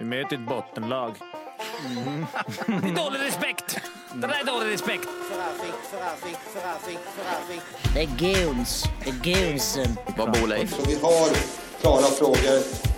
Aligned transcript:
Vi 0.00 0.06
möter 0.06 0.36
ett 0.36 0.48
bottenlag. 0.48 1.14
Det 2.66 2.72
är 2.72 2.94
dålig 3.04 3.20
respekt. 3.20 3.78
Det 4.14 4.26
där 4.26 4.40
är 4.40 4.44
dålig 4.44 4.72
respekt. 4.72 5.08
Det 7.94 8.00
är 8.00 8.06
guns. 8.06 8.84
Det 9.04 9.10
är 9.10 9.14
gunsen. 9.14 9.96
Vad 10.16 10.32
bor 10.32 10.46
Leif? 10.46 10.76
Så 10.76 10.82
vi 10.86 10.94
har 10.94 11.28
klara 11.80 12.02
frågor, 12.02 12.56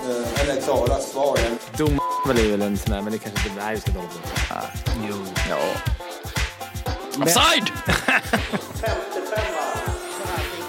eh, 0.09 0.41
eller 0.41 0.61
klara 0.61 0.99
svar. 0.99 1.39
Dom 1.77 2.01
är 2.29 2.51
väl 2.51 2.63
en 2.63 2.79
sån 2.79 2.91
där, 2.95 3.03
men 3.03 3.13
det 3.13 3.19
kanske 3.19 3.49
inte 3.49 3.63
är 3.63 3.73
just 3.73 3.87
det 3.87 3.93
dåligt. 3.93 4.21
Jo. 5.09 5.15
Ja. 5.51 5.59
Offside! 7.23 7.71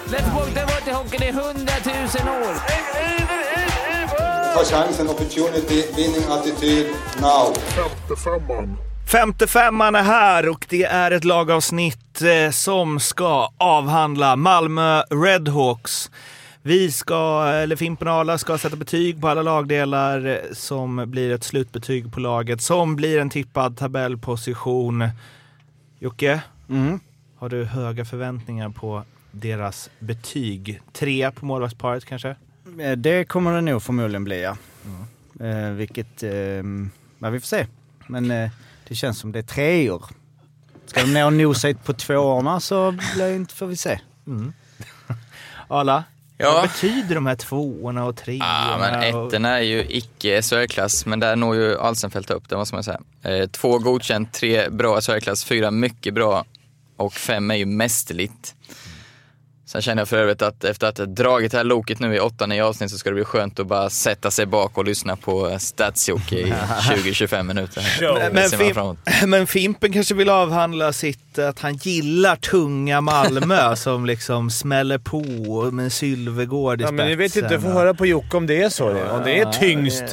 Let's 0.06 0.34
walk 0.34 0.54
the 0.54 0.60
water 0.60 0.92
hockey, 0.92 1.18
det 1.18 1.28
är 1.28 1.32
hundratusen 1.32 2.28
år. 2.28 2.54
Ta 4.54 4.64
chansen, 4.64 5.08
opportunity, 5.08 5.82
winning 5.96 6.24
attityd, 6.30 6.86
now. 7.20 7.54
Femte 9.12 9.46
femman 9.46 9.94
är 9.94 10.02
här 10.02 10.48
och 10.48 10.66
det 10.68 10.84
är 10.84 11.10
ett 11.10 11.24
lagavsnitt 11.24 12.22
eh, 12.22 12.50
som 12.50 13.00
ska 13.00 13.48
avhandla 13.56 14.36
Malmö 14.36 15.02
Redhawks. 15.02 16.10
Vi 16.62 16.92
ska, 16.92 17.46
eller 17.46 17.76
Fimpen 17.76 18.08
och 18.08 18.14
Arla 18.14 18.38
ska 18.38 18.58
sätta 18.58 18.76
betyg 18.76 19.20
på 19.20 19.28
alla 19.28 19.42
lagdelar 19.42 20.26
eh, 20.26 20.36
som 20.52 21.10
blir 21.10 21.30
ett 21.32 21.44
slutbetyg 21.44 22.12
på 22.12 22.20
laget 22.20 22.62
som 22.62 22.96
blir 22.96 23.20
en 23.20 23.30
tippad 23.30 23.76
tabellposition. 23.76 25.08
Jocke, 25.98 26.40
har 27.38 27.48
du 27.48 27.64
höga 27.64 28.04
förväntningar 28.04 28.68
på 28.68 29.02
deras 29.30 29.90
betyg? 29.98 30.80
Tre 30.92 31.30
på 31.30 31.46
målvaktsparet 31.46 32.04
kanske? 32.04 32.36
Eh, 32.80 32.92
Det 32.92 33.24
kommer 33.24 33.52
det 33.54 33.60
nog 33.60 33.82
förmodligen 33.82 34.24
bli 34.24 34.42
ja. 34.42 34.56
Eh, 35.40 35.70
vilket, 35.70 36.22
eh, 36.22 36.30
ja, 37.18 37.30
vi 37.30 37.40
får 37.40 37.46
se. 37.46 37.66
Men 38.06 38.30
eh, 38.30 38.50
det 38.88 38.94
känns 38.94 39.18
som 39.18 39.32
det 39.32 39.38
är 39.38 39.42
treor. 39.42 40.04
Ska 40.86 41.00
de 41.00 41.12
ner 41.14 41.26
och 41.26 41.32
nosa 41.32 41.74
på 41.84 41.92
tvåorna 41.92 42.60
så 42.60 42.90
blir 42.92 43.24
det 43.28 43.34
inte, 43.36 43.54
får 43.54 43.66
vi 43.66 43.76
se. 43.76 44.00
Arla, 45.68 46.04
Ja. 46.36 46.52
vad 46.52 46.62
betyder 46.62 47.14
de 47.14 47.26
här 47.26 47.34
tvåorna 47.36 48.04
och 48.04 48.16
treorna? 48.16 48.44
Ja, 48.46 48.76
men 48.80 49.14
och- 49.14 49.26
ettorna 49.26 49.48
är 49.58 49.62
ju 49.62 49.84
icke 49.88 50.42
SHL-klass, 50.42 51.06
men 51.06 51.20
där 51.20 51.36
når 51.36 51.56
ju 51.56 51.78
Alsenfelt 51.78 52.30
upp, 52.30 52.48
det 52.48 52.56
måste 52.56 52.74
man 52.74 52.84
säga. 52.84 53.00
Eh, 53.22 53.46
två 53.48 53.78
godkänt, 53.78 54.32
tre 54.32 54.68
bra 54.70 55.00
SHL-klass, 55.00 55.44
fyra 55.44 55.70
mycket 55.70 56.14
bra 56.14 56.44
och 56.96 57.12
fem 57.14 57.50
är 57.50 57.54
ju 57.54 57.66
mästerligt. 57.66 58.54
Sen 59.74 59.82
känner 59.82 60.00
jag 60.00 60.08
för 60.08 60.16
övrigt 60.16 60.42
att 60.42 60.64
efter 60.64 60.86
att 60.86 60.98
ha 60.98 61.06
dragit 61.06 61.52
det 61.52 61.56
här 61.56 61.64
loket 61.64 62.00
nu 62.00 62.16
i 62.16 62.20
8-9 62.20 62.62
avsnitt 62.62 62.90
så 62.90 62.98
ska 62.98 63.10
det 63.10 63.14
bli 63.14 63.24
skönt 63.24 63.60
att 63.60 63.66
bara 63.66 63.90
sätta 63.90 64.30
sig 64.30 64.46
bak 64.46 64.78
och 64.78 64.84
lyssna 64.84 65.16
på 65.16 65.56
Stadsjocke 65.58 66.36
i 66.36 66.44
20-25 66.52 67.42
minuter. 67.42 67.82
Men, 68.32 68.48
Fim- 68.48 68.78
emot. 68.78 68.98
men 69.26 69.46
Fimpen 69.46 69.92
kanske 69.92 70.14
vill 70.14 70.28
avhandla 70.30 70.92
sitt, 70.92 71.38
att 71.38 71.60
han 71.60 71.76
gillar 71.76 72.36
tunga 72.36 73.00
Malmö 73.00 73.76
som 73.76 74.06
liksom 74.06 74.50
smäller 74.50 74.98
på 74.98 75.22
med 75.70 75.92
Sylvegård 75.92 76.80
i 76.80 76.84
Ja, 76.84 76.90
men 76.90 77.06
ni 77.06 77.14
vet 77.14 77.36
inte, 77.36 77.60
får 77.60 77.68
höra 77.68 77.94
på 77.94 78.06
Jocke 78.06 78.36
om 78.36 78.46
det 78.46 78.62
är 78.62 78.68
så. 78.68 78.88
Om 78.88 79.22
det 79.24 79.40
är 79.40 79.52
tyngst. 79.52 80.04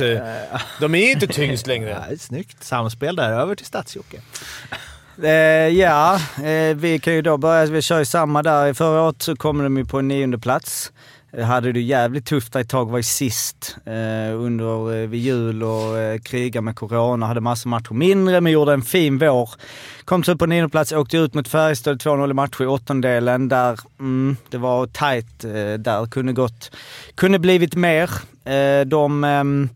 De 0.79 0.95
är 0.95 1.11
inte 1.11 1.27
tyngst 1.27 1.67
längre. 1.67 2.05
Ja, 2.09 2.17
snyggt 2.19 2.63
samspel 2.63 3.15
där, 3.15 3.31
över 3.31 3.55
till 3.55 3.65
Stadsjocke. 3.65 4.21
Eh, 5.23 5.67
ja, 5.67 6.19
eh, 6.43 6.75
vi 6.75 6.99
kan 6.99 7.13
ju 7.13 7.21
då 7.21 7.37
börja, 7.37 7.65
vi 7.65 7.81
kör 7.81 7.99
ju 7.99 8.05
samma 8.05 8.43
där. 8.43 8.73
Förra 8.73 9.01
året 9.01 9.21
så 9.21 9.35
kom 9.35 9.63
de 9.63 9.77
ju 9.77 9.85
på 9.85 9.99
en 9.99 10.07
nionde 10.07 10.37
plats. 10.39 10.91
Eh, 11.33 11.45
hade 11.45 11.71
det 11.71 11.81
jävligt 11.81 12.25
tufft 12.25 12.53
där 12.53 12.59
ett 12.59 12.69
tag, 12.69 12.89
var 12.89 12.97
ju 12.97 13.03
sist 13.03 13.77
eh, 13.85 14.35
under 14.35 15.01
eh, 15.01 15.07
vid 15.09 15.19
jul 15.19 15.63
och 15.63 15.99
eh, 15.99 16.19
kriga 16.19 16.61
med 16.61 16.75
corona. 16.75 17.25
Hade 17.25 17.41
massor 17.41 17.69
matcher 17.69 17.93
mindre 17.93 18.41
men 18.41 18.51
gjorde 18.51 18.73
en 18.73 18.81
fin 18.81 19.17
vår. 19.17 19.49
Kom 20.05 20.23
upp 20.27 20.39
på 20.39 20.45
nionde 20.45 20.69
plats, 20.69 20.91
åkte 20.91 21.17
ut 21.17 21.33
mot 21.33 21.47
Färjestad 21.47 22.01
2-0 22.01 22.31
i 22.31 22.33
matcher 22.33 22.63
i 22.63 22.67
åttondelen. 22.67 23.49
Där, 23.49 23.79
mm, 23.99 24.37
det 24.49 24.57
var 24.57 24.87
tight 24.87 25.43
eh, 25.43 25.79
där, 25.79 26.05
kunde 26.05 26.33
gått, 26.33 26.71
kunde 27.15 27.39
blivit 27.39 27.75
mer. 27.75 28.09
Eh, 28.45 28.85
de 28.85 29.23
ehm, 29.23 29.69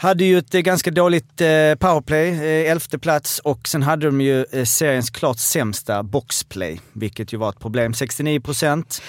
hade 0.00 0.24
ju 0.24 0.38
ett 0.38 0.54
eh, 0.54 0.60
ganska 0.60 0.90
dåligt 0.90 1.40
eh, 1.40 1.74
powerplay, 1.78 2.28
eh, 2.28 2.70
elfte 2.70 2.98
plats 2.98 3.38
och 3.38 3.68
sen 3.68 3.82
hade 3.82 4.06
de 4.06 4.20
ju 4.20 4.44
seriens 4.64 5.10
klart 5.10 5.38
sämsta 5.38 6.02
boxplay, 6.02 6.80
vilket 6.92 7.32
ju 7.32 7.36
var 7.36 7.48
ett 7.50 7.58
problem. 7.58 7.94
69 7.94 8.40
procent. 8.40 9.02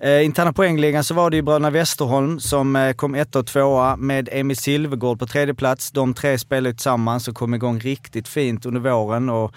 Eh, 0.00 0.24
interna 0.24 0.52
poängligan 0.52 1.04
så 1.04 1.14
var 1.14 1.30
det 1.30 1.36
ju 1.36 1.42
bröderna 1.42 1.70
Westerholm 1.70 2.40
som 2.40 2.76
eh, 2.76 2.92
kom 2.92 3.14
etta 3.14 3.38
och 3.38 3.46
tvåa 3.46 3.96
med 3.96 4.28
Emil 4.32 4.56
Silvergård 4.56 5.18
på 5.18 5.26
tredje 5.26 5.54
plats. 5.54 5.90
De 5.90 6.14
tre 6.14 6.38
spelade 6.38 6.74
tillsammans 6.74 7.28
och 7.28 7.34
kom 7.34 7.54
igång 7.54 7.80
riktigt 7.80 8.28
fint 8.28 8.66
under 8.66 8.80
våren 8.80 9.28
och 9.28 9.54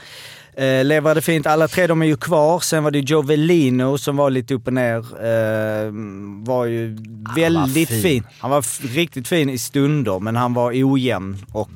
eh, 0.54 0.86
leverade 0.86 1.22
fint. 1.22 1.48
Alla 1.48 1.68
tre 1.68 1.88
de 1.88 2.02
är 2.02 2.06
ju 2.06 2.18
kvar. 2.18 2.60
Sen 2.60 2.84
var 2.84 2.92
det 2.92 3.00
Joe 3.00 3.22
Velino 3.22 3.98
som 3.98 4.18
var 4.18 4.30
lite 4.30 4.54
upp 4.54 4.68
och 4.68 4.74
ner. 4.74 4.98
Eh, 4.98 5.92
var 6.46 6.66
ju 6.66 6.98
väldigt 7.36 7.90
fin. 7.90 8.02
fin. 8.02 8.24
Han 8.40 8.52
var 8.52 8.88
riktigt 8.96 9.28
fin 9.28 9.50
i 9.50 9.58
stunder 9.58 10.20
men 10.20 10.36
han 10.36 10.54
var 10.54 10.72
ojämn 10.76 11.38
och 11.52 11.70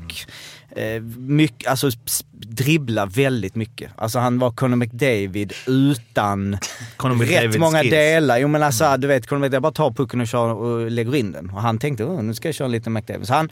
eh, 0.75 1.01
mycket, 1.17 1.69
alltså 1.69 1.89
dribbla 2.31 3.05
väldigt 3.05 3.55
mycket. 3.55 3.91
Alltså 3.95 4.19
han 4.19 4.39
var 4.39 4.51
Conor 4.51 4.75
McDavid 4.75 5.53
utan 5.67 6.57
Conor 6.97 7.15
rätt 7.15 7.29
McDavid 7.29 7.59
många 7.59 7.79
skills. 7.79 7.91
delar. 7.91 8.37
Jo 8.37 8.47
men 8.47 8.63
alltså 8.63 8.97
du 8.97 9.07
vet, 9.07 9.27
Conor 9.27 9.39
McDavid 9.41 9.61
bara 9.61 9.71
tar 9.71 9.91
pucken 9.91 10.21
och, 10.21 10.27
kör 10.27 10.53
och 10.53 10.91
lägger 10.91 11.15
in 11.15 11.31
den. 11.31 11.49
Och 11.49 11.61
han 11.61 11.77
tänkte 11.77 12.05
nu 12.05 12.33
ska 12.33 12.47
jag 12.47 12.55
köra 12.55 12.67
lite 12.67 12.89
McDavid. 12.89 13.27
Så 13.27 13.33
han, 13.33 13.49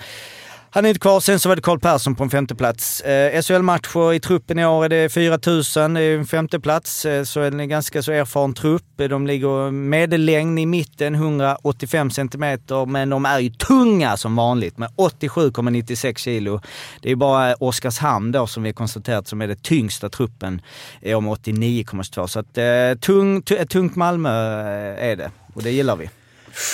han 0.75 0.85
är 0.85 0.89
inte 0.89 0.99
kvar. 0.99 1.19
Sen 1.19 1.39
så 1.39 1.49
var 1.49 1.55
det 1.55 1.61
Carl 1.61 1.79
Persson 1.79 2.15
på 2.15 2.23
en 2.23 2.29
femteplats. 2.29 3.01
Eh, 3.01 3.41
SHL-matcher 3.41 4.13
i 4.13 4.19
truppen 4.19 4.59
i 4.59 4.65
år 4.65 4.85
är 4.85 4.89
det 4.89 5.09
4000, 5.09 5.93
det 5.93 6.01
är 6.01 6.17
en 6.17 6.25
femteplats. 6.25 7.05
Eh, 7.05 7.23
så 7.23 7.41
är 7.41 7.51
det 7.51 7.63
en 7.63 7.69
ganska 7.69 8.01
så 8.01 8.11
erfaren 8.11 8.53
trupp. 8.53 8.99
Eh, 8.99 9.07
de 9.07 9.27
ligger 9.27 9.71
medellängd 9.71 10.59
i 10.59 10.65
mitten, 10.65 11.15
185 11.15 12.11
centimeter, 12.11 12.85
men 12.85 13.09
de 13.09 13.25
är 13.25 13.39
ju 13.39 13.49
tunga 13.49 14.17
som 14.17 14.35
vanligt 14.35 14.77
med 14.77 14.89
87,96 14.97 16.17
kilo. 16.17 16.61
Det 17.01 17.11
är 17.11 17.15
bara 17.15 17.55
Oskarshamn 17.55 18.31
då 18.31 18.47
som 18.47 18.63
vi 18.63 18.69
har 18.69 18.73
konstaterat 18.73 19.27
som 19.27 19.41
är 19.41 19.47
den 19.47 19.57
tyngsta 19.57 20.09
truppen 20.09 20.61
i 21.01 21.13
år 21.13 21.21
med 21.21 21.31
89,22. 21.31 22.27
Så 22.27 22.39
att, 22.39 22.57
eh, 22.57 22.99
tung, 23.01 23.43
ett 23.49 23.69
tungt 23.69 23.95
Malmö 23.95 24.29
eh, 24.29 25.09
är 25.09 25.15
det 25.15 25.31
och 25.53 25.63
det 25.63 25.71
gillar 25.71 25.95
vi. 25.95 26.09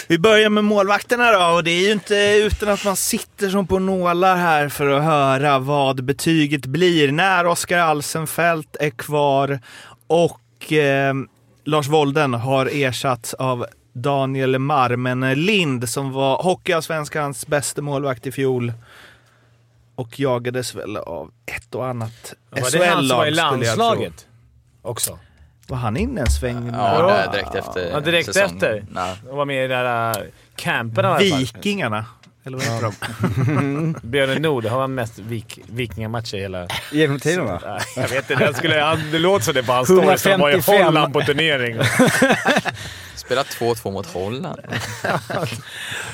Vi 0.08 0.20
börjar 0.20 0.50
med 0.50 0.64
målvakterna 0.64 1.32
då 1.32 1.56
och 1.56 1.64
det 1.64 1.72
är 1.72 1.86
ju 1.86 1.92
inte 1.92 2.16
utan 2.44 2.70
att 2.70 2.86
man 2.86 2.96
sitter 2.96 3.50
som 3.50 3.68
på 3.68 3.80
nålar 3.80 4.36
här 4.36 4.70
för 4.70 4.90
att 4.90 5.04
höra 5.04 5.60
vad 5.60 6.04
betyget 6.04 6.66
blir 6.66 7.12
när 7.12 7.46
Oskar 7.46 7.80
Alsenfelt 7.80 8.76
är 8.80 8.90
kvar 8.90 9.60
och 10.08 10.74
eh, 10.74 11.14
Lars 11.64 11.88
Wolden 11.88 12.34
har 12.34 12.70
ersatts 12.74 13.34
av 13.34 13.66
Daniel 13.94 14.60
Marmen 14.60 15.34
Lind 15.46 15.90
som 15.90 16.12
var 16.12 16.44
Hockeyallsvenskans 16.44 17.48
bästa 17.48 17.82
målvakt 17.82 18.28
i 18.28 18.32
fjol 18.32 18.74
och 19.96 20.20
jagades 20.20 20.76
väl 20.76 20.98
av 20.98 21.32
ett 21.46 21.76
och 21.76 21.88
annat 21.88 22.34
Var 22.50 22.72
det 22.72 22.86
han 22.86 23.08
som 23.08 23.18
var 23.18 23.26
i 23.26 23.32
SHL-lag 23.32 23.60
landslaget? 23.62 24.28
Också. 24.82 25.20
Var 25.70 25.78
han 25.78 25.98
inne 25.98 26.22
en 26.22 26.32
sväng? 26.32 26.70
Ja, 26.74 27.02
där 27.08 27.32
direkt 27.32 27.56
efter 27.56 27.90
Ja, 27.92 28.00
direkt 28.00 28.26
säsongen. 28.26 28.56
efter. 28.56 28.86
Nej. 28.92 29.16
De 29.28 29.38
var 29.38 29.46
med 29.46 29.66
i 29.66 29.68
den 29.68 29.86
där 29.86 30.10
äh, 30.20 30.26
campen. 30.56 31.18
Vikingarna? 31.18 32.06
Eller 32.46 32.58
vad 32.58 32.66
heter 32.68 32.82
de? 32.82 33.96
Björn 34.04 34.42
Nord 34.42 34.66
har 34.66 34.82
han 34.82 34.94
mest 34.96 35.20
vik, 35.20 35.60
vikingamatcher 35.66 36.36
i 36.38 36.42
hela... 36.42 36.68
Genom 36.92 37.20
tiderna? 37.20 37.60
Nej, 37.66 37.80
Jag 37.96 38.08
vet 38.08 38.30
inte, 38.32 38.46
den 38.46 38.54
skulle, 38.54 38.82
han, 38.82 39.12
det 39.12 39.20
låter 39.20 39.46
som 39.46 39.54
det 39.54 39.64
på 39.64 39.72
hans 39.72 39.88
story. 39.88 40.18
som 40.18 40.32
Han 40.32 40.42
var 40.42 40.50
i 40.50 40.54
155. 40.54 40.86
Holland 40.86 41.14
på 41.14 41.22
turnering. 41.22 41.78
Spelat 43.16 43.48
2-2 43.48 43.92
mot 43.92 44.06
Holland. 44.14 44.60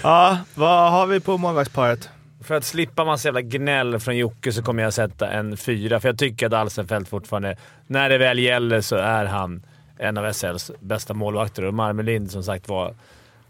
Ja, 0.04 0.38
vad 0.54 0.92
har 0.92 1.06
vi 1.06 1.20
på 1.20 1.38
målvaktsparet? 1.38 2.10
För 2.46 2.56
att 2.56 2.64
slippa 2.64 3.06
massa 3.06 3.28
jävla 3.28 3.42
gnäll 3.42 4.00
från 4.00 4.18
Jocke 4.18 4.52
så 4.52 4.64
kommer 4.64 4.84
jag 4.84 4.94
sätta 4.94 5.32
en 5.32 5.58
fyra, 5.58 6.00
för 6.00 6.10
jag 6.10 6.18
tycker 6.18 6.48
att 6.48 6.54
Alsenfelt 6.54 7.08
fortfarande, 7.08 7.56
när 7.88 8.10
det 8.10 8.18
väl 8.18 8.40
gäller, 8.40 8.82
så 8.82 8.96
är 8.96 9.26
han 9.26 9.66
en 9.98 10.18
av 10.18 10.34
SLs 10.34 10.72
bästa 10.80 11.14
målvakter. 11.14 11.66
Och 11.66 11.74
Marmelind, 11.74 12.32
som 12.32 12.44
sagt 12.44 12.70
var, 12.70 12.94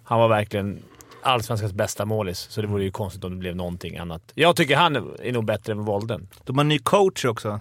han 0.04 0.20
var 0.20 0.28
verkligen 0.28 0.84
allsvenskans 1.22 1.74
bästa 1.74 2.06
målis, 2.06 2.40
så 2.40 2.62
det 2.62 2.68
vore 2.68 2.84
ju 2.84 2.92
konstigt 2.92 3.24
om 3.24 3.32
det 3.32 3.38
blev 3.38 3.56
någonting 3.56 3.98
annat. 3.98 4.32
Jag 4.36 4.56
tycker 4.56 4.76
han 4.76 4.96
är 4.96 5.32
nog 5.32 5.46
bättre 5.46 5.74
än 5.74 5.86
Volden. 5.86 6.28
De 6.44 6.58
har 6.58 6.64
en 6.64 6.70
ny 6.70 6.80
coach 6.80 7.26
också. 7.26 7.60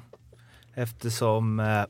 Eftersom 0.74 1.60
eh, 1.60 1.82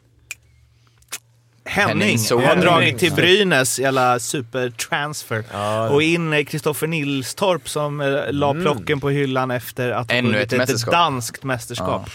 Henning, 1.67 2.19
Henning 2.19 2.47
har 2.47 2.57
dragit 2.57 2.99
till 2.99 3.13
Brynäs, 3.13 3.79
jävla 3.79 4.19
supertransfer. 4.19 5.45
Ja, 5.53 5.89
Och 5.89 6.03
in 6.03 6.45
Kristoffer 6.47 6.87
Nilstorp 6.87 7.69
som 7.69 8.01
eh, 8.01 8.33
la 8.33 8.51
Mm. 8.51 8.63
plocken 8.63 9.01
på 9.01 9.11
hyllan 9.11 9.51
efter 9.51 9.91
att 9.91 10.13
ha 10.13 10.21
vunnit 10.23 10.53
ett 10.53 10.59
mästerskap. 10.59 10.93
danskt 10.93 11.43
mästerskap. 11.43 12.11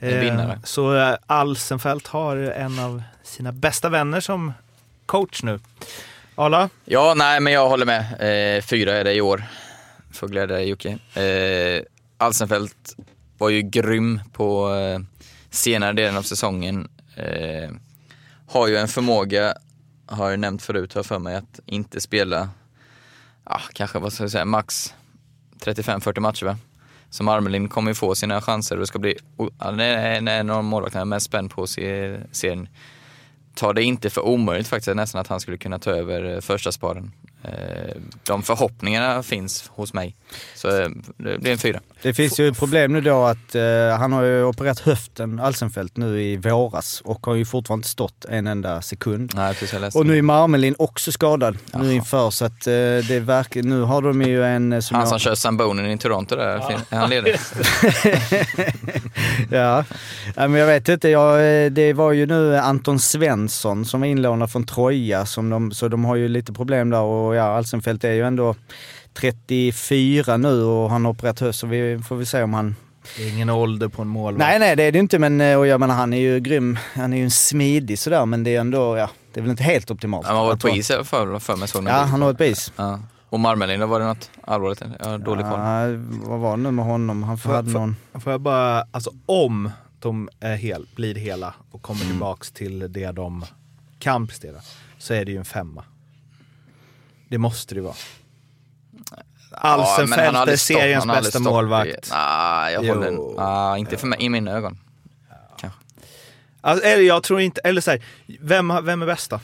En 0.00 0.40
Eh. 0.40 0.50
Så 0.64 0.96
eh, 0.96 1.14
Alsenfelt 1.26 2.06
har 2.06 2.36
en 2.36 2.78
av 2.78 3.02
sina 3.24 3.52
bästa 3.52 3.88
vänner 3.88 4.20
som 4.20 4.52
coach 5.06 5.42
nu. 5.42 5.58
Arla? 6.34 6.68
Ja, 6.84 7.14
nej, 7.16 7.40
men 7.40 7.52
jag 7.52 7.68
håller 7.68 7.86
med. 7.86 8.00
Eh, 8.58 8.62
fyra 8.62 8.92
är 8.96 9.04
det 9.04 9.12
i 9.14 9.20
år. 9.20 9.44
Får 10.12 10.28
glädja 10.28 10.56
dig 10.56 10.68
Jocke. 10.68 10.98
Eh, 11.14 11.82
Alsenfelt 12.18 12.96
var 13.38 13.48
ju 13.48 13.62
grym 13.62 14.20
på 14.32 14.74
eh, 14.74 15.00
senare 15.50 15.92
delen 15.92 16.16
av 16.16 16.22
säsongen. 16.22 16.88
Har 18.48 18.68
ju 18.68 18.76
en 18.76 18.88
förmåga, 18.88 19.54
har 20.06 20.30
jag 20.30 20.40
nämnt 20.40 20.62
förut, 20.62 20.94
har 20.94 20.98
jag 20.98 21.06
för 21.06 21.18
mig, 21.18 21.36
att 21.36 21.60
inte 21.66 22.00
spela, 22.00 22.48
ja, 23.44 23.60
kanske 23.72 23.98
vad 23.98 24.12
ska 24.12 24.24
jag 24.24 24.30
säga, 24.30 24.44
max 24.44 24.94
35-40 25.64 26.20
matcher 26.20 26.46
va? 26.46 26.56
Så 27.10 27.22
Marmelin 27.24 27.68
kommer 27.68 27.90
ju 27.90 27.94
få 27.94 28.14
sina 28.14 28.40
chanser 28.40 28.74
och 28.76 28.80
det 28.80 28.86
ska 28.86 28.98
bli, 28.98 29.16
han 29.58 29.80
är 29.80 30.28
en- 30.30 30.50
av 30.50 30.56
de 30.56 30.66
målvakterna 30.66 31.00
jag 31.00 31.06
är 31.06 31.08
mest 31.08 31.26
spänd 31.26 31.50
på 31.50 31.62
att 31.62 31.70
se 31.70 32.16
serien. 32.32 32.68
Tar 33.54 33.74
det 33.74 33.82
inte 33.82 34.10
för 34.10 34.20
omöjligt 34.20 34.68
faktiskt 34.68 34.96
nästan 34.96 35.20
att 35.20 35.26
han 35.28 35.40
skulle 35.40 35.56
kunna 35.58 35.78
ta 35.78 35.90
över 35.90 36.34
eh, 36.34 36.40
första 36.40 36.72
sparen. 36.72 37.12
Eh, 37.42 37.50
De 38.26 38.42
förhoppningarna 38.42 39.22
finns 39.22 39.68
hos 39.74 39.94
mig. 39.94 40.16
Så 40.54 40.68
eh, 40.80 40.88
det 41.16 41.38
blir 41.38 41.52
en 41.52 41.58
fyra. 41.58 41.80
Det 42.02 42.14
finns 42.14 42.40
ju 42.40 42.48
ett 42.48 42.58
problem 42.58 42.92
nu 42.92 43.00
då 43.00 43.24
att 43.24 43.54
eh, 43.54 43.62
han 43.98 44.12
har 44.12 44.22
ju 44.22 44.44
opererat 44.44 44.80
höften, 44.80 45.40
Alsenfelt, 45.40 45.96
nu 45.96 46.22
i 46.22 46.36
våras 46.36 47.00
och 47.04 47.26
har 47.26 47.34
ju 47.34 47.44
fortfarande 47.44 47.78
inte 47.80 47.88
stått 47.88 48.24
en 48.24 48.46
enda 48.46 48.82
sekund. 48.82 49.32
Nej, 49.34 49.54
precis, 49.54 49.72
jag 49.72 49.96
Och 49.96 50.06
nu 50.06 50.18
är 50.18 50.22
Marmelin 50.22 50.74
också 50.78 51.12
skadad 51.12 51.58
Jaha. 51.72 51.82
nu 51.82 51.94
inför 51.94 52.30
så 52.30 52.44
att 52.44 52.66
eh, 52.66 52.72
det 53.08 53.20
verkar, 53.24 53.62
nu 53.62 53.80
har 53.82 54.02
de 54.02 54.22
ju 54.22 54.44
en 54.44 54.72
eh, 54.72 54.80
som 54.80 54.94
Han 54.94 55.02
jag- 55.02 55.08
som 55.08 55.18
kör 55.18 55.34
Sambonen 55.34 55.90
i 55.90 55.98
Toronto 55.98 56.36
där, 56.36 56.60
fin- 56.60 56.78
är 56.90 56.96
han 56.98 57.10
ledig? 57.10 57.36
ja. 59.50 59.84
ja, 60.36 60.48
men 60.48 60.54
jag 60.60 60.66
vet 60.66 60.88
inte. 60.88 61.08
Jag, 61.08 61.72
det 61.72 61.92
var 61.92 62.12
ju 62.12 62.26
nu 62.26 62.56
Anton 62.56 62.98
Svensson 62.98 63.84
som 63.84 64.00
var 64.00 64.06
inlånad 64.06 64.52
från 64.52 64.66
Troja, 64.66 65.26
som 65.26 65.50
de, 65.50 65.72
så 65.72 65.88
de 65.88 66.04
har 66.04 66.16
ju 66.16 66.28
lite 66.28 66.52
problem 66.52 66.90
där 66.90 67.00
och 67.00 67.27
ja, 67.36 67.42
Alsenfelt 67.56 68.04
är 68.04 68.12
ju 68.12 68.22
ändå 68.26 68.54
34 69.14 70.36
nu 70.36 70.62
och 70.62 70.90
han 70.90 71.04
har 71.04 71.12
opererat 71.12 71.40
höst 71.40 71.58
så 71.58 71.66
vi 71.66 71.98
får 72.08 72.16
vi 72.16 72.26
se 72.26 72.42
om 72.42 72.54
han... 72.54 72.76
Det 73.16 73.22
är 73.28 73.28
ingen 73.34 73.50
ålder 73.50 73.88
på 73.88 74.02
en 74.02 74.08
målvakt. 74.08 74.38
Nej, 74.38 74.58
nej 74.58 74.76
det 74.76 74.82
är 74.82 74.92
det 74.92 74.98
inte 74.98 75.18
men 75.18 75.40
eh, 75.40 75.58
och 75.58 75.66
jag 75.66 75.80
menar 75.80 75.94
han 75.94 76.12
är 76.12 76.18
ju 76.20 76.40
grym. 76.40 76.78
Han 76.94 77.12
är 77.12 77.16
ju 77.16 77.24
en 77.24 77.30
smidig 77.30 77.98
sådär 77.98 78.26
men 78.26 78.44
det 78.44 78.56
är 78.56 78.60
ändå, 78.60 78.96
ja, 78.96 79.10
det 79.32 79.40
är 79.40 79.42
väl 79.42 79.50
inte 79.50 79.62
helt 79.62 79.90
optimalt. 79.90 80.26
Han 80.26 80.36
har 80.36 80.44
varit 80.46 80.62
på 80.62 80.68
is 80.68 80.90
i 80.90 80.94
alla 80.94 81.04
fall 81.04 81.40
för 81.40 81.56
mig 81.56 81.68
såg 81.68 81.84
Ja, 81.86 81.92
han 81.92 82.20
har 82.22 82.28
varit 82.28 82.38
på 82.38 82.44
is. 82.44 82.72
Ja. 82.76 83.00
Och 83.30 83.40
Marmelin, 83.40 83.88
var 83.88 84.00
det 84.00 84.06
något 84.06 84.30
allvarligt? 84.44 84.82
Jag 85.00 85.06
har 85.10 85.18
dålig 85.18 85.44
koll. 85.46 85.60
Ja, 85.60 85.80
vad 86.28 86.38
var 86.40 86.56
det 86.56 86.62
nu 86.62 86.70
med 86.70 86.84
honom? 86.84 87.22
Han 87.22 87.38
Får- 87.38 87.52
hade 87.52 87.70
får- 87.70 87.78
någon... 87.78 87.96
Får 88.20 88.32
jag 88.32 88.40
bara, 88.40 88.84
alltså 88.90 89.10
om 89.26 89.70
de 90.00 90.28
är 90.40 90.56
hel, 90.56 90.86
blir 90.96 91.14
hela 91.14 91.54
och 91.70 91.82
kommer 91.82 92.00
Mm. 92.00 92.12
tillbaks 92.12 92.50
till 92.50 92.92
det 92.92 93.12
de 93.12 93.44
kan 93.98 94.26
prestera, 94.26 94.56
så 94.98 95.14
är 95.14 95.24
det 95.24 95.32
ju 95.32 95.38
en 95.38 95.44
femma. 95.44 95.84
Det 97.28 97.38
måste 97.38 97.74
det 97.74 97.80
vara. 97.80 97.94
Ja, 99.50 99.58
Alsenfelt 99.60 100.20
är 100.34 100.38
aldrig 100.38 100.58
stått- 100.60 100.76
seriens 100.76 101.06
bästa 101.06 101.22
stått 101.30 101.40
i- 101.40 101.44
målvakt. 101.44 102.08
Nej, 102.10 102.72
jag 102.74 102.82
håller 102.94 103.10
Jo. 103.12 103.34
nej, 103.38 103.80
inte 103.80 103.96
för 103.96 104.06
mig, 104.06 104.18
i 104.22 104.28
mina 104.28 104.50
ögon. 104.52 104.78
Alltså, 106.60 106.84
eller 106.86 107.02
jag 107.02 107.22
tror 107.22 107.40
inte, 107.40 107.60
eller 107.64 107.80
så 107.80 107.90
här, 107.90 108.02
vem, 108.40 108.72
vem 108.84 109.02
är 109.02 109.06
bästa? 109.06 109.40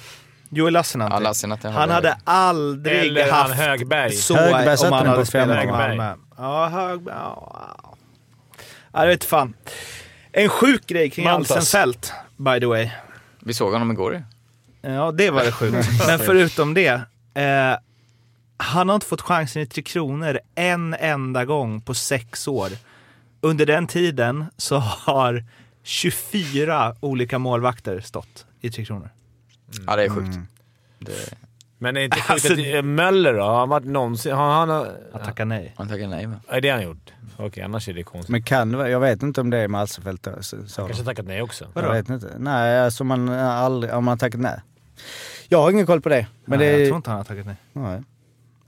Joel 0.48 0.72
Lassinantti. 0.72 1.14
Ja, 1.14 1.18
Lassinantti 1.18 1.68
han 1.68 1.90
hade 1.90 2.16
aldrig 2.24 2.98
Eller 2.98 3.32
haft 3.32 3.54
Högberg. 3.54 4.12
så 4.12 4.36
Högberg 4.36 4.76
om 4.86 4.92
han 4.92 5.02
den 5.04 5.10
hade 5.12 5.26
spelat 5.26 5.64
i. 5.64 5.66
Malmö. 5.66 6.14
Ja, 6.38 6.68
Högberg. 6.68 7.14
Ja, 7.16 7.76
ja. 7.82 7.96
Ja, 8.92 9.00
jag 9.00 9.06
vet 9.06 9.24
fan. 9.24 9.54
En 10.32 10.48
sjuk 10.48 10.86
grej 10.86 11.10
kring. 11.10 11.26
Alsenfelt, 11.26 12.12
by 12.36 12.60
the 12.60 12.66
way. 12.66 12.90
Vi 13.40 13.54
såg 13.54 13.72
honom 13.72 13.90
igår. 13.90 14.24
Ja, 14.82 15.12
det 15.12 15.30
var 15.30 15.44
det 15.44 15.52
sjukt. 15.52 15.88
Men 16.06 16.18
förutom 16.18 16.74
det. 16.74 17.00
Eh, 17.34 17.76
han 18.56 18.88
har 18.88 18.94
inte 18.94 19.06
fått 19.06 19.20
chansen 19.20 19.62
i 19.62 19.66
Tre 19.66 19.82
Kronor 19.82 20.40
en 20.54 20.94
enda 20.94 21.44
gång 21.44 21.80
på 21.80 21.94
sex 21.94 22.48
år. 22.48 22.68
Under 23.40 23.66
den 23.66 23.86
tiden 23.86 24.44
så 24.56 24.76
har 24.78 25.44
24 25.82 26.94
olika 27.00 27.38
målvakter 27.38 28.00
stått 28.00 28.46
i 28.60 28.70
Tre 28.70 28.84
Kronor. 28.84 29.08
Ja, 29.86 29.96
det 29.96 30.04
är 30.04 30.08
sjukt. 30.08 30.38
Det, 30.98 31.12
Men 31.78 31.96
är 31.96 32.00
det 32.00 32.04
inte 32.04 32.16
sjukt 32.20 32.30
Alltså- 32.30 32.78
att 32.78 32.84
Möller 32.84 33.34
då? 33.34 33.42
Har 33.42 33.58
han 33.58 33.68
varit 33.68 33.86
någonsin... 33.86 34.32
Har 34.34 34.52
han... 34.52 34.70
Att 34.70 34.88
Ja. 35.12 35.18
tacka 35.18 35.44
nej. 35.44 35.74
han 35.76 35.88
tackar 35.88 36.06
nej 36.08 36.26
va? 36.26 36.34
Är 36.48 36.60
det 36.60 36.70
han 36.70 36.82
gjort? 36.82 37.12
Okej, 37.36 37.62
annars 37.62 37.88
är 37.88 37.92
det 37.92 38.02
konstigt. 38.02 38.28
Men 38.30 38.42
kan 38.42 38.72
Jag 38.72 39.00
vet 39.00 39.22
inte 39.22 39.40
om 39.40 39.50
det 39.50 39.58
är 39.58 39.68
med 39.68 39.88
Så, 39.88 40.02
så. 40.68 40.86
Kanske 40.86 41.04
tackat 41.04 41.26
nej 41.26 41.42
också. 41.42 41.64
Jag 41.74 41.82
Vadå? 41.82 41.94
vet 41.94 42.08
inte. 42.08 42.30
Nej, 42.38 42.80
alltså 42.80 43.04
man 43.04 43.28
har 43.28 43.36
aldrig, 43.38 43.94
om 43.94 44.04
man 44.04 44.12
har 44.12 44.16
tackat 44.16 44.40
nej. 44.40 44.60
Jag 45.54 45.62
har 45.62 45.70
ingen 45.70 45.86
koll 45.86 46.00
på 46.00 46.08
det. 46.08 46.26
Men 46.44 46.58
nej, 46.58 46.68
det, 46.72 46.78
Jag 46.78 46.86
tror 46.86 46.96
inte 46.96 47.10
han 47.10 47.16
har 47.16 47.24
tackat 47.24 47.46
nej. 47.46 47.56
nej. 47.72 48.02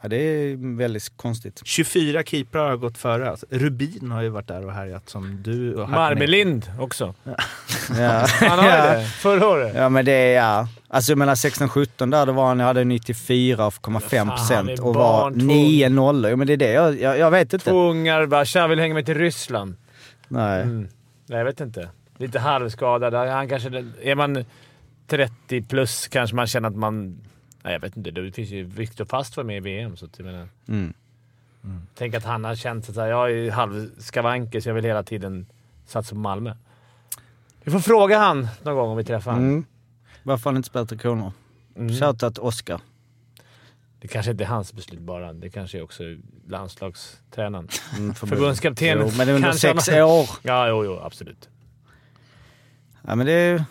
Ja, 0.03 0.09
det 0.09 0.17
är 0.17 0.77
väldigt 0.77 1.17
konstigt. 1.17 1.61
24 1.65 2.23
keeprar 2.23 2.69
har 2.69 2.77
gått 2.77 2.99
före. 2.99 3.31
Alltså, 3.31 3.47
Rubin 3.51 4.11
har 4.11 4.23
ju 4.23 4.29
varit 4.29 4.49
där 4.49 4.67
och 4.67 4.73
härjat 4.73 5.09
som 5.09 5.43
du. 5.43 5.75
Och. 5.75 5.91
Marmelind 5.91 6.71
också. 6.81 7.15
Ja. 7.25 7.37
Han 8.41 8.59
har 8.59 8.69
ja. 8.69 8.95
det. 8.95 9.05
Förra 9.05 9.49
året. 9.49 9.73
ja, 9.77 9.89
men 9.89 10.05
det 10.05 10.13
är 10.13 10.35
ja. 10.37 10.69
Alltså 10.89 11.13
jag 11.13 11.19
menar 11.19 11.35
16-17 11.35 12.11
där, 12.11 12.27
då 12.27 12.33
var 12.33 12.47
han, 12.47 12.59
jag 12.59 12.67
hade 12.67 12.85
94,5 12.85 14.01
Fan, 14.01 14.29
han 14.29 14.37
procent 14.37 14.81
och 14.81 14.95
var 14.95 15.23
barn, 15.23 15.41
två- 15.41 15.47
9 15.47 15.89
nollor. 15.89 16.31
Jo 16.31 16.37
men 16.37 16.47
det 16.47 16.53
är 16.53 16.57
det, 16.57 16.73
jag, 16.73 17.01
jag, 17.01 17.19
jag 17.19 17.31
vet 17.31 17.53
inte. 17.53 17.71
Två 17.71 17.91
ungar 17.91 18.27
bara 18.27 18.45
“tja, 18.45 18.67
vill 18.67 18.79
hänga 18.81 18.95
med 18.95 19.07
till 19.07 19.19
Ryssland”. 19.19 19.77
Nej. 20.29 20.63
Mm. 20.63 20.89
Nej, 21.27 21.39
jag 21.39 21.45
vet 21.45 21.61
inte. 21.61 21.89
Lite 22.19 22.39
halvskadad. 22.39 23.15
Han 23.15 23.49
kanske, 23.49 23.85
är 24.03 24.15
man 24.15 24.45
30 25.07 25.63
plus 25.63 26.09
kanske 26.09 26.37
man 26.37 26.47
känner 26.47 26.69
att 26.69 26.77
man... 26.77 27.21
Nej, 27.63 27.73
jag 27.73 27.81
vet 27.81 27.97
inte. 27.97 28.11
Det 28.11 28.33
finns 28.33 28.51
ju 28.51 28.65
Viktor 28.65 29.05
Fast 29.05 29.37
var 29.37 29.45
med 29.45 29.57
i 29.57 29.61
VM, 29.61 29.97
så 29.97 30.05
att 30.05 30.19
jag 30.19 30.27
menar... 30.27 30.49
Mm. 30.69 30.95
Tänk 31.95 32.15
att 32.15 32.25
han 32.25 32.45
har 32.45 32.55
känt 32.55 32.89
att 32.89 32.97
jag 32.97 33.31
är 33.33 33.51
halvskavanker 33.51 34.61
så 34.61 34.69
jag 34.69 34.75
vill 34.75 34.85
hela 34.85 35.03
tiden 35.03 35.47
satsa 35.87 36.15
på 36.15 36.21
Malmö. 36.21 36.55
Vi 37.63 37.73
får 37.73 37.81
fråga 37.81 38.19
han 38.19 38.49
någon 38.63 38.75
gång 38.75 38.91
om 38.91 38.97
vi 38.97 39.05
träffar 39.05 39.33
honom. 39.33 39.49
Mm. 39.49 39.65
Varför 40.23 40.45
har 40.45 40.53
han 40.53 40.57
inte 40.57 40.67
spelat 40.69 40.89
Tre 40.89 40.99
Kronor? 40.99 41.33
Mm. 41.77 41.95
Shoutout 41.95 42.39
Oscar. 42.39 42.81
Det 44.01 44.09
kanske 44.09 44.31
inte 44.31 44.45
är 44.45 44.49
hans 44.49 44.73
beslut 44.73 45.01
bara. 45.01 45.33
Det 45.33 45.51
kanske 45.51 45.79
är 45.79 45.83
också 45.83 46.03
landslagstränaren. 46.49 47.69
Mm, 47.97 48.15
förbund. 48.15 48.39
Förbundskapten. 48.39 48.99
Jo, 49.01 49.11
men 49.19 49.29
under 49.29 49.43
kanske 49.43 49.69
sex 49.69 49.89
han- 49.89 50.03
år. 50.03 50.29
Ja, 50.43 50.69
jo, 50.69 50.85
jo, 50.85 51.01
absolut. 51.03 51.49
Ja 53.03 53.15
men 53.15 53.27
det, 53.27 53.65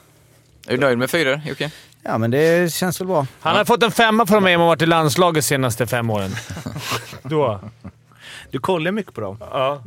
Är 0.67 0.71
du 0.71 0.77
nöjd 0.77 0.97
med 0.97 1.09
fyra 1.09 1.41
Jocke? 1.45 1.71
ja, 2.03 2.17
men 2.17 2.31
det 2.31 2.73
känns 2.73 3.01
väl 3.01 3.07
bra. 3.07 3.27
Han 3.39 3.55
har 3.55 3.65
fått 3.65 3.83
en 3.83 3.91
femma 3.91 4.25
från 4.25 4.43
mig 4.43 4.55
om 4.55 4.61
han 4.61 4.67
varit 4.67 4.81
i 4.81 4.85
landslaget 4.85 5.35
de 5.43 5.47
senaste 5.47 5.87
fem 5.87 6.09
åren. 6.09 6.31
Då. 7.23 7.59
Du 8.51 8.59
kollar 8.59 8.91
mycket 8.91 9.13
på 9.13 9.21
dem. 9.21 9.37
Ja. 9.39 9.83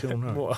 Kronor. 0.00 0.56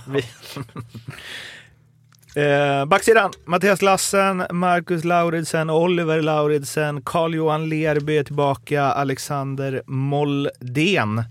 Eh, 2.36 2.84
backsidan, 2.84 3.32
Mattias 3.44 3.82
Lassen, 3.82 4.46
Marcus 4.50 5.04
Lauridsen, 5.04 5.70
Oliver 5.70 6.22
Lauridsen, 6.22 7.02
Carl-Johan 7.02 7.68
Lerby 7.68 8.16
är 8.16 8.24
tillbaka, 8.24 8.82
Alexander 8.82 9.82
Moldén. 9.86 11.24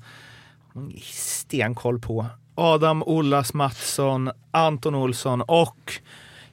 Stenkoll 1.12 2.00
på. 2.00 2.26
Adam 2.56 3.04
Ollas 3.04 3.54
Mattsson, 3.54 4.32
Anton 4.52 4.96
Olsson 4.96 5.42
och 5.42 5.94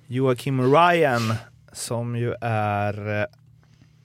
Joakim 0.06 0.74
Ryan 0.74 1.34
som 1.72 2.16
ju 2.16 2.34
är 2.40 3.08
eh, 3.08 3.24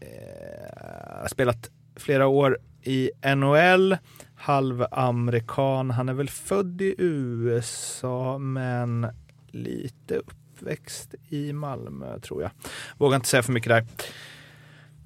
eh, 0.09 1.27
spelat 1.27 1.69
flera 1.95 2.27
år 2.27 2.57
i 2.81 3.11
NHL, 3.35 3.97
halvamerikan. 4.35 5.91
Han 5.91 6.09
är 6.09 6.13
väl 6.13 6.29
född 6.29 6.81
i 6.81 6.95
USA 6.97 8.37
men 8.37 9.07
lite 9.47 10.15
uppväxt 10.15 11.15
i 11.29 11.53
Malmö 11.53 12.19
tror 12.19 12.41
jag. 12.41 12.51
Vågar 12.97 13.15
inte 13.15 13.27
säga 13.27 13.43
för 13.43 13.51
mycket 13.51 13.69
där. 13.69 13.85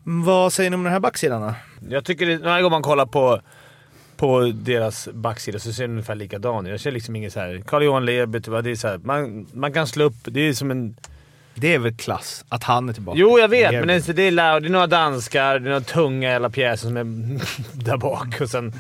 Vad 0.04 0.54
säger 0.54 0.70
ni 0.70 0.76
om 0.76 0.84
den 0.84 0.94
här 0.94 1.00
backsidan 1.00 1.42
då? 1.42 1.54
Jag 1.90 2.06
tycker 2.06 2.26
det, 2.26 2.38
varje 2.38 2.64
gång 2.64 2.72
man 2.72 2.82
kollar 2.82 3.06
på, 3.06 3.42
på 4.18 4.52
deras 4.56 5.10
backsida 5.14 5.60
så 5.60 5.74
ser 5.74 5.84
den 5.84 5.92
ungefär 5.92 6.16
likadan 6.16 6.66
ut. 6.66 6.72
Jag 6.72 6.80
ser 6.80 6.92
liksom 6.92 7.16
inget 7.16 7.34
såhär... 7.34 7.62
Carl-Johan 7.66 8.06
Lerby, 8.06 8.42
typ, 8.42 8.64
det 8.64 8.72
är 8.72 8.76
så 8.76 8.88
här, 8.88 8.98
man, 8.98 9.48
man 9.54 9.74
kan 9.74 9.88
slå 9.88 10.06
upp... 10.06 10.16
Det 10.24 10.40
är 10.40 10.54
som 10.54 10.72
en... 10.72 10.96
Det 11.56 11.74
är 11.74 11.80
väl 11.80 11.96
klass 11.96 12.46
att 12.50 12.64
han 12.64 12.90
är 12.90 12.94
tillbaka. 12.94 13.20
Jo, 13.20 13.40
jag 13.40 13.48
vet, 13.48 13.72
Det 13.72 13.80
men 13.80 13.88
det 13.88 14.10
är, 14.10 14.14
det 14.14 14.42
är, 14.42 14.60
det 14.60 14.70
några 14.70 14.88
danskar, 14.88 15.60
det 15.60 15.66
är 15.68 15.70
några 15.70 15.82
tunga 15.82 16.30
jävla 16.30 16.50
pjäser 16.50 16.88
som 16.88 16.98
är 16.98 17.04
där 17.86 17.98
bak. 17.98 18.42
Och 18.42 18.50
sen 18.50 18.74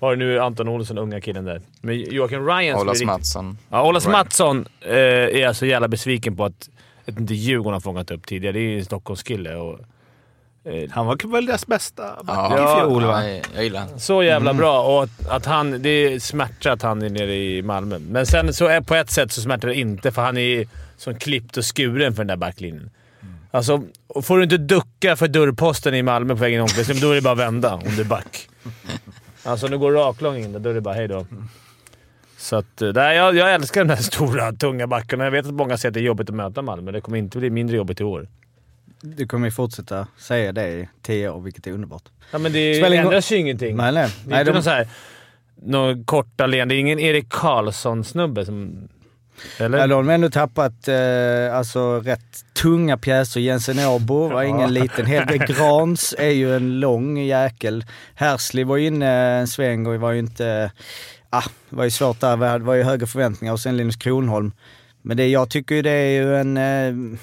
har 0.00 0.10
du 0.10 0.16
nu 0.16 0.40
Anton 0.40 0.68
Olsson, 0.68 0.98
unga 0.98 1.20
killen 1.20 1.44
där. 1.44 1.60
Men 1.80 1.98
Joakim 1.98 2.46
Ryan... 2.46 2.80
Olas 2.80 3.02
Mattsson. 3.02 3.58
Ja, 3.68 3.88
Olas 3.88 4.04
Ryan. 4.06 4.12
Mattsson 4.18 4.66
eh, 4.80 4.96
är 4.96 5.38
jag 5.38 5.56
så 5.56 5.66
jävla 5.66 5.88
besviken 5.88 6.36
på 6.36 6.44
att, 6.44 6.70
att 7.06 7.20
inte 7.20 7.34
Djurgården 7.34 7.72
har 7.72 7.80
fångat 7.80 8.10
upp 8.10 8.26
tidigare. 8.26 8.52
Det 8.52 8.58
är 8.58 8.68
ju 8.70 8.78
en 8.78 8.84
Stockholmskille. 8.84 9.54
Och, 9.54 9.80
Han 10.90 11.06
var 11.06 11.32
väl 11.32 11.46
deras 11.46 11.66
bästa 11.66 12.02
back 12.22 12.36
Ja, 12.52 12.78
i 12.78 12.80
fjol 12.80 13.04
va? 13.04 13.24
ja, 13.28 13.40
jag, 13.54 13.64
gillar 13.64 13.80
han. 13.80 14.00
så 14.00 14.22
jävla 14.22 14.54
bra 14.54 14.82
och 14.82 15.02
att, 15.02 15.28
att 15.28 15.46
han... 15.46 15.82
Det 15.82 16.22
smärtar 16.22 16.70
att 16.70 16.82
han 16.82 17.02
är 17.02 17.10
nere 17.10 17.34
i 17.34 17.62
Malmö. 17.62 17.98
Men 17.98 18.26
sen 18.26 18.54
så 18.54 18.66
är, 18.66 18.80
på 18.80 18.94
ett 18.94 19.10
sätt 19.10 19.32
så 19.32 19.40
smärtar 19.40 19.68
det 19.68 19.74
inte, 19.74 20.12
för 20.12 20.22
han 20.22 20.36
är 20.36 20.68
som 20.96 21.14
klippt 21.14 21.56
och 21.56 21.64
skuren 21.76 22.12
för 22.14 22.20
den 22.20 22.26
där 22.26 22.36
backlinjen. 22.36 22.90
Alltså, 23.50 23.82
och 24.06 24.24
får 24.24 24.36
du 24.36 24.42
inte 24.44 24.56
ducka 24.58 25.16
för 25.16 25.28
dörrposten 25.28 25.94
i 25.94 26.02
Malmö 26.02 26.34
på 26.34 26.40
vägen 26.40 26.58
i 26.58 26.62
omklädningsrummet, 26.62 27.02
då 27.02 27.10
är 27.10 27.14
det 27.14 27.20
bara 27.22 27.32
att 27.32 27.38
vända 27.38 27.74
om 27.74 27.82
du 27.96 28.00
är 28.00 28.04
back. 28.04 28.48
Alltså, 29.44 29.66
om 29.66 29.72
du 29.72 29.78
går 29.78 29.92
raklång 29.92 30.36
in 30.36 30.52
där, 30.52 30.60
då 30.60 30.70
är 30.70 30.74
det 30.74 30.80
bara 30.80 30.94
hej 30.94 31.08
då. 31.08 31.26
Så 32.38 32.56
att, 32.56 32.82
eh, 32.82 32.92
nej, 32.94 33.16
jag, 33.16 33.36
jag 33.36 33.54
älskar 33.54 33.84
de 33.84 33.88
där 33.94 34.02
stora, 34.02 34.52
tunga 34.52 34.86
backarna. 34.86 35.24
Jag 35.24 35.30
vet 35.30 35.46
att 35.46 35.54
många 35.54 35.76
säger 35.76 35.90
att 35.90 35.94
det 35.94 36.00
är 36.00 36.04
jobbigt 36.04 36.28
att 36.28 36.34
möta 36.34 36.62
Malmö. 36.62 36.92
Det 36.92 37.00
kommer 37.00 37.18
inte 37.18 37.38
bli 37.38 37.50
mindre 37.50 37.76
jobbigt 37.76 38.00
i 38.00 38.04
år. 38.04 38.28
Du 39.00 39.26
kommer 39.26 39.46
ju 39.46 39.50
fortsätta 39.50 40.06
säga 40.18 40.52
det 40.52 40.68
i 40.68 40.88
tio 41.02 41.30
år, 41.30 41.40
vilket 41.40 41.66
är 41.66 41.72
underbart. 41.72 42.02
Ja, 42.30 42.38
men 42.38 42.52
det 42.52 42.96
ändras 42.96 43.32
ju 43.32 43.36
ingenting. 43.36 43.76
Nej, 43.76 43.92
nej. 43.92 44.10
Det 44.24 44.30
är 44.30 44.30
nej 44.30 44.40
inte 44.40 44.50
de, 44.50 44.54
någon 44.54 44.62
så 44.62 44.70
här, 44.70 44.88
någon 45.62 46.04
korta 46.04 46.46
leende. 46.46 46.74
Det 46.74 46.78
är 46.78 46.80
ingen 46.80 46.98
Erik 46.98 47.28
Karlsson-snubbe 47.28 48.44
som... 48.44 48.88
Eller? 49.58 49.78
Ja, 49.78 49.86
de 49.86 50.06
har 50.06 50.14
ändå 50.14 50.30
tappat 50.30 50.88
eh, 50.88 51.56
alltså, 51.56 52.00
rätt 52.00 52.44
tunga 52.62 52.96
pjäser. 52.96 53.40
Jensen 53.40 53.78
Åbo 53.78 54.28
var 54.28 54.42
ingen 54.42 54.74
liten. 54.74 55.06
Helge 55.06 55.38
Grans 55.48 56.14
är 56.18 56.30
ju 56.30 56.56
en 56.56 56.80
lång 56.80 57.18
jäkel. 57.18 57.84
Hersley 58.14 58.64
var 58.64 58.78
inne 58.78 59.08
en 59.10 59.48
sväng 59.48 59.86
och 59.86 60.00
var 60.00 60.12
ju 60.12 60.18
inte... 60.18 60.70
Ah, 61.30 61.44
det 61.70 61.76
var 61.76 61.84
ju 61.84 61.90
svårt 61.90 62.20
där. 62.20 62.58
Det 62.58 62.64
var 62.64 62.74
ju 62.74 62.82
höga 62.82 63.06
förväntningar. 63.06 63.52
Och 63.52 63.60
sen 63.60 63.76
Linus 63.76 63.96
Kronholm. 63.96 64.52
Men 65.02 65.16
det, 65.16 65.28
jag 65.28 65.50
tycker 65.50 65.74
ju 65.74 65.82
det 65.82 65.90
är 65.90 66.22
ju 66.22 66.36
en... 66.36 66.56
Eh, 66.56 67.18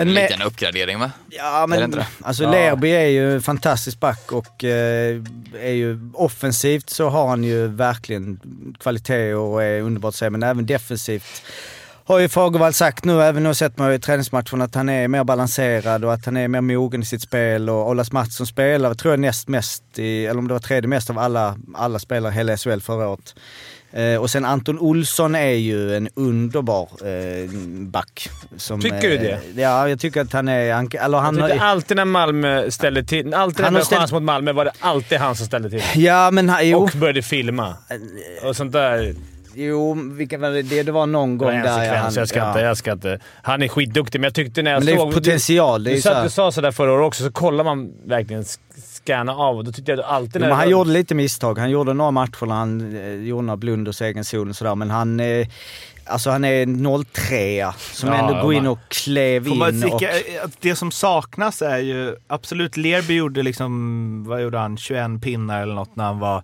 En 0.00 0.14
liten 0.14 0.42
uppgradering 0.42 0.98
va? 0.98 1.10
Ja 1.30 1.62
Är 1.62 1.66
men 1.66 1.90
det? 1.90 2.06
alltså 2.22 2.42
Ja. 2.42 2.50
Lerby 2.50 2.90
är 2.90 3.06
ju 3.06 3.34
en 3.34 3.42
fantastisk 3.42 4.00
back 4.00 4.32
och 4.32 4.64
eh, 4.64 5.22
är 5.60 5.72
ju 5.72 6.10
offensivt 6.14 6.90
så 6.90 7.08
har 7.08 7.28
han 7.28 7.44
ju 7.44 7.66
verkligen 7.66 8.40
kvalitet 8.80 9.34
och 9.34 9.62
är 9.62 9.80
underbart 9.80 10.08
att 10.08 10.14
se 10.14 10.30
men 10.30 10.42
även 10.42 10.66
defensivt 10.66 11.42
har 12.04 12.18
ju 12.18 12.28
Fagervall 12.28 12.72
sagt 12.72 13.04
nu, 13.04 13.22
även 13.22 13.42
nu 13.42 13.54
sett 13.54 13.78
man 13.78 13.88
ju 13.88 13.94
i 13.94 13.98
träningsmatchen 13.98 14.62
att 14.62 14.74
han 14.74 14.88
är 14.88 15.08
mer 15.08 15.24
balanserad 15.24 16.04
och 16.04 16.12
att 16.14 16.24
han 16.24 16.36
är 16.36 16.48
mer 16.48 16.60
mogen 16.60 17.02
i 17.02 17.04
sitt 17.04 17.22
spel 17.22 17.70
och 17.70 17.88
Olas 17.90 18.12
Mattsson 18.12 18.46
spelar, 18.46 18.94
tror 18.94 19.12
jag 19.12 19.20
näst 19.20 19.48
mest, 19.48 19.82
i, 19.98 20.26
eller 20.26 20.38
om 20.38 20.48
det 20.48 20.54
var 20.54 20.60
tredje 20.60 20.88
mest 20.88 21.10
av 21.10 21.18
alla, 21.18 21.58
alla 21.74 21.98
spelare 21.98 22.32
i 22.32 22.34
hela 22.36 22.56
SHL 22.56 22.80
förra 22.80 23.08
året. 23.08 23.34
Eh, 23.92 24.16
och 24.16 24.30
sen 24.30 24.44
Anton 24.44 24.78
Olsson 24.78 25.34
är 25.34 25.50
ju 25.50 25.96
en 25.96 26.08
underbar 26.14 26.88
eh, 27.04 27.50
back. 27.80 28.28
Som, 28.56 28.80
Tycker 28.80 29.00
du 29.08 29.14
eh, 29.14 29.20
det? 29.22 29.60
Ja, 29.62 29.88
jag 29.88 30.00
tycker 30.00 30.20
att 30.20 30.32
han 30.32 30.48
är... 30.48 30.72
Han, 30.72 30.90
eller 31.00 31.18
han 31.18 31.40
har, 31.40 31.50
alltid 31.50 31.96
när 31.96 32.04
Malmö 32.04 32.70
ställde 32.70 33.04
till... 33.04 33.34
Alltid 33.34 33.64
när 33.64 33.70
det 33.70 33.78
var 33.78 33.84
chans 33.84 34.12
mot 34.12 34.22
Malmö 34.22 34.52
var 34.52 34.64
det 34.64 34.72
alltid 34.80 35.18
han 35.18 35.36
som 35.36 35.46
ställde 35.46 35.70
till. 35.70 35.82
Ja 35.94 36.30
men 36.30 36.48
han, 36.48 36.68
jo. 36.68 36.78
Och 36.78 36.90
började 36.96 37.22
filma. 37.22 37.74
Och 38.44 38.56
sånt 38.56 38.72
där. 38.72 39.14
Jo, 39.54 39.94
vilken 40.12 40.40
var 40.40 40.50
det? 40.50 40.62
det? 40.62 40.82
Det 40.82 40.92
var 40.92 41.06
någon 41.06 41.38
Det 41.38 41.44
var 41.44 41.52
gång 41.52 41.60
en 41.60 41.66
där 41.66 41.78
sekvens, 41.78 42.04
han... 42.04 42.14
jag 42.14 42.28
ska 42.28 42.38
ja. 42.38 42.48
inte, 42.48 42.60
jag 42.60 42.76
ska 42.76 42.92
inte. 42.92 43.18
Han 43.42 43.62
är 43.62 43.68
skitduktig, 43.68 44.20
men 44.20 44.24
jag 44.24 44.34
tyckte 44.34 44.62
när 44.62 44.70
jag 44.70 44.78
Men 44.80 44.86
det 44.86 44.92
är 44.92 44.96
såg... 44.96 45.14
potential. 45.14 45.84
Det 45.84 45.90
är 45.90 45.92
Du, 45.92 45.96
ju 45.96 46.02
sa, 46.02 46.10
så 46.10 46.14
här, 46.16 46.24
du 46.24 46.30
sa 46.30 46.52
sådär 46.52 46.70
förra 46.70 46.92
året 46.92 47.06
också, 47.06 47.24
så 47.24 47.30
kollar 47.30 47.64
man 47.64 47.92
verkligen 48.06 48.44
scanna 49.04 49.32
av 49.32 49.56
och 49.56 49.64
då 49.64 49.72
tyckte 49.72 49.92
jag 49.92 50.00
alltid 50.00 50.32
Jo, 50.34 50.40
när 50.40 50.48
men 50.48 50.56
han 50.56 50.66
var- 50.66 50.72
gjorde 50.72 50.90
lite 50.90 51.14
misstag. 51.14 51.58
Han 51.58 51.70
gjorde 51.70 51.94
några 51.94 52.10
matcher 52.10 52.46
när 52.46 52.54
han 52.54 52.96
eh, 52.96 53.12
gjorde 53.12 53.42
några 53.46 53.56
blunders 53.56 54.02
i 54.02 54.04
egen 54.04 54.24
zon 54.24 54.48
och 54.48 54.56
sådär. 54.56 54.74
Men 54.74 54.90
han, 54.90 55.20
eh, 55.20 55.46
alltså 56.04 56.30
han 56.30 56.44
är 56.44 56.66
0-3 56.66 57.72
som 57.92 58.08
Ja, 58.08 58.14
ändå 58.14 58.42
går 58.42 58.54
in 58.54 58.66
och 58.66 58.78
klev 58.88 59.48
in. 59.48 59.62
Och, 59.84 60.02
att 60.44 60.60
det 60.60 60.76
som 60.76 60.90
saknas 60.90 61.62
är 61.62 61.78
ju, 61.78 62.16
absolut 62.26 62.76
Lerby 62.76 63.14
gjorde 63.14 63.42
liksom, 63.42 64.24
vad 64.28 64.42
gjorde 64.42 64.58
han, 64.58 64.76
21 64.76 65.22
pinnar 65.22 65.62
eller 65.62 65.74
något 65.74 65.96
när 65.96 66.04
han 66.04 66.18
var 66.18 66.42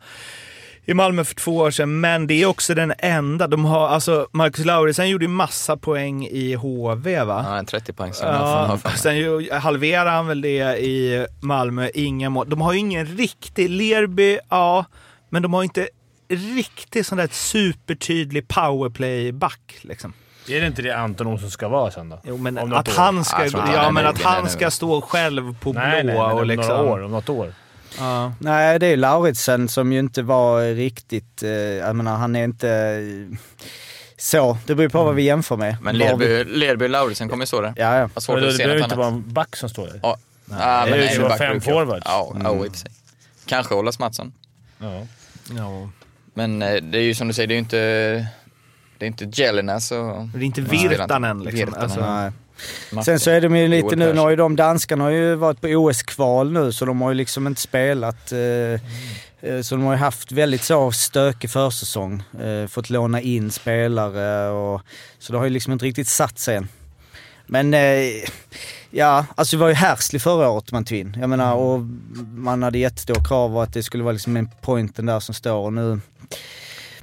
i 0.87 0.95
Malmö 0.95 1.25
för 1.25 1.35
två 1.35 1.57
år 1.57 1.71
sedan, 1.71 2.00
men 2.00 2.26
det 2.26 2.43
är 2.43 2.47
också 2.47 2.75
den 2.75 2.93
enda. 2.99 3.47
De 3.47 3.64
har, 3.64 3.88
alltså 3.88 4.29
Marcus 4.33 4.64
Lauritsen 4.64 5.09
gjorde 5.09 5.25
ju 5.25 5.29
massa 5.29 5.76
poäng 5.76 6.26
i 6.26 6.55
HV 6.55 7.25
va? 7.25 7.45
Ja, 7.49 7.59
en 7.59 7.67
30 7.67 7.93
poäng 7.93 8.12
Ja, 8.23 8.79
sen 8.97 9.17
ju, 9.17 9.53
halverar 9.53 10.11
han 10.11 10.26
väl 10.26 10.41
det 10.41 10.79
i 10.79 11.26
Malmö, 11.41 11.88
inga 11.95 12.31
mål. 12.31 12.49
De 12.50 12.61
har 12.61 12.73
ju 12.73 12.79
ingen 12.79 13.07
riktig, 13.07 13.71
Lerby, 13.71 14.38
ja, 14.49 14.85
men 15.29 15.43
de 15.43 15.55
har 15.55 15.62
inte 15.62 15.88
riktigt 16.29 17.07
sån 17.07 17.19
där 17.19 17.29
supertydlig 17.33 18.49
powerplay-back 18.49 19.79
liksom. 19.81 20.12
Är 20.49 20.61
det 20.61 20.67
inte 20.67 20.83
det 20.83 20.97
Anton 20.97 21.26
Olsson 21.26 21.50
ska 21.50 21.69
vara 21.69 21.91
sen 21.91 22.09
då? 22.09 22.21
Jo, 22.25 22.37
men 22.37 22.59
att 22.59 22.88
år. 22.88 22.93
han 22.97 23.25
ska, 23.25 23.47
Ja, 23.47 23.91
men 23.91 24.07
att 24.07 24.23
han 24.23 24.49
ska 24.49 24.71
stå 24.71 25.00
själv 25.00 25.59
på 25.61 25.73
blå 25.73 25.81
Nej, 25.81 26.05
nej, 26.05 26.17
och 26.17 26.41
om 26.41 26.47
liksom... 26.47 26.76
några 26.76 26.91
år. 26.91 27.03
Om 27.03 27.11
något 27.11 27.29
år. 27.29 27.53
Ja. 27.99 28.33
nej, 28.39 28.79
det 28.79 28.87
är 28.87 28.97
Lauritsen 28.97 29.69
som 29.69 29.93
ju 29.93 29.99
inte 29.99 30.23
var 30.23 30.75
riktigt... 30.75 31.43
Eh, 31.43 31.51
jag 31.51 31.97
menar, 31.97 32.17
han 32.17 32.37
är 32.37 32.45
inte... 32.45 32.69
eh, 32.71 33.39
Så, 34.17 34.59
det 34.67 34.75
beror 34.75 34.89
på 34.89 35.05
vad 35.05 35.15
vi 35.15 35.23
jämför 35.23 35.57
med. 35.57 35.77
Men 35.83 35.99
vi- 36.19 36.45
Lerby, 36.45 36.85
och 36.85 36.91
Lauritsen 36.91 37.29
kommer 37.29 37.43
ju 37.43 37.47
stå 37.47 37.61
där. 37.61 37.73
Ja, 37.77 37.99
ja. 37.99 38.11
Vad 38.15 38.23
svårt 38.23 38.35
Men 38.35 38.43
det 38.43 38.49
att 38.51 38.57
se 38.57 38.65
behöver 38.65 38.85
inte 38.85 38.97
vara 38.97 39.09
en 39.09 39.33
back 39.33 39.57
som 39.57 39.69
står 39.69 39.87
där. 39.87 40.01
Ja, 40.03 40.17
ja, 40.51 40.85
Det 40.85 40.91
men 40.91 41.01
är 41.01 41.13
ju 41.13 41.21
bara 41.21 41.37
fem 41.39 41.61
forwards. 41.61 42.03
Ja, 42.07 42.33
ja, 42.45 42.55
i 42.55 42.59
och 42.69 42.73
för 42.73 42.79
sig. 42.79 42.91
Kanske 43.47 43.75
Olas 43.75 43.99
Mattsson. 43.99 44.33
Ja. 44.79 45.07
Ja. 45.57 45.89
Men 46.35 46.63
eh, 46.63 46.75
det 46.83 46.99
är 46.99 47.03
ju 47.03 47.15
som 47.15 47.29
du 47.29 47.35
säger, 47.35 47.47
det 47.49 47.53
är 47.55 47.57
ju 47.57 47.61
inte, 47.61 47.77
det 48.99 49.05
är 49.05 49.07
inte 49.07 49.25
Jelinas 49.43 49.93
och... 49.93 49.99
Det 50.35 50.39
är 50.39 50.43
inte 50.43 50.61
Nej. 50.61 50.89
Virtanen 50.89 51.43
liksom. 51.43 51.59
Virtanen. 51.59 51.83
Alltså, 51.83 52.33
Sen 53.05 53.21
så 53.21 53.31
är 53.31 53.41
de 53.41 53.57
ju 53.57 53.69
lite 53.69 53.97
nu, 53.97 54.13
nu 54.13 54.21
har 54.21 54.31
ju 54.31 54.37
de 54.37 54.57
danskarna 54.57 55.05
har 55.05 55.11
ju 55.11 55.35
varit 55.35 55.61
på 55.61 55.69
OS-kval 55.69 56.53
nu 56.53 56.73
så 56.73 56.85
de 56.85 57.01
har 57.01 57.11
ju 57.11 57.15
liksom 57.15 57.47
inte 57.47 57.61
spelat. 57.61 58.33
Eh, 58.33 58.39
eh, 59.51 59.61
så 59.63 59.77
de 59.77 59.85
har 59.85 59.93
ju 59.93 59.99
haft 59.99 60.33
väldigt 60.33 60.63
så 60.63 60.93
stökig 60.93 61.51
försäsong. 61.51 62.23
Eh, 62.41 62.67
fått 62.67 62.91
låna 62.91 63.21
in 63.21 63.51
spelare 63.51 64.51
och 64.51 64.81
så 65.19 65.33
det 65.33 65.39
har 65.39 65.45
ju 65.45 65.51
liksom 65.51 65.73
inte 65.73 65.85
riktigt 65.85 66.09
satt 66.09 66.39
sig 66.39 66.57
än. 66.57 66.69
Men 67.47 67.75
eh, 67.75 68.25
ja, 68.91 69.27
alltså 69.35 69.57
det 69.57 69.61
var 69.61 69.69
ju 69.69 69.75
Hersley 69.75 70.21
förra 70.21 70.51
året 70.51 70.73
man 70.73 70.85
tog 70.85 70.99
in. 70.99 71.17
Jag 71.21 71.31
menar 71.31 71.55
och 71.55 71.81
man 72.35 72.63
hade 72.63 72.79
jättestora 72.79 73.25
krav 73.25 73.57
och 73.57 73.63
att 73.63 73.73
det 73.73 73.83
skulle 73.83 74.05
vara 74.05 74.13
liksom 74.13 74.37
en 74.37 74.51
pointen 74.61 75.07
där 75.07 75.21
som 75.21 75.35
står 75.35 75.59
och 75.59 75.73
nu 75.73 76.01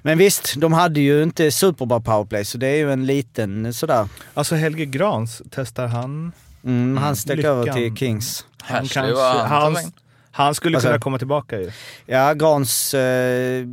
men 0.01 0.17
visst, 0.17 0.53
de 0.58 0.74
hade 0.74 1.00
ju 1.00 1.24
inte 1.24 1.51
superbra 1.51 2.00
powerplay 2.00 2.46
så 2.46 2.58
det 2.58 2.67
är 2.67 2.75
ju 2.77 2.91
en 2.93 3.05
liten 3.05 3.74
sådär. 3.74 4.08
alltså 4.34 4.55
Helge 4.55 4.86
Grans, 4.86 5.41
testar 5.51 5.88
han? 5.88 6.31
Mm, 6.63 6.98
han 6.98 7.15
stack 7.15 7.38
lyckan. 7.38 7.51
över 7.51 7.74
till 7.74 7.96
Kings. 7.96 8.46
Han, 8.62 8.77
Hersley 8.77 9.03
kanske, 9.03 9.24
han 9.24 9.75
han, 9.75 9.91
han 10.31 10.55
skulle 10.55 10.77
Alltså- 10.77 10.88
kunna 10.89 11.00
komma 11.00 11.17
tillbaka 11.17 11.60
ju. 11.60 11.72
Ja, 12.05 12.34
Grans, 12.34 12.93
eh, 12.93 13.65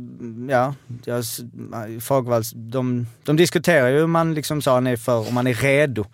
ja, 0.49 0.73
Fagervalls, 2.01 2.51
de, 2.55 3.07
de 3.23 3.35
diskuterar 3.37 3.87
ju 3.89 4.03
om 4.03 4.11
man 4.11 4.33
liksom 4.33 4.61
sa 4.61 4.73
han 4.73 4.87
är 4.87 4.97
för, 4.97 5.27
om 5.27 5.33
man 5.33 5.47
är 5.47 5.53
redo. 5.53 6.05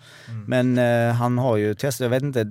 Men 0.46 0.78
eh, 0.78 1.12
han 1.14 1.38
har 1.38 1.56
ju 1.56 1.74
testat, 1.74 2.04
jag 2.04 2.10
vet 2.10 2.22
inte, 2.22 2.44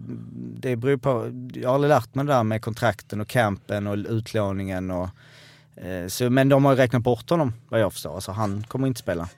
det 0.59 0.75
beror 0.75 0.97
på, 0.97 1.31
jag 1.61 1.69
har 1.69 1.75
aldrig 1.75 1.89
lärt 1.89 2.15
mig 2.15 2.25
det 2.25 2.33
där 2.33 2.43
med 2.43 2.61
kontrakten 2.61 3.21
och 3.21 3.27
campen 3.27 3.87
och 3.87 3.95
utlåningen 3.97 4.91
och 4.91 5.09
så, 6.07 6.29
men 6.29 6.49
de 6.49 6.65
har 6.65 6.71
ju 6.71 6.77
räknat 6.77 7.01
bort 7.01 7.29
honom 7.29 7.53
vad 7.69 7.79
jag 7.79 7.93
förstår, 7.93 8.15
alltså 8.15 8.31
han 8.31 8.63
kommer 8.63 8.87
inte 8.87 8.99
spela. 8.99 9.29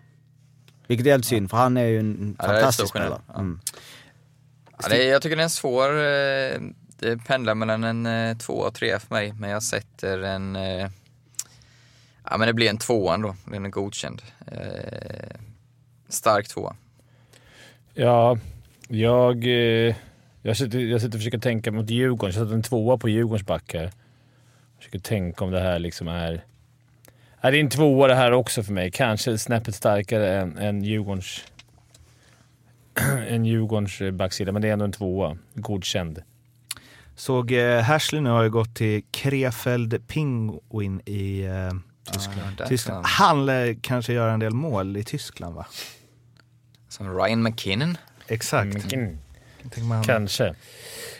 Vilket 0.88 1.08
är 1.08 1.12
helt 1.12 1.25
synd 1.25 1.50
för 1.50 1.58
han 1.58 1.77
är 1.77 1.86
ju 1.86 2.00
en 2.00 2.36
Ja, 2.39 2.46
fantastisk 2.46 2.89
spelare. 2.89 3.22
Ja. 3.27 3.39
Mm. 3.39 3.60
Ja, 4.82 4.89
det 4.89 5.03
är, 5.08 5.12
jag 5.12 5.22
tycker 5.22 5.36
det 5.36 5.41
är 5.41 5.44
en 5.44 5.50
svår, 5.50 5.89
eh, 5.89 6.60
det 7.00 7.17
pendlar 7.27 7.56
mellan 7.56 7.84
en 7.84 8.06
eh, 8.06 8.38
två 8.38 8.53
och 8.53 8.74
tre 8.74 9.00
för 9.00 9.13
mig, 9.13 9.34
men 9.34 9.50
jag 9.50 9.63
sätter 9.63 10.22
en, 10.22 10.56
eh, 10.56 10.89
ja 12.24 12.38
men 12.38 12.48
det 12.48 12.53
blir 12.53 12.70
en 12.70 12.77
tvåa 12.77 13.17
då, 13.17 13.36
den 13.46 13.65
är 13.65 13.70
godkänd. 13.70 14.22
Eh, 14.48 15.38
stark 16.10 16.48
tvåa. 16.48 16.75
Ja, 17.94 18.38
jag... 18.88 19.46
Eh, 19.46 19.96
jag, 20.41 20.58
sitter, 20.58 20.79
jag 20.79 21.01
sitter 21.01 21.17
och 21.17 21.20
försöker 21.20 21.39
tänka 21.39 21.72
mot 21.72 21.89
Djurgården. 21.89 22.36
Jag 22.36 22.44
sätter 22.44 22.56
en 22.56 22.63
tvåa 22.63 22.98
på 22.98 23.10
Djurgårdens 23.10 23.48
back 23.48 23.74
här. 23.74 23.91
Jag 24.78 24.84
försöker 24.84 25.00
tänka 25.00 25.44
om 25.44 25.52
det 25.52 25.60
här 25.60 25.80
liksom 25.80 26.08
är... 26.08 26.44
Är 27.42 27.52
det 27.52 27.60
en 27.60 27.70
tvåa 27.70 28.08
det 28.08 28.16
här 28.16 28.32
också 28.32 28.64
för 28.64 28.74
mig? 28.74 28.92
Kanske 28.92 29.38
snäppet 29.38 29.76
starkare 29.76 30.42
än, 30.42 30.58
än 30.58 30.84
Djurgårdens... 30.84 31.44
än 33.28 33.46
Djurgårdens 33.46 34.02
backsida, 34.14 34.52
men 34.52 34.62
det 34.62 34.68
är 34.68 34.74
ändå 34.74 34.86
en 34.86 34.92
tvåa. 34.92 35.38
Godkänd. 35.54 36.24
Såg 37.16 37.52
eh, 37.52 37.82
Hersley 37.82 38.22
nu 38.22 38.30
har 38.30 38.44
ju 38.44 38.50
gått 38.50 38.76
till 38.76 39.04
Krefeld 39.12 40.08
Penguin 40.08 41.02
i 41.06 41.42
eh, 41.42 41.72
Tyskland. 42.12 42.62
Tyskland. 42.68 43.06
Han 43.06 43.46
lär 43.46 43.78
kanske 43.82 44.14
göra 44.14 44.34
en 44.34 44.40
del 44.40 44.54
mål 44.54 44.98
i 44.98 45.04
Tyskland 45.04 45.56
va? 45.56 45.66
Som 46.90 47.18
Ryan 47.18 47.44
McKinnon. 47.44 47.98
Exakt. 48.28 48.94
Mm, 48.94 49.18
Tänker 49.62 49.82
man, 49.82 50.04
kanske. 50.04 50.56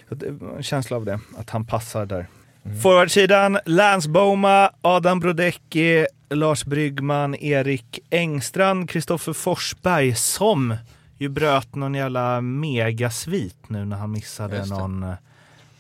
En 0.10 0.64
känsla 0.64 0.98
av 0.98 1.06
det, 1.06 1.20
att 1.38 1.50
han 1.50 1.66
passar 1.66 2.06
där. 2.06 2.28
Forwardsidan, 2.76 3.60
Lance 3.66 4.10
Boma, 4.10 4.72
Adam 4.82 5.20
Brodecki, 5.20 6.06
Lars 6.30 6.66
Bryggman, 6.66 7.36
Erik 7.36 8.00
Engstrand, 8.10 8.90
Kristoffer 8.90 9.34
Forsberg 9.34 10.16
som 10.16 10.76
ju 11.18 11.30
bröt 11.30 11.76
någon 11.76 11.94
jävla 11.96 12.42
megasvit 12.42 13.58
nu 13.68 13.86
när 13.86 13.98
han 13.98 14.12
missade 14.12 14.66
någon 14.66 15.04
eh, 15.04 15.14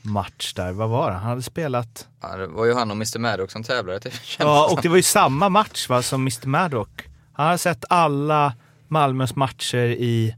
match 0.02 0.54
där. 0.54 0.72
Vad 0.72 0.90
var 0.90 1.12
det? 1.12 1.18
Han 1.18 1.30
hade 1.30 1.42
spelat... 1.42 2.08
Ja, 2.22 2.38
det 2.38 2.48
var 2.48 2.66
ju 2.66 2.74
han 2.74 2.92
och 2.92 2.96
Mr 2.96 3.20
Maddox 3.20 3.54
som 3.54 3.64
tävlade. 3.64 4.00
Det 4.00 4.10
kändes 4.12 4.40
Ja, 4.40 4.70
och 4.72 4.82
det 4.82 4.90
var 4.90 4.98
ju 4.98 5.04
samma 5.04 5.50
match 5.50 5.90
va, 5.90 6.02
som 6.02 6.22
Mr 6.22 6.48
Maddock. 6.48 7.04
Han 7.34 7.46
hade 7.46 7.58
sett 7.58 7.86
alla 7.90 8.54
Malmös 8.88 9.36
matcher 9.36 9.86
i 9.88 10.36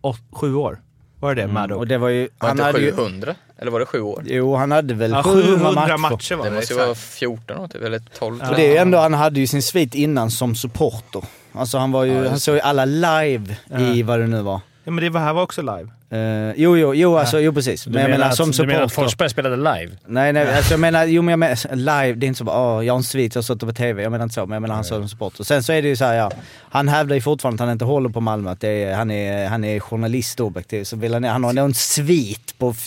åt, 0.00 0.20
sju 0.32 0.54
år. 0.54 0.80
Var 1.20 1.34
det 1.34 1.42
det, 1.42 1.48
Maddock? 1.48 1.78
Och 1.78 1.86
det 1.86 1.98
var 1.98 2.08
ju, 2.08 2.28
Var 2.38 2.48
han 2.48 2.50
inte 2.56 2.64
hade 2.64 2.80
ju, 2.80 2.92
700? 2.92 3.34
Eller 3.58 3.70
var 3.70 3.80
det 3.80 3.86
sju 3.86 4.00
år? 4.00 4.22
Jo, 4.26 4.56
han 4.56 4.70
hade 4.70 4.94
väl 4.94 5.10
Ja, 5.10 5.22
700, 5.22 5.42
700 5.42 5.72
matcher. 5.72 5.98
matcher 5.98 6.34
var 6.34 6.44
Det 6.44 6.50
det. 6.50 6.56
måste 6.56 6.74
ju 6.74 6.76
exakt. 6.80 6.86
vara 6.86 6.94
14 6.94 7.56
år 7.58 7.68
typ, 7.68 7.82
eller 7.82 8.02
12. 8.18 8.40
Och 8.50 8.56
det 8.56 8.66
är 8.66 8.70
ju 8.70 8.76
ändå, 8.76 8.98
han 8.98 9.14
hade 9.14 9.40
ju 9.40 9.46
sin 9.46 9.62
svit 9.62 9.94
innan 9.94 10.30
som 10.30 10.54
supporter. 10.54 11.22
Alltså 11.52 11.78
han 11.78 11.92
var 11.92 12.04
ju, 12.04 12.26
han 12.28 12.40
såg 12.40 12.54
ju 12.54 12.60
alla 12.60 12.84
live 12.84 13.56
i 13.78 14.02
vad 14.02 14.18
det 14.20 14.26
nu 14.26 14.42
var. 14.42 14.60
Ja, 14.84 14.90
men 14.90 15.04
det 15.04 15.10
var, 15.10 15.20
här 15.20 15.32
var 15.32 15.42
också 15.42 15.62
live. 15.62 15.88
Eh, 16.14 16.52
jo, 16.56 16.76
jo, 16.76 16.94
jo, 16.94 17.16
alltså, 17.18 17.40
jo 17.40 17.52
precis. 17.52 17.84
Du 17.84 17.90
Men 17.90 18.02
jag 18.02 18.10
menar 18.10 18.26
att, 18.28 18.36
som 18.36 18.50
du 18.50 18.66
menar 18.66 18.82
att 18.82 18.90
supporter. 18.90 19.08
Forsberg 19.08 19.30
spelade 19.30 19.56
live? 19.56 19.92
Nej, 20.06 20.32
nej, 20.32 20.56
alltså 20.56 20.72
jag 20.72 20.80
menar, 20.80 21.04
jo 21.04 21.22
men 21.22 21.32
jag 21.32 21.38
menar 21.38 21.76
live, 21.76 22.12
det 22.18 22.26
är 22.26 22.28
inte 22.28 22.38
så 22.38 22.44
bara 22.44 22.56
har 22.56 22.82
en 22.96 23.02
svit, 23.02 23.34
har 23.34 23.42
suttit 23.42 23.68
på 23.68 23.72
TV. 23.74 24.02
Jag 24.02 24.12
menar 24.12 24.22
inte 24.22 24.34
så, 24.34 24.46
men 24.46 24.52
jag 24.54 24.62
menar 24.62 24.74
han 24.74 24.84
som 24.84 25.08
supporter. 25.08 25.44
Sen 25.44 25.62
så 25.62 25.72
är 25.72 25.82
det 25.82 25.88
ju 25.88 25.96
så 25.96 26.04
här, 26.04 26.14
ja. 26.14 26.30
Han 26.70 26.88
hävdar 26.88 27.14
ju 27.14 27.20
fortfarande 27.20 27.62
att 27.62 27.66
han 27.68 27.72
inte 27.72 27.84
håller 27.84 28.08
på 28.08 28.20
Malmö, 28.20 28.50
att 28.50 28.60
det 28.60 28.68
är, 28.84 28.94
han, 28.96 29.10
är, 29.10 29.48
han 29.48 29.64
är 29.64 29.80
journalist 29.80 30.40
objektiv. 30.40 30.84
Så 30.84 30.96
vill 30.96 31.14
han, 31.14 31.24
han 31.24 31.44
har 31.44 31.52
nog 31.52 31.64
en 31.64 31.74
svit 31.74 32.54
på 32.58 32.70
f- 32.70 32.86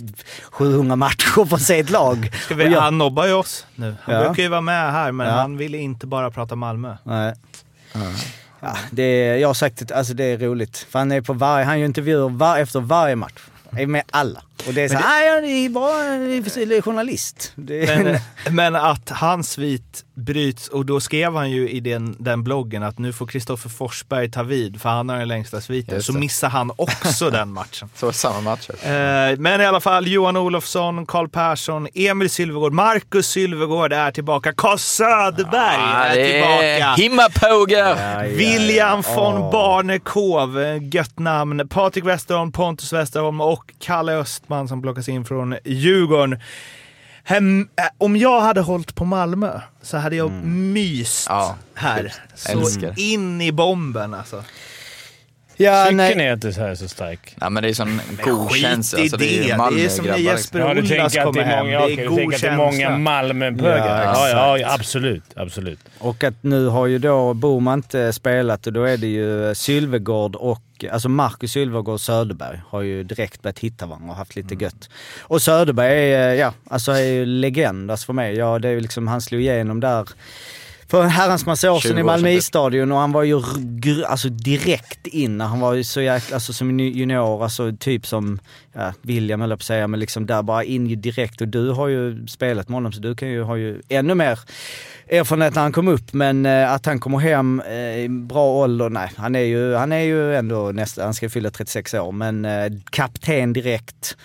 700 0.51 0.95
matcher 0.95 1.45
för 1.45 1.57
sitt 1.57 1.89
lag. 1.89 2.29
Ska 2.45 2.55
vi, 2.55 2.63
jag- 2.65 2.81
Han 2.81 2.97
nobbar 2.97 3.25
ju 3.27 3.33
oss 3.33 3.65
nu. 3.75 3.95
Han 4.01 4.15
Ja. 4.15 4.21
brukar 4.25 4.43
ju 4.43 4.49
vara 4.49 4.61
med 4.61 4.91
här, 4.91 5.11
men 5.11 5.27
Ja. 5.27 5.33
han 5.33 5.57
ville 5.57 5.77
inte 5.77 6.07
bara 6.07 6.31
prata 6.31 6.55
Malmö. 6.55 6.95
Nej. 7.03 7.33
Ja, 7.93 7.99
det 8.91 9.03
är, 9.03 9.37
jag 9.37 9.47
har 9.49 9.53
sagt 9.53 9.81
att 9.81 9.91
alltså 9.91 10.13
det 10.13 10.23
är 10.23 10.37
roligt. 10.37 10.77
För 10.89 10.99
han 10.99 11.11
är 11.11 11.21
på 11.21 11.33
varje, 11.33 11.65
han 11.65 11.79
gör 11.79 11.85
intervjuer 11.85 12.29
var, 12.29 12.57
efter 12.57 12.79
varje 12.79 13.15
match. 13.15 13.41
Är 13.77 13.87
med 13.87 14.03
alla. 14.11 14.43
Och 14.67 14.73
det 14.73 14.81
är 14.81 14.89
så 14.89 14.93
"Nej, 14.93 15.27
jag 15.27 15.37
är 15.37 15.41
jag 15.41 16.77
är 16.77 16.81
journalist. 16.81 17.51
Det 17.55 18.03
Men, 18.03 18.19
men 18.55 18.75
att 18.75 19.09
hans 19.09 19.51
svit 19.51 20.03
bryts, 20.17 20.67
och 20.67 20.85
då 20.85 20.99
skrev 20.99 21.35
han 21.35 21.51
ju 21.51 21.69
i 21.69 21.79
den, 21.79 22.15
den 22.19 22.43
bloggen 22.43 22.83
att 22.83 22.99
nu 22.99 23.13
får 23.13 23.27
Kristoffer 23.27 23.69
Forsberg 23.69 24.31
ta 24.31 24.43
vid, 24.43 24.81
för 24.81 24.89
han 24.89 25.09
har 25.09 25.17
den 25.19 25.27
längsta 25.27 25.61
sviten. 25.61 26.03
Så 26.03 26.13
missar 26.13 26.49
han 26.49 26.71
också 26.75 27.29
den 27.29 27.49
matchen. 27.49 27.89
Så 27.95 28.11
samma 28.11 28.41
matcher. 28.41 28.71
Eh, 28.83 29.37
Men 29.39 29.61
i 29.61 29.65
alla 29.65 29.79
fall, 29.79 30.07
Johan 30.07 30.37
Olofsson, 30.37 31.05
Karl 31.05 31.27
Persson, 31.27 31.87
Emil 31.93 32.29
Sylvegård, 32.29 32.73
Marcus 32.73 33.27
Sylvegård 33.27 33.93
är 33.93 34.11
tillbaka. 34.11 34.53
Karl 34.53 34.77
Söderberg 34.77 35.77
Ah, 35.79 36.05
är 36.05 36.13
tillbaka. 36.31 36.63
är 36.63 36.97
Himmapoger! 36.97 38.27
William 38.27 39.01
von 39.15 39.37
Åh. 39.37 39.51
Barnekow, 39.51 40.59
eh, 40.61 40.77
gött 40.95 41.19
namn. 41.19 41.67
Patrik 41.69 42.05
Westerholm, 42.05 42.51
Pontus 42.51 42.93
Westerholm 42.93 43.41
och 43.41 43.73
Kalle 43.79 44.13
Östman 44.13 44.67
som 44.67 44.81
plockas 44.81 45.09
in 45.09 45.25
från 45.25 45.55
Djurgården. 45.65 46.39
Hem, 47.29 47.67
äh, 47.75 47.83
om 47.97 48.17
jag 48.17 48.41
hade 48.41 48.61
hållit 48.61 48.95
på 48.95 49.05
Malmö 49.05 49.59
så 49.81 49.97
hade 49.97 50.15
jag 50.15 50.31
myst 50.45 51.25
Ja, 51.29 51.55
här. 51.73 52.13
Så 52.35 52.51
Älskar. 52.51 52.99
in 52.99 53.41
i 53.41 53.51
bomben 53.51 54.13
alltså. 54.13 54.43
ja, 55.57 55.83
Cykeln 55.83 55.97
nej. 55.97 56.27
är 56.27 56.33
inte 56.33 56.53
så 56.53 56.61
här 56.61 56.75
så 56.75 56.87
stark. 56.87 57.35
Nej 57.41 57.49
men 57.49 57.63
det 57.63 57.69
är 57.69 57.73
sån 57.73 58.01
god 58.23 58.51
skit 58.51 58.61
känsla. 58.61 58.99
i 58.99 59.01
Alltså, 59.01 59.17
det 59.17 59.25
är 59.25 59.57
det. 59.57 59.71
ju 59.71 59.77
Det 59.77 59.85
är 59.85 59.89
som 59.89 60.05
när 60.05 60.17
liksom. 60.17 60.33
Jesper 60.35 60.59
Ja, 60.59 60.73
du 60.73 60.87
tänker 60.87 61.03
att 61.05 61.11
det 61.13 61.21
kommer 61.23 61.39
är 61.41 61.45
hem. 61.45 61.65
många, 61.65 61.77
Det 61.79 61.83
okej, 61.83 61.93
är 61.93 62.03
du 62.03 62.09
god 62.09 62.17
tänker 62.17 62.35
att 62.35 62.41
det 62.41 62.47
är 62.47 62.57
många 62.57 62.71
känsla. 62.71 62.97
Malmöbögar. 62.97 64.03
Ja, 64.03 64.29
Ja, 64.29 64.29
ja, 64.29 64.57
exakt. 64.57 64.79
absolut. 64.79 65.23
absolut. 65.35 65.79
Och 65.99 66.23
att 66.23 66.43
nu 66.43 66.65
har 66.67 66.87
ju 66.87 66.99
då 66.99 67.33
Boman 67.33 67.79
inte 67.79 68.13
spelat 68.13 68.67
och 68.67 68.73
då 68.73 68.83
är 68.83 68.97
det 68.97 69.07
ju 69.07 69.55
Sylvegård 69.55 70.35
och, 70.35 70.61
alltså 70.83 71.09
Marcus 71.09 71.51
Sylvegård 71.51 71.93
och 71.93 72.01
Söderberg 72.01 72.61
har 72.67 72.81
ju 72.81 73.03
direkt 73.03 73.41
börjat 73.41 73.59
hitta 73.59 73.85
varandra 73.85 74.09
och 74.09 74.15
haft 74.15 74.35
lite 74.35 74.55
gött. 74.55 74.89
Och 75.19 75.41
Söderberg 75.41 76.13
är, 76.13 76.33
ja, 76.33 76.53
alltså 76.69 76.91
är 76.91 77.11
ju 77.11 77.25
legend 77.25 77.91
alltså 77.91 78.05
för 78.05 78.13
mig. 78.13 78.35
Ja, 78.35 78.59
det 78.59 78.67
är 78.67 78.71
ju 78.71 78.79
liksom, 78.79 79.07
han 79.07 79.21
slog 79.21 79.41
igenom 79.41 79.79
där 79.79 80.09
för 80.87 81.03
en 81.03 81.09
herrans 81.09 81.45
massa 81.45 81.71
år 81.71 81.79
20 81.79 81.87
sedan 81.87 81.97
i 81.97 82.03
Malmö 82.03 82.29
isstadion 82.29 82.91
och 82.91 82.97
han 82.97 83.11
var 83.11 83.23
ju 83.23 83.41
alltså 84.07 84.29
direkt 84.29 85.07
in 85.07 85.41
han 85.41 85.59
var 85.59 85.73
ju 85.73 85.83
så 85.83 86.01
jäkla, 86.01 86.35
alltså 86.35 86.53
som 86.53 86.79
junior, 86.79 87.43
alltså 87.43 87.71
typ 87.79 88.07
som 88.07 88.39
ja, 88.73 88.93
William 89.01 89.41
höll 89.41 89.49
jag 89.49 89.59
på 89.59 89.61
att 89.61 89.65
säga, 89.65 89.87
men 89.87 89.99
liksom 89.99 90.25
där 90.25 90.43
bara 90.43 90.63
in 90.63 90.87
ju 90.87 90.95
direkt. 90.95 91.41
Och 91.41 91.47
du 91.47 91.69
har 91.71 91.87
ju 91.87 92.27
spelat 92.27 92.69
med 92.69 92.75
honom 92.75 92.91
så 92.91 93.01
du 93.01 93.15
kan 93.15 93.29
ju, 93.29 93.41
ha 93.41 93.57
ju 93.57 93.81
ännu 93.89 94.15
mer 94.15 94.39
erfarenhet 95.09 95.55
när 95.55 95.61
han 95.61 95.71
kom 95.71 95.87
upp. 95.87 96.13
Men 96.13 96.45
eh, 96.45 96.73
att 96.73 96.85
han 96.85 96.99
kommer 96.99 97.17
hem 97.17 97.61
eh, 97.67 97.97
i 97.97 98.07
bra 98.09 98.45
ålder, 98.45 98.89
nej 98.89 99.11
han 99.15 99.35
är 99.35 99.39
ju, 99.39 99.73
han 99.73 99.91
är 99.91 99.99
ju 100.01 100.35
ändå 100.35 100.71
nästa, 100.71 101.03
han 101.03 101.13
ska 101.13 101.29
fylla 101.29 101.49
36 101.49 101.93
år. 101.93 102.11
Men 102.11 102.45
eh, 102.45 102.71
kapten 102.89 103.53
direkt. 103.53 104.17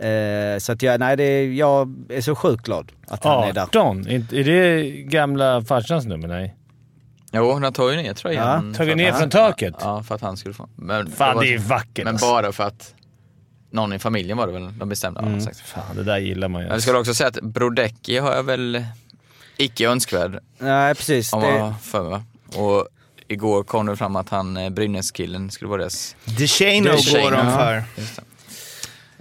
Eh, 0.00 0.58
så 0.58 0.72
att 0.72 0.82
jag, 0.82 1.00
nej 1.00 1.16
det 1.16 1.22
är, 1.24 1.46
jag 1.52 1.94
är 2.08 2.20
så 2.20 2.34
sjukt 2.34 2.64
glad 2.64 2.92
att 3.08 3.24
han 3.24 3.48
är 3.48 3.52
där. 3.52 3.62
18? 3.62 4.06
Är 4.08 4.44
det 4.44 4.82
gamla 4.90 5.62
farsans 5.64 6.06
nummer? 6.06 6.28
Nej. 6.28 6.56
Jo, 7.32 7.52
han 7.52 7.72
tog 7.72 7.90
ju 7.90 7.96
ner 7.96 8.14
tröjan. 8.14 8.68
Ja, 8.72 8.76
tagit 8.76 8.96
ner 8.96 9.12
från 9.12 9.30
taket? 9.30 9.74
Ja, 9.80 10.02
för 10.02 10.14
att 10.14 10.20
han 10.20 10.36
skulle 10.36 10.54
få. 10.54 10.68
Men, 10.76 11.10
Fan, 11.10 11.36
var- 11.36 11.42
det 11.42 11.54
är 11.54 11.58
vackert 11.58 12.04
Men 12.04 12.14
alltså. 12.14 12.26
bara 12.26 12.52
för 12.52 12.64
att 12.64 12.94
någon 13.70 13.92
i 13.92 13.98
familjen 13.98 14.36
var 14.38 14.46
det 14.46 14.52
väl 14.52 14.78
de 14.78 14.88
bestämde. 14.88 15.20
Mm. 15.20 15.38
Exakt. 15.38 15.60
Fan, 15.60 15.96
det 15.96 16.02
där 16.04 16.18
gillar 16.18 16.48
man 16.48 16.62
ju. 16.62 16.68
Jag 16.68 16.82
skulle 16.82 16.98
också 16.98 17.14
säga 17.14 17.28
att 17.28 17.40
Brodecki 17.42 18.18
har 18.18 18.34
jag 18.34 18.42
väl 18.42 18.84
icke 19.56 19.88
önskvärd 19.88 20.38
Nej 20.58 20.94
precis. 20.94 21.32
om 21.32 21.40
Det, 21.42 21.48
jag 21.56 21.80
för 21.80 22.10
mig. 22.10 22.20
Och 22.56 22.88
igår 23.28 23.62
kom 23.62 23.86
det 23.86 23.96
fram 23.96 24.16
att 24.16 24.28
han 24.28 24.56
eh, 24.56 24.70
Brynäs-killen 24.70 25.50
skulle 25.50 25.68
vara 25.68 25.80
deras... 25.80 26.16
DeShano 26.24 26.84
DeShano, 26.90 27.22
går 27.24 27.30
de 27.30 27.52
för. 27.52 27.82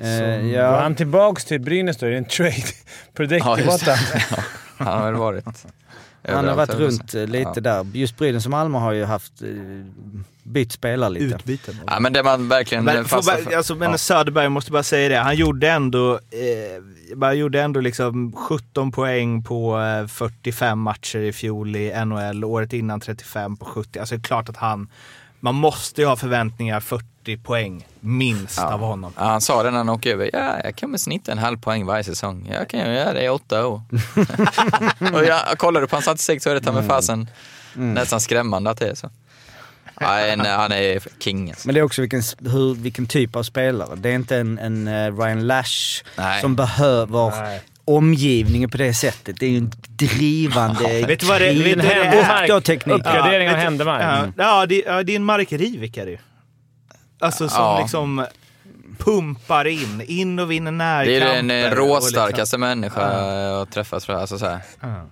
Det. 0.01 0.35
eh, 0.35 0.41
Går 0.41 0.51
ja. 0.51 0.81
han 0.81 0.95
tillbaks 0.95 1.45
till 1.45 1.61
Brynäs 1.61 1.97
då? 1.97 2.05
Är 2.05 2.09
det 2.11 2.17
en 2.17 2.25
trade? 2.25 2.53
Produkter 3.13 3.49
Ja, 3.49 3.57
just 3.59 3.69
borta? 3.85 3.91
det. 3.91 4.25
Ja, 4.77 4.85
han 4.85 4.99
har 5.01 5.05
väl 5.11 5.15
varit 5.19 5.45
Han 6.27 6.47
har 6.47 6.55
varit 6.55 6.73
runt 6.75 7.13
eh, 7.13 7.25
lite 7.27 7.51
Ja. 7.55 7.61
där. 7.61 7.85
Just 7.93 8.17
Brynäs 8.17 8.45
och 8.45 8.51
Malmö 8.51 8.77
har 8.77 8.91
ju 8.91 9.03
haft 9.05 9.41
eh, 9.41 9.47
bytt 10.43 10.71
spelare 10.71 11.09
lite. 11.09 11.35
Utbyten. 11.35 11.75
Ja 11.87 11.99
men 11.99 12.13
det 12.13 12.23
man 12.23 12.49
verkligen 12.49 12.83
Men, 12.83 13.05
för. 13.05 13.55
alltså, 13.55 13.75
men 13.75 13.91
ja. 13.91 13.97
Söderberg 13.97 14.49
måste 14.49 14.71
bara 14.71 14.83
säga 14.83 15.09
det. 15.09 15.15
Han 15.17 15.35
gjorde 15.35 15.69
ändå, 15.69 16.13
eh, 16.13 17.15
bara 17.15 17.33
gjorde 17.33 17.61
ändå 17.61 17.79
liksom 17.79 18.33
17 18.33 18.91
poäng 18.91 19.43
på 19.43 19.79
eh, 19.79 20.07
45 20.07 20.79
matcher 20.79 21.19
i 21.19 21.33
fjol 21.33 21.75
i 21.75 22.05
NHL. 22.05 22.43
Året 22.43 22.73
innan 22.73 22.99
35 22.99 23.57
på 23.57 23.65
70. 23.65 23.99
Alltså 23.99 24.15
det 24.15 24.19
är 24.19 24.23
klart 24.23 24.49
att 24.49 24.57
han, 24.57 24.89
man 25.39 25.55
måste 25.55 26.01
ju 26.01 26.07
ha 26.07 26.15
förväntningar 26.15 26.79
40 26.79 27.37
poäng 27.37 27.87
minst 27.99 28.59
av 28.59 28.79
honom. 28.79 29.13
Ja, 29.17 29.23
han 29.23 29.41
sa 29.41 29.63
det 29.63 29.71
när 29.71 29.77
han 29.77 29.89
åkte 29.89 30.11
över. 30.11 30.29
Ja, 30.33 30.59
jag 30.63 30.77
kommer 30.77 30.97
snitta 30.97 31.31
en 31.31 31.37
halv 31.37 31.61
poäng 31.61 31.85
varje 31.85 32.03
säsong. 32.03 32.49
Jag 32.51 32.69
kan 32.69 32.79
göra 32.79 33.13
det 33.13 33.23
i 33.23 33.29
åtta 33.29 33.67
år. 33.67 33.81
och 35.13 35.25
jag, 35.25 35.57
kollade 35.57 35.87
på 35.87 35.95
hans 35.95 36.05
statistik 36.05 36.43
så 36.43 36.49
är 36.49 36.53
det 36.53 36.61
ta 36.61 36.71
mig 36.71 36.87
fasen 36.87 37.27
nästan 37.73 38.21
skrämmande 38.21 38.69
att 38.69 38.79
det 38.79 38.89
är 38.89 38.95
så. 38.95 39.09
Ja, 39.99 40.19
en, 40.19 40.39
han 40.39 40.71
är 40.71 41.03
king 41.19 41.49
alltså. 41.49 41.67
Men 41.67 41.73
det 41.75 41.79
är 41.79 41.83
också 41.83 42.01
vilken, 42.01 42.21
hur, 42.39 42.75
vilken 42.75 43.05
typ 43.05 43.35
av 43.35 43.43
spelare. 43.43 43.95
Det 43.95 44.09
är 44.09 44.15
inte 44.15 44.37
en, 44.37 44.59
en 44.59 44.87
eh, 44.87 45.17
Ryan 45.17 45.47
Lash 45.47 46.03
Nej. 46.17 46.41
som 46.41 46.55
behöver 46.55 47.29
Nej. 47.29 47.61
Omgivningen 47.97 48.69
på 48.69 48.77
det 48.77 48.93
sättet. 48.93 49.35
Det 49.39 49.45
är 49.45 49.49
ju 49.49 49.57
en 49.57 49.71
drivande, 49.87 50.83
Vet 50.83 50.89
du 50.89 50.91
vad 50.91 51.01
det- 51.01 51.07
vet 51.07 51.19
du 51.19 51.25
vad 51.25 51.41
det 51.41 51.53
krigen 51.53 51.81
är? 51.81 52.51
och 52.51 52.57
och 52.57 52.63
teknik. 52.63 52.95
Uppgradering 52.95 53.49
av 53.49 53.55
Händemark. 53.55 54.03
Ja, 54.03 54.17
Mm. 54.17 54.33
ja, 54.37 54.65
det, 54.65 54.83
ja, 54.85 55.03
det 55.03 55.11
är 55.11 55.15
en 55.15 55.23
Marek 55.23 55.51
Rivik 55.51 55.97
är 55.97 56.05
det 56.05 56.11
ju. 56.11 56.17
Alltså 57.19 57.49
som 57.49 57.63
Ja. 57.63 57.79
liksom 57.81 58.25
pumpar 58.97 59.67
in, 59.67 60.01
in 60.07 60.39
och 60.39 60.51
vinner 60.51 60.71
Det 60.71 60.77
är 61.15 61.19
närkamper. 61.19 61.35
den 61.35 61.51
eh, 61.51 61.75
råstarkaste 61.75 62.57
människa 62.57 63.01
jag 63.13 63.57
har 63.57 63.65
träffat 63.65 64.03
tror 64.03 64.13
jag. 64.15 64.21
Alltså, 64.21 64.39
så 64.39 64.45
här. 64.45 64.59
Ja. 64.79 65.05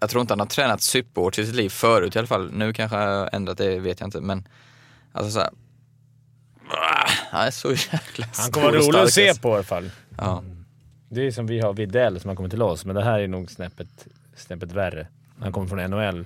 Jag 0.00 0.10
tror 0.10 0.20
inte 0.20 0.32
han 0.32 0.40
har 0.40 0.46
tränat 0.46 0.82
superhårt 0.82 1.38
i 1.38 1.46
sitt 1.46 1.54
liv 1.54 1.68
förut 1.68 2.16
i 2.16 2.18
alla 2.18 2.28
fall. 2.28 2.50
Nu 2.52 2.72
kanske 2.72 2.96
jag 2.96 3.18
har 3.18 3.30
ändrat 3.32 3.58
det, 3.58 3.78
vet 3.78 4.00
jag 4.00 4.06
inte. 4.06 4.20
Men 4.20 4.48
alltså 5.12 5.30
så 5.30 5.38
här. 5.40 5.50
Ah, 6.70 7.10
Han 7.30 7.46
är 7.46 7.50
så 7.50 7.70
jäkla 7.70 8.26
Han 8.36 8.50
kommer 8.52 8.70
vara 8.70 8.82
stor 8.82 8.92
rolig 8.92 9.00
att 9.04 9.12
se 9.12 9.34
på 9.34 9.48
i 9.50 9.54
alla 9.54 9.62
fall. 9.62 9.90
Ja. 10.18 10.42
Det 11.14 11.26
är 11.26 11.30
som 11.30 11.46
vi 11.46 11.60
har 11.60 11.74
Widell 11.74 12.20
som 12.20 12.28
har 12.28 12.36
kommit 12.36 12.52
till 12.52 12.62
oss, 12.62 12.84
men 12.84 12.96
det 12.96 13.04
här 13.04 13.20
är 13.20 13.28
nog 13.28 13.50
snäppet, 13.50 14.06
snäppet 14.36 14.72
värre. 14.72 15.06
Han 15.38 15.52
kommer 15.52 15.66
från 15.66 15.90
NHL. 15.90 16.24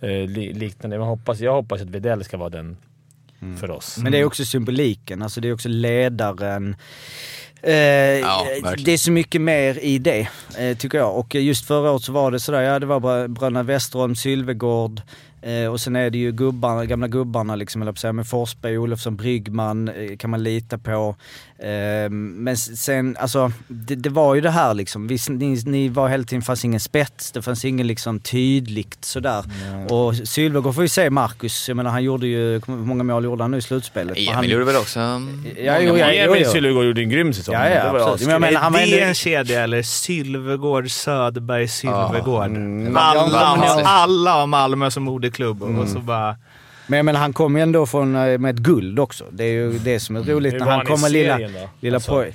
Eh, 0.00 0.08
li, 0.08 0.52
liknande. 0.52 0.98
Man 0.98 1.08
hoppas, 1.08 1.40
jag 1.40 1.52
hoppas 1.52 1.80
att 1.80 1.88
Widell 1.88 2.24
ska 2.24 2.36
vara 2.36 2.50
den 2.50 2.76
för 3.60 3.70
oss. 3.70 3.98
Men 3.98 4.12
det 4.12 4.18
är 4.18 4.24
också 4.24 4.44
symboliken, 4.44 5.22
alltså 5.22 5.40
det 5.40 5.48
är 5.48 5.54
också 5.54 5.68
ledaren. 5.68 6.76
Eh, 7.62 7.70
verkligen. 7.70 8.84
det 8.84 8.92
är 8.92 8.98
så 8.98 9.12
mycket 9.12 9.40
mer 9.40 9.78
i 9.78 9.98
det, 9.98 10.28
eh, 10.58 10.76
tycker 10.76 10.98
jag. 10.98 11.18
Och 11.18 11.34
just 11.34 11.66
förra 11.66 11.90
året 11.90 12.02
så 12.02 12.12
var 12.12 12.30
det 12.30 12.40
sådär, 12.40 12.60
ja 12.60 12.78
det 12.78 12.86
var 12.86 13.00
bara 13.00 13.28
bröderna 13.28 13.62
Westerholm, 13.62 14.16
Sylvegård 14.16 15.02
eh, 15.42 15.66
och 15.66 15.80
sen 15.80 15.96
är 15.96 16.10
det 16.10 16.18
ju 16.18 16.32
gubbarna, 16.32 16.84
gamla 16.84 17.08
gubbarna 17.08 17.56
liksom, 17.56 17.82
eller 17.82 17.92
på 17.92 17.96
att 17.96 18.00
säga, 18.00 18.12
med 18.12 18.26
Forsberg, 18.26 18.78
Olofsson, 18.78 19.16
Bryggman 19.16 19.88
eh, 19.88 20.16
kan 20.16 20.30
man 20.30 20.42
lita 20.42 20.78
på. 20.78 21.16
Eh, 21.58 22.10
men 22.10 22.56
sen, 22.56 23.16
alltså 23.20 23.52
det, 23.68 23.94
det 23.94 24.10
var 24.10 24.34
ju 24.34 24.40
det 24.40 24.50
här 24.50 24.74
liksom, 24.74 25.06
vi, 25.06 25.18
ni, 25.28 25.62
ni 25.66 25.88
var 25.88 26.08
hela 26.08 26.24
tiden, 26.24 26.42
fanns 26.42 26.64
ingen 26.64 26.80
spets, 26.80 27.32
det 27.32 27.42
fanns 27.42 27.64
ingen 27.64 27.86
liksom 27.86 28.20
tydligt 28.20 29.04
sådär. 29.04 29.44
Och 29.88 30.14
Sylvegård 30.16 30.74
får 30.74 30.84
ju 30.84 30.88
se 30.88 31.10
Marcus, 31.10 31.68
jag 31.68 31.76
menar 31.76 31.90
han 31.90 32.04
gjorde 32.04 32.26
ju, 32.26 32.52
hur 32.66 32.76
många 32.76 33.02
mål 33.02 33.24
gjorde 33.24 33.44
han 33.44 33.50
nu 33.50 33.56
i 33.56 33.62
slutspelet? 33.62 34.16
Emil 34.16 34.28
han, 34.32 34.48
gjorde 34.48 34.64
väl 34.64 34.76
också 34.76 35.00
Ja, 35.00 35.18
många 35.18 35.80
jo, 35.80 35.96
ja, 35.96 36.12
jo, 36.12 36.30
Emil 36.32 36.42
jo. 36.44 36.50
Sylvegård 36.50 36.84
gjorde 36.84 37.00
en 37.00 37.08
grym 37.10 37.32
säsong. 37.32 37.54
Ja, 37.54 37.68
ja, 37.68 37.84
Det 37.84 37.92
var 37.92 38.00
absolut. 38.00 38.20
Men 38.20 38.30
jag 38.32 38.40
menar, 38.40 38.60
han 38.60 38.72
var 38.72 38.80
det 38.80 38.94
ändå- 38.94 39.06
en 39.06 39.14
kedja 39.14 39.62
eller 39.62 39.82
Sylvegård, 39.82 40.90
Söderberg, 40.90 41.68
Sylvegård? 41.68 42.46
Mm, 42.46 42.96
alla, 42.96 43.20
har, 43.44 43.82
alla 43.82 44.32
har 44.32 44.46
Malmö 44.46 44.90
som 44.90 45.08
moderklubb 45.38 45.78
och 45.78 45.88
så 45.88 45.98
bara... 45.98 46.36
Men 46.86 47.06
menar, 47.06 47.20
han 47.20 47.32
kom 47.32 47.56
ju 47.56 47.62
ändå 47.62 47.86
från, 47.86 48.16
eh, 48.16 48.38
med 48.38 48.54
ett 48.54 48.62
guld 48.62 48.98
också. 48.98 49.24
Det 49.30 49.44
är 49.44 49.52
ju 49.52 49.78
det 49.78 50.00
som 50.00 50.16
är 50.16 50.22
roligt 50.22 50.52
Hur 50.54 50.58
när 50.58 50.66
han 50.70 50.86
kommer 50.86 51.08
lilla, 51.08 51.38
då? 51.38 51.68
lilla 51.80 51.96
Alltså- 51.96 52.12
poj. 52.12 52.34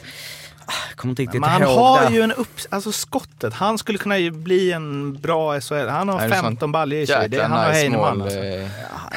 Ah, 0.68 0.72
kommer 0.96 1.12
inte 1.12 1.22
riktigt 1.22 1.42
Men 1.42 1.50
han 1.50 1.62
har 1.62 2.02
där. 2.02 2.10
ju 2.10 2.22
en 2.22 2.32
upp... 2.32 2.60
Alltså 2.70 2.92
skottet. 2.92 3.54
Han 3.54 3.78
skulle 3.78 3.98
kunna 3.98 4.18
ju 4.18 4.32
bli 4.32 4.72
en 4.72 5.14
bra 5.22 5.62
SHL. 5.62 5.74
Han 5.88 6.10
har 6.10 6.20
Han 6.20 6.32
är 6.32 6.42
15 6.42 6.72
baljor 6.72 7.02
i 7.02 7.08
sig. 7.08 7.30
Det, 7.30 7.42
han 7.42 7.52
har 7.52 7.72
Heinemann 7.72 8.22
alltså. 8.22 8.40
eh, 8.40 8.68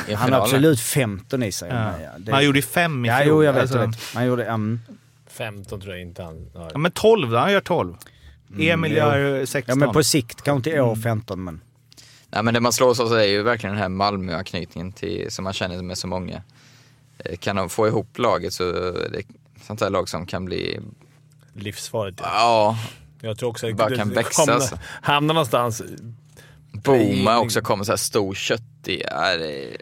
i 0.08 0.14
Han 0.14 0.32
har 0.32 0.40
absolut 0.40 0.80
15 0.80 1.42
i 1.42 1.52
sig. 1.52 1.68
Ja. 1.68 1.74
Men, 1.74 2.02
ja, 2.02 2.10
det- 2.18 2.32
Han 2.32 2.44
gjorde 2.44 2.58
ju 2.58 2.62
fem 2.62 3.04
i 3.04 3.08
Ja, 3.08 3.16
fjol. 3.18 3.28
jo, 3.28 3.44
jag 3.44 3.52
vet. 3.52 3.62
Alltså, 3.62 3.78
vet. 3.78 4.14
Han 4.14 4.26
gjorde... 4.26 4.44
Um, 4.46 4.80
15 5.30 5.80
tror 5.80 5.92
jag 5.94 6.02
inte 6.02 6.22
han 6.22 6.46
har. 6.54 6.70
Ja, 6.72 6.78
men 6.78 6.90
12 6.90 7.30
då. 7.30 7.36
Han 7.38 7.52
gör 7.52 7.60
12. 7.60 7.94
Emil 8.58 8.90
jo. 8.92 8.96
gör 8.98 9.46
16. 9.46 9.62
ja, 9.66 9.74
men 9.86 9.92
på 9.94 10.02
sikt, 10.02 10.42
kanske 10.42 10.56
inte 10.56 10.70
i 10.78 10.80
år 10.80 10.96
15, 10.96 11.44
men... 11.44 11.60
Nej 12.30 12.42
men 12.42 12.54
det 12.54 12.60
man 12.60 12.72
slås 12.72 13.00
av 13.00 13.12
är 13.12 13.24
ju 13.24 13.42
verkligen 13.42 13.74
den 13.74 13.82
här 13.82 13.88
Malmö-anknytningen 13.88 14.92
till, 14.92 15.30
som 15.30 15.44
man 15.44 15.52
känner 15.52 15.82
med 15.82 15.98
så 15.98 16.06
många. 16.06 16.42
Eh, 17.18 17.36
Kan 17.36 17.56
de 17.56 17.68
få 17.68 17.86
ihop 17.88 18.18
laget 18.18 18.52
så 18.52 18.68
är 18.68 19.08
det 19.12 19.22
sånt 19.62 19.80
här 19.80 19.90
lag 19.90 20.08
som 20.08 20.26
kan 20.26 20.44
bli, 20.44 20.80
Livsfarligt. 21.54 22.20
Ja. 22.22 22.30
ja, 23.20 23.28
Jag 23.28 23.38
tror 23.38 23.48
också 23.50 23.68
att 23.68 23.76
Bara 23.76 23.96
kan 23.96 24.10
växa, 24.10 24.42
kommer- 24.42 24.54
alltså. 24.54 24.78
Hamnar 25.02 25.34
någonstans. 25.34 25.82
Boma 26.72 27.38
också 27.38 27.60
kommer 27.60 27.84
så 27.84 27.92
här 27.92 27.96
stor 27.96 28.34
köttig. 28.34 29.02
Ja, 29.10 29.36
det, 29.36 29.76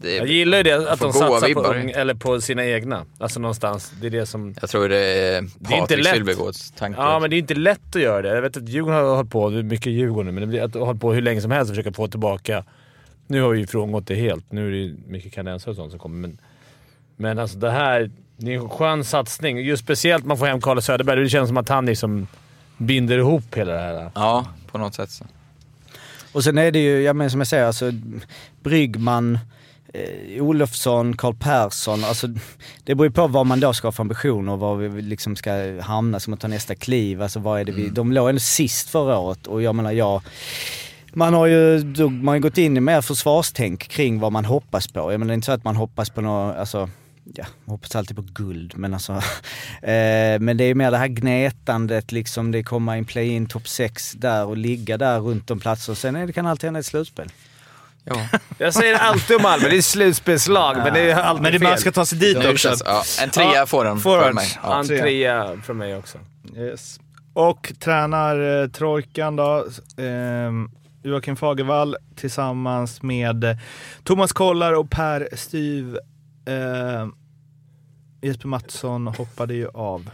det, 0.00 0.16
Jag 0.16 0.26
gillar 0.26 0.58
ju 0.58 0.62
det, 0.62 0.92
att 0.92 1.00
de 1.00 1.12
satsar 1.12 1.54
på, 1.54 1.60
ung, 1.60 1.90
eller 1.90 2.14
på 2.14 2.40
sina 2.40 2.66
egna. 2.66 3.04
Alltså 3.18 3.40
någonstans. 3.40 3.92
Det 4.00 4.06
är 4.06 4.10
det 4.10 4.26
som... 4.26 4.54
jag 4.60 4.70
tror 4.70 4.88
det 4.88 4.96
är 4.96 5.38
inte 5.38 5.80
Patrik 5.80 6.04
lätt. 6.04 6.14
Sylvegårds 6.14 6.70
tanke. 6.70 7.00
Ja, 7.00 7.18
men 7.20 7.30
det 7.30 7.36
är 7.36 7.38
inte 7.38 7.54
lätt 7.54 7.96
att 7.96 8.02
göra 8.02 8.22
det. 8.22 8.28
Jag 8.28 8.42
vet 8.42 8.56
att 8.56 8.68
Djurgården 8.68 9.04
har 9.04 9.16
hållit 9.16 9.30
på, 9.30 9.50
det 9.50 9.58
är 9.58 9.62
mycket 9.62 9.92
Djurgården 9.92 10.34
nu, 10.34 10.40
men 10.40 10.50
det 10.50 10.60
att 10.60 10.74
hållit 10.74 11.00
på 11.00 11.12
hur 11.12 11.22
länge 11.22 11.40
som 11.40 11.50
helst 11.50 11.70
och 11.70 11.76
försöka 11.76 11.92
få 11.92 12.08
tillbaka... 12.08 12.64
Nu 13.26 13.42
har 13.42 13.48
vi 13.48 13.58
ju 13.58 13.66
frångått 13.66 14.06
det 14.06 14.14
helt. 14.14 14.52
Nu 14.52 14.66
är 14.66 14.70
det 14.70 14.76
ju 14.76 14.96
mycket 15.06 15.32
kanadensare 15.32 15.70
och 15.70 15.76
sånt 15.76 15.90
som 15.90 16.00
kommer, 16.00 16.28
men... 16.28 16.38
Men 17.16 17.38
alltså 17.38 17.58
det 17.58 17.70
här... 17.70 18.10
Det 18.36 18.54
är 18.54 18.58
en 18.58 18.68
skön 18.68 19.04
satsning. 19.04 19.58
Just 19.58 19.82
speciellt 19.82 20.24
man 20.24 20.38
får 20.38 20.46
hem 20.46 20.60
Carlos 20.60 20.84
Söderberg. 20.84 21.22
Det 21.22 21.28
känns 21.28 21.48
som 21.48 21.56
att 21.56 21.68
han 21.68 21.86
liksom 21.86 22.26
binder 22.76 23.18
ihop 23.18 23.54
hela 23.54 23.72
det 23.72 23.80
här. 23.80 24.10
Ja, 24.14 24.46
på 24.70 24.78
något 24.78 24.94
sätt 24.94 25.10
så. 25.10 25.24
Och 26.32 26.44
sen 26.44 26.58
är 26.58 26.70
det 26.70 26.78
ju, 26.78 27.02
ja 27.02 27.12
men 27.12 27.30
som 27.30 27.40
jag 27.40 27.46
säger, 27.46 27.64
alltså 27.64 27.90
Bryggman, 28.62 29.38
eh, 29.94 30.42
Olofsson, 30.42 31.16
Karl 31.16 31.34
Persson. 31.34 32.04
Alltså, 32.04 32.26
det 32.84 32.94
beror 32.94 33.06
ju 33.06 33.12
på 33.12 33.26
vad 33.26 33.46
man 33.46 33.60
då 33.60 33.72
ska 33.72 33.86
ha 33.86 33.92
för 33.92 34.02
ambitioner 34.02 34.52
och 34.52 34.58
var 34.58 34.76
vi 34.76 35.02
liksom 35.02 35.36
ska 35.36 35.80
hamna, 35.80 36.20
ska 36.20 36.30
man 36.30 36.38
ta 36.38 36.48
nästa 36.48 36.74
kliv? 36.74 37.22
Alltså 37.22 37.40
vad 37.40 37.60
är 37.60 37.64
det 37.64 37.72
vi, 37.72 37.88
de 37.88 38.12
låg 38.12 38.28
ändå 38.28 38.40
sist 38.40 38.90
förra 38.90 39.18
året 39.18 39.46
och 39.46 39.62
jag 39.62 39.74
menar 39.74 39.92
jag 39.92 40.22
man 41.12 41.34
har 41.34 41.46
ju 41.46 41.84
man 42.08 42.28
har 42.28 42.34
ju 42.34 42.40
gått 42.40 42.58
in 42.58 42.76
i 42.76 42.80
mer 42.80 43.00
försvarstänk 43.00 43.88
kring 43.88 44.20
vad 44.20 44.32
man 44.32 44.44
hoppas 44.44 44.88
på. 44.88 45.12
Jag 45.12 45.18
menar 45.18 45.26
det 45.26 45.32
är 45.32 45.34
inte 45.34 45.46
så 45.46 45.52
att 45.52 45.64
man 45.64 45.76
hoppas 45.76 46.10
på 46.10 46.20
något, 46.20 46.56
alltså 46.56 46.90
ja, 47.34 47.44
man 47.64 47.74
hoppas 47.74 47.96
alltid 47.96 48.16
på 48.16 48.22
guld 48.22 48.72
men 48.76 48.94
alltså. 48.94 49.12
eh, 49.82 50.38
men 50.40 50.56
det 50.56 50.64
är 50.64 50.74
mer 50.74 50.90
det 50.90 50.98
här 50.98 51.08
gnetandet 51.08 52.12
liksom, 52.12 52.50
det 52.50 52.62
kommer 52.62 52.96
en 52.96 53.04
play-in 53.04 53.46
topp 53.46 53.68
6 53.68 54.12
där 54.12 54.46
och 54.46 54.56
ligga 54.56 54.98
där 54.98 55.20
runt 55.20 55.50
om 55.50 55.60
platser. 55.60 55.94
Sen 55.94 56.16
är 56.16 56.26
det, 56.26 56.32
kan 56.32 56.46
alltid 56.46 56.66
hända 56.66 56.80
ett 56.80 56.86
slutspel. 56.86 57.28
Ja, 58.04 58.26
Jag 58.58 58.74
säger 58.74 58.94
alltid 58.98 59.36
om 59.36 59.42
Malmö. 59.42 59.68
Det 59.68 59.76
är 59.76 59.82
slutspelslag, 59.82 60.76
men 60.76 60.94
det 60.94 61.10
är 61.10 61.14
alltid 61.16 61.42
Men 61.42 61.52
det, 61.52 61.58
fel. 61.58 61.68
man 61.68 61.78
ska 61.78 61.92
ta 61.92 62.06
sig 62.06 62.18
dit 62.18 62.36
också. 62.46 62.74
ja, 62.84 63.02
en 63.22 63.30
trea 63.30 63.54
Ja, 63.54 63.66
får 63.66 63.84
den 63.84 63.98
forwards. 64.00 64.26
för 64.26 64.32
mig. 64.34 64.58
Ja. 64.62 64.78
En 64.80 64.86
trea 64.86 65.56
från 65.64 65.76
mig 65.78 65.96
också. 65.96 66.18
Yes. 66.56 67.00
Och 67.32 67.72
tränar 67.80 68.62
eh, 68.62 68.68
trojkan 68.68 69.36
då. 69.36 69.66
ehm, 69.96 70.70
Joakim 71.02 71.36
Fagervall 71.36 71.96
tillsammans 72.16 73.02
med 73.02 73.44
eh, 73.44 73.56
Thomas 74.04 74.32
Kollar 74.32 74.72
och 74.72 74.90
Per 74.90 75.28
Styv. 75.32 75.96
Eh, 76.46 77.06
Jesper 78.22 78.48
Mattsson 78.48 79.06
hoppade 79.06 79.54
ju 79.54 79.68
av. 79.74 80.10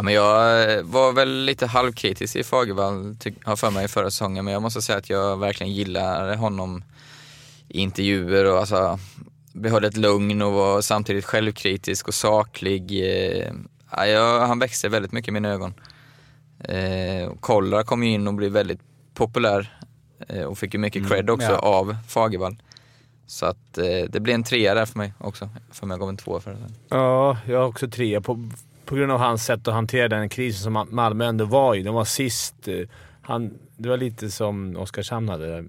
Ja, 0.00 0.04
men 0.04 0.14
jag 0.14 0.72
eh, 0.72 0.82
var 0.82 1.12
väl 1.12 1.44
lite 1.44 1.66
halvkritisk 1.66 2.36
i 2.36 2.44
Fagervall, 2.44 3.16
har 3.44 3.56
för 3.56 3.70
mig, 3.70 3.88
förra 3.88 4.10
säsongen. 4.10 4.44
Men 4.44 4.52
jag 4.54 4.62
måste 4.62 4.82
säga 4.82 4.98
att 4.98 5.10
jag 5.10 5.36
verkligen 5.36 5.72
gillar 5.72 6.36
honom 6.36 6.84
i 7.68 7.80
intervjuer 7.80 8.44
och 8.44 8.58
alltså 8.58 8.98
behöll 9.52 9.84
ett 9.84 9.96
lugn 9.96 10.42
och 10.42 10.52
var 10.52 10.80
samtidigt 10.80 11.24
självkritisk 11.24 12.08
och 12.08 12.14
saklig. 12.14 13.00
Eh, 13.04 13.52
Ja, 13.90 14.06
jag, 14.06 14.46
han 14.46 14.58
växte 14.58 14.88
väldigt 14.88 15.12
mycket 15.12 15.28
i 15.28 15.32
mina 15.32 15.48
ögon. 15.48 15.74
Eh, 16.58 17.32
Kollar 17.40 17.82
kom 17.82 18.02
ju 18.02 18.10
in 18.10 18.28
och 18.28 18.34
blev 18.34 18.52
väldigt 18.52 18.80
populär 19.14 19.78
eh, 20.28 20.44
och 20.44 20.58
fick 20.58 20.74
ju 20.74 20.80
mycket 20.80 21.08
cred 21.08 21.30
också 21.30 21.50
ja. 21.50 21.58
av 21.58 21.96
Fagervall. 22.08 22.62
Så 23.26 23.46
att 23.46 23.78
eh, 23.78 23.84
det 24.08 24.20
blev 24.20 24.34
en 24.34 24.44
trea 24.44 24.74
där 24.74 24.86
för 24.86 24.98
mig 24.98 25.12
också. 25.18 25.48
För 25.70 25.86
mig 25.86 25.98
gav 25.98 26.08
en 26.08 26.16
tvåa 26.16 26.40
för 26.40 26.50
det. 26.50 26.58
Ja, 26.88 27.38
jag 27.46 27.58
har 27.58 27.66
också 27.66 27.88
trea 27.88 28.20
på, 28.20 28.50
på 28.90 28.96
grund 28.96 29.12
av 29.12 29.18
hans 29.18 29.44
sätt 29.44 29.68
att 29.68 29.74
hantera 29.74 30.08
den 30.08 30.28
krisen 30.28 30.62
som 30.62 30.76
Ma- 30.78 30.92
Malmö 30.92 31.24
ändå 31.24 31.44
var 31.44 31.74
i. 31.74 31.82
De 31.82 31.94
var 31.94 32.04
sist. 32.04 32.68
eh, 32.68 32.74
Han, 33.22 33.58
det 33.76 33.88
var 33.88 33.96
lite 33.96 34.30
som 34.30 34.76
Oskarshamn 34.76 35.28
hade. 35.28 35.64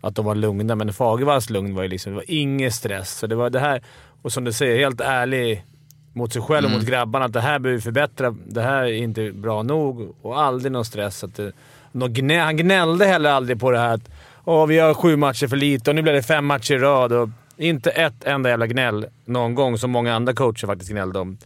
Att 0.00 0.14
de 0.16 0.24
var 0.24 0.34
lugna, 0.34 0.74
men 0.74 0.92
Fagervalls 0.92 1.50
lugn 1.50 1.74
var 1.74 1.82
ju 1.82 1.88
liksom... 1.88 2.12
Det 2.12 2.16
var 2.16 2.24
ingen 2.28 2.72
stress. 2.72 3.18
Så 3.18 3.26
det 3.26 3.34
var 3.34 3.50
det 3.50 3.60
här, 3.60 3.82
och 4.22 4.32
som 4.32 4.44
du 4.44 4.52
säger, 4.52 4.78
helt 4.78 5.00
ärlig 5.00 5.64
mot 6.12 6.32
sig 6.32 6.42
själv 6.42 6.66
och 6.66 6.72
mot 6.72 6.86
grabbarna. 6.86 7.24
Att 7.24 7.32
det 7.32 7.40
här 7.40 7.58
behöver 7.58 7.76
vi 7.76 7.82
förbättra. 7.82 8.34
Det 8.46 8.62
här 8.62 8.82
är 8.84 8.92
inte 8.92 9.32
bra 9.32 9.62
nog 9.62 10.14
och 10.22 10.40
aldrig 10.42 10.72
någon 10.72 10.84
stress. 10.84 11.24
Att 11.24 11.34
det, 11.34 11.52
någon 11.92 12.12
gnä, 12.12 12.38
han 12.40 12.56
gnällde 12.56 13.06
heller 13.06 13.30
aldrig 13.30 13.60
på 13.60 13.70
det 13.70 13.78
här 13.78 13.94
att 13.94 14.10
Åh, 14.44 14.66
vi 14.66 14.78
har 14.78 14.94
sju 14.94 15.16
matcher 15.16 15.46
för 15.46 15.56
lite 15.56 15.90
och 15.90 15.94
nu 15.96 16.02
blir 16.02 16.12
det 16.12 16.22
fem 16.22 16.46
matcher 16.46 16.74
i 16.74 16.78
rad. 16.78 17.12
Och 17.12 17.28
inte 17.56 17.90
ett 17.90 18.24
enda 18.24 18.50
jävla 18.50 18.66
gnäll 18.66 19.06
någon 19.24 19.54
gång, 19.54 19.78
som 19.78 19.90
många 19.90 20.14
andra 20.14 20.32
coacher 20.32 20.66
faktiskt 20.66 20.90
gnällde 20.90 21.18
om. 21.18 21.38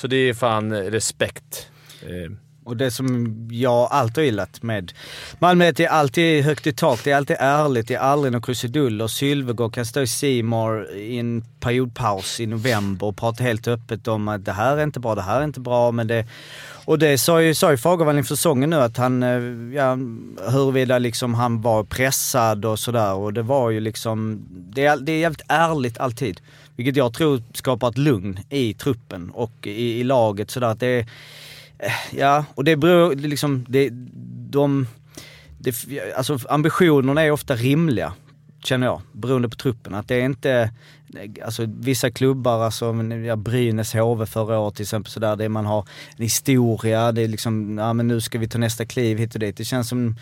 Så 0.00 0.06
det 0.06 0.16
är 0.16 0.34
fan 0.34 0.72
respekt. 0.72 1.68
Eh. 2.02 2.32
Och 2.64 2.76
det 2.76 2.90
som 2.90 3.36
jag 3.52 3.88
alltid 3.90 4.16
har 4.16 4.22
gillat 4.22 4.62
med 4.62 4.92
Malmö 5.38 5.64
är 5.64 5.68
att 5.70 5.76
det 5.76 5.84
är 5.84 5.90
alltid 5.90 6.44
högt 6.44 6.66
i 6.66 6.72
tak, 6.72 7.04
det 7.04 7.10
är 7.10 7.16
alltid 7.16 7.36
ärligt, 7.40 7.88
det 7.88 7.94
är 7.94 7.98
aldrig 7.98 8.32
några 8.32 8.42
krusiduller. 8.42 9.06
Sylvegård 9.06 9.74
kan 9.74 9.86
stå 9.86 10.00
i 10.00 10.06
Simor 10.06 10.90
i 10.90 11.18
en 11.18 11.44
periodpaus 11.60 12.40
i 12.40 12.46
november 12.46 13.06
och 13.06 13.16
prata 13.16 13.44
helt 13.44 13.68
öppet 13.68 14.08
om 14.08 14.28
att 14.28 14.44
det 14.44 14.52
här 14.52 14.76
är 14.76 14.82
inte 14.82 15.00
bra, 15.00 15.14
det 15.14 15.22
här 15.22 15.40
är 15.40 15.44
inte 15.44 15.60
bra, 15.60 15.92
men 15.92 16.06
det... 16.06 16.26
Och 16.84 16.98
det 16.98 17.18
sa 17.18 17.42
ju, 17.42 17.54
sa 17.54 17.70
ju 17.70 17.76
Fagervall 17.76 18.18
inför 18.18 18.34
säsongen 18.34 18.70
nu 18.70 18.76
att 18.76 18.96
han, 18.96 19.22
eh, 19.22 19.76
ja, 19.76 19.98
huruvida 20.50 20.98
liksom 20.98 21.34
han 21.34 21.60
var 21.60 21.84
pressad 21.84 22.64
och 22.64 22.78
sådär 22.78 23.14
och 23.14 23.32
det 23.32 23.42
var 23.42 23.70
ju 23.70 23.80
liksom, 23.80 24.46
det 24.50 24.86
är, 24.86 24.96
det 24.96 25.12
är 25.12 25.18
jävligt 25.18 25.44
ärligt 25.48 25.98
alltid. 25.98 26.40
Vilket 26.76 26.96
jag 26.96 27.14
tror 27.14 27.42
skapar 27.54 27.88
ett 27.88 27.98
lugn 27.98 28.38
i 28.48 28.74
truppen 28.74 29.30
och 29.30 29.66
i, 29.66 30.00
i 30.00 30.04
laget 30.04 30.50
sådär 30.50 30.66
att 30.66 30.80
det 30.80 30.86
är 30.86 31.06
Ja, 32.10 32.44
och 32.54 32.64
det 32.64 32.76
beror 32.76 33.14
liksom, 33.14 33.64
det, 33.68 33.88
de, 34.50 34.86
det, 35.58 35.74
alltså 36.16 36.38
ambitionerna 36.48 37.22
är 37.22 37.30
ofta 37.30 37.56
rimliga, 37.56 38.12
känner 38.64 38.86
jag, 38.86 39.02
beroende 39.12 39.48
på 39.48 39.56
truppen. 39.56 39.94
Att 39.94 40.08
det 40.08 40.14
är 40.14 40.24
inte, 40.24 40.70
alltså 41.44 41.66
vissa 41.78 42.10
klubbar, 42.10 42.64
alltså 42.64 42.94
ja, 43.26 43.36
Brynäs 43.36 43.94
HV 43.94 44.26
förra 44.26 44.58
året 44.58 44.74
till 44.74 44.82
exempel 44.82 45.12
sådär, 45.12 45.36
det 45.36 45.48
man 45.48 45.66
har 45.66 45.84
en 46.16 46.24
historia, 46.24 47.12
det 47.12 47.22
är 47.22 47.28
liksom, 47.28 47.78
ja 47.78 47.92
men 47.92 48.08
nu 48.08 48.20
ska 48.20 48.38
vi 48.38 48.48
ta 48.48 48.58
nästa 48.58 48.86
kliv 48.86 49.18
hit 49.18 49.34
och 49.34 49.40
dit. 49.40 49.56
Det 49.56 49.64
känns 49.64 49.88
som 49.88 50.16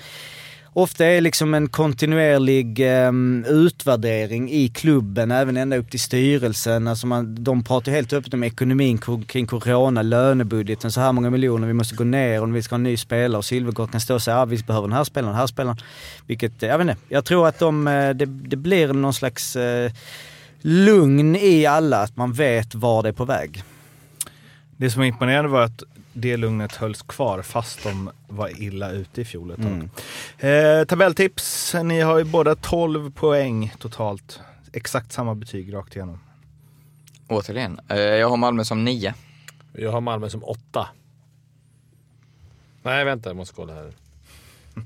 Ofta 0.72 1.06
är 1.06 1.20
liksom 1.20 1.54
en 1.54 1.68
kontinuerlig 1.68 2.80
um, 2.80 3.44
utvärdering 3.44 4.50
i 4.50 4.68
klubben, 4.68 5.30
även 5.30 5.56
ända 5.56 5.76
upp 5.76 5.90
till 5.90 6.00
styrelsen. 6.00 6.88
Alltså 6.88 7.06
man, 7.06 7.44
de 7.44 7.64
pratar 7.64 7.92
helt 7.92 8.12
öppet 8.12 8.34
om 8.34 8.44
ekonomin 8.44 8.98
kring 9.26 9.46
corona, 9.46 10.02
lönebudgeten, 10.02 10.92
så 10.92 11.00
här 11.00 11.12
många 11.12 11.30
miljoner, 11.30 11.66
vi 11.66 11.72
måste 11.72 11.94
gå 11.94 12.04
ner 12.04 12.42
och 12.42 12.56
vi 12.56 12.62
ska 12.62 12.74
ha 12.74 12.78
en 12.78 12.82
ny 12.82 12.96
spelare. 12.96 13.38
Och 13.38 13.44
Silvergård 13.44 13.90
kan 13.90 14.00
stå 14.00 14.14
och 14.14 14.22
säga 14.22 14.36
att 14.36 14.42
ah, 14.42 14.44
vi 14.44 14.62
behöver 14.62 14.88
den 14.88 14.96
här 14.96 15.04
spelaren, 15.04 15.32
den 15.32 15.40
här 15.40 15.46
spelaren. 15.46 15.76
Vilket, 16.26 16.62
eh, 16.62 16.68
jag 16.68 16.78
vet 16.78 16.88
inte, 16.88 17.02
jag 17.08 17.24
tror 17.24 17.48
att 17.48 17.58
de, 17.58 17.88
eh, 17.88 18.10
det, 18.10 18.26
det 18.26 18.56
blir 18.56 18.92
någon 18.92 19.14
slags 19.14 19.56
eh, 19.56 19.92
lugn 20.60 21.36
i 21.36 21.66
alla, 21.66 22.02
att 22.02 22.16
man 22.16 22.32
vet 22.32 22.74
var 22.74 23.02
det 23.02 23.08
är 23.08 23.12
på 23.12 23.24
väg. 23.24 23.62
Det 24.76 24.90
som 24.90 25.00
var 25.00 25.06
imponerande 25.06 25.50
var 25.50 25.62
att 25.62 25.82
det 26.12 26.36
lugnet 26.36 26.76
hölls 26.76 27.02
kvar 27.02 27.42
fast 27.42 27.82
de 27.82 28.10
var 28.28 28.62
illa 28.62 28.90
ute 28.90 29.20
i 29.20 29.24
fjol 29.24 29.50
ett 29.50 29.62
tag. 29.62 29.88
Eh, 30.50 30.84
tabelltips. 30.84 31.74
Ni 31.84 32.00
har 32.00 32.18
ju 32.18 32.24
båda 32.24 32.54
12 32.54 33.12
poäng 33.12 33.74
totalt. 33.78 34.40
Exakt 34.72 35.12
samma 35.12 35.34
betyg 35.34 35.74
rakt 35.74 35.96
igenom. 35.96 36.20
Återigen, 37.28 37.80
eh, 37.88 37.98
jag 37.98 38.28
har 38.28 38.36
Malmö 38.36 38.64
som 38.64 38.84
nio. 38.84 39.14
jag 39.72 39.92
har 39.92 40.00
Malmö 40.00 40.30
som 40.30 40.44
åtta. 40.44 40.88
Nej, 42.82 43.04
vänta. 43.04 43.30
Jag 43.30 43.36
måste 43.36 43.54
kolla 43.54 43.74
här. 43.74 43.92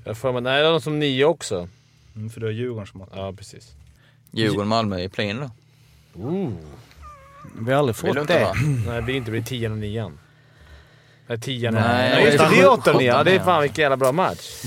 Jag 0.05 0.17
får 0.17 0.41
nej, 0.41 0.57
jag 0.57 0.65
har 0.65 0.71
dem 0.71 0.81
som 0.81 0.99
nio 0.99 1.25
också. 1.25 1.67
Mm, 2.15 2.29
för 2.29 2.39
du 2.39 2.45
har 2.45 2.53
Djurgården 2.53 2.87
som 2.87 3.01
åtta. 3.01 3.11
Ja, 3.15 3.33
precis. 3.33 3.71
Djurgården-Malmö 4.31 4.99
i 4.99 5.09
play 5.09 5.33
då. 5.33 5.51
Vi 7.59 7.71
har 7.71 7.79
aldrig 7.79 7.95
fått 7.95 8.27
det. 8.27 8.53
Nej, 8.85 8.95
det 8.95 9.01
blir 9.01 9.15
inte. 9.15 9.31
Blir 9.31 9.43
tian 9.43 9.71
och 9.71 9.77
nian. 9.77 10.19
Nej, 11.27 11.39
tian 11.39 11.73
Nej, 11.73 11.83
Nej, 12.09 12.25
just 12.25 12.37
det. 12.37 12.49
Det 12.55 12.61
är 12.61 12.69
åtta 12.69 12.73
och 12.73 12.83
sjutton, 12.83 12.97
nio. 12.97 13.07
Ja, 13.07 13.23
det 13.23 13.35
är 13.35 13.39
fan 13.39 13.61
vilken 13.61 13.81
jävla 13.81 13.97
bra 13.97 14.11
match. 14.11 14.49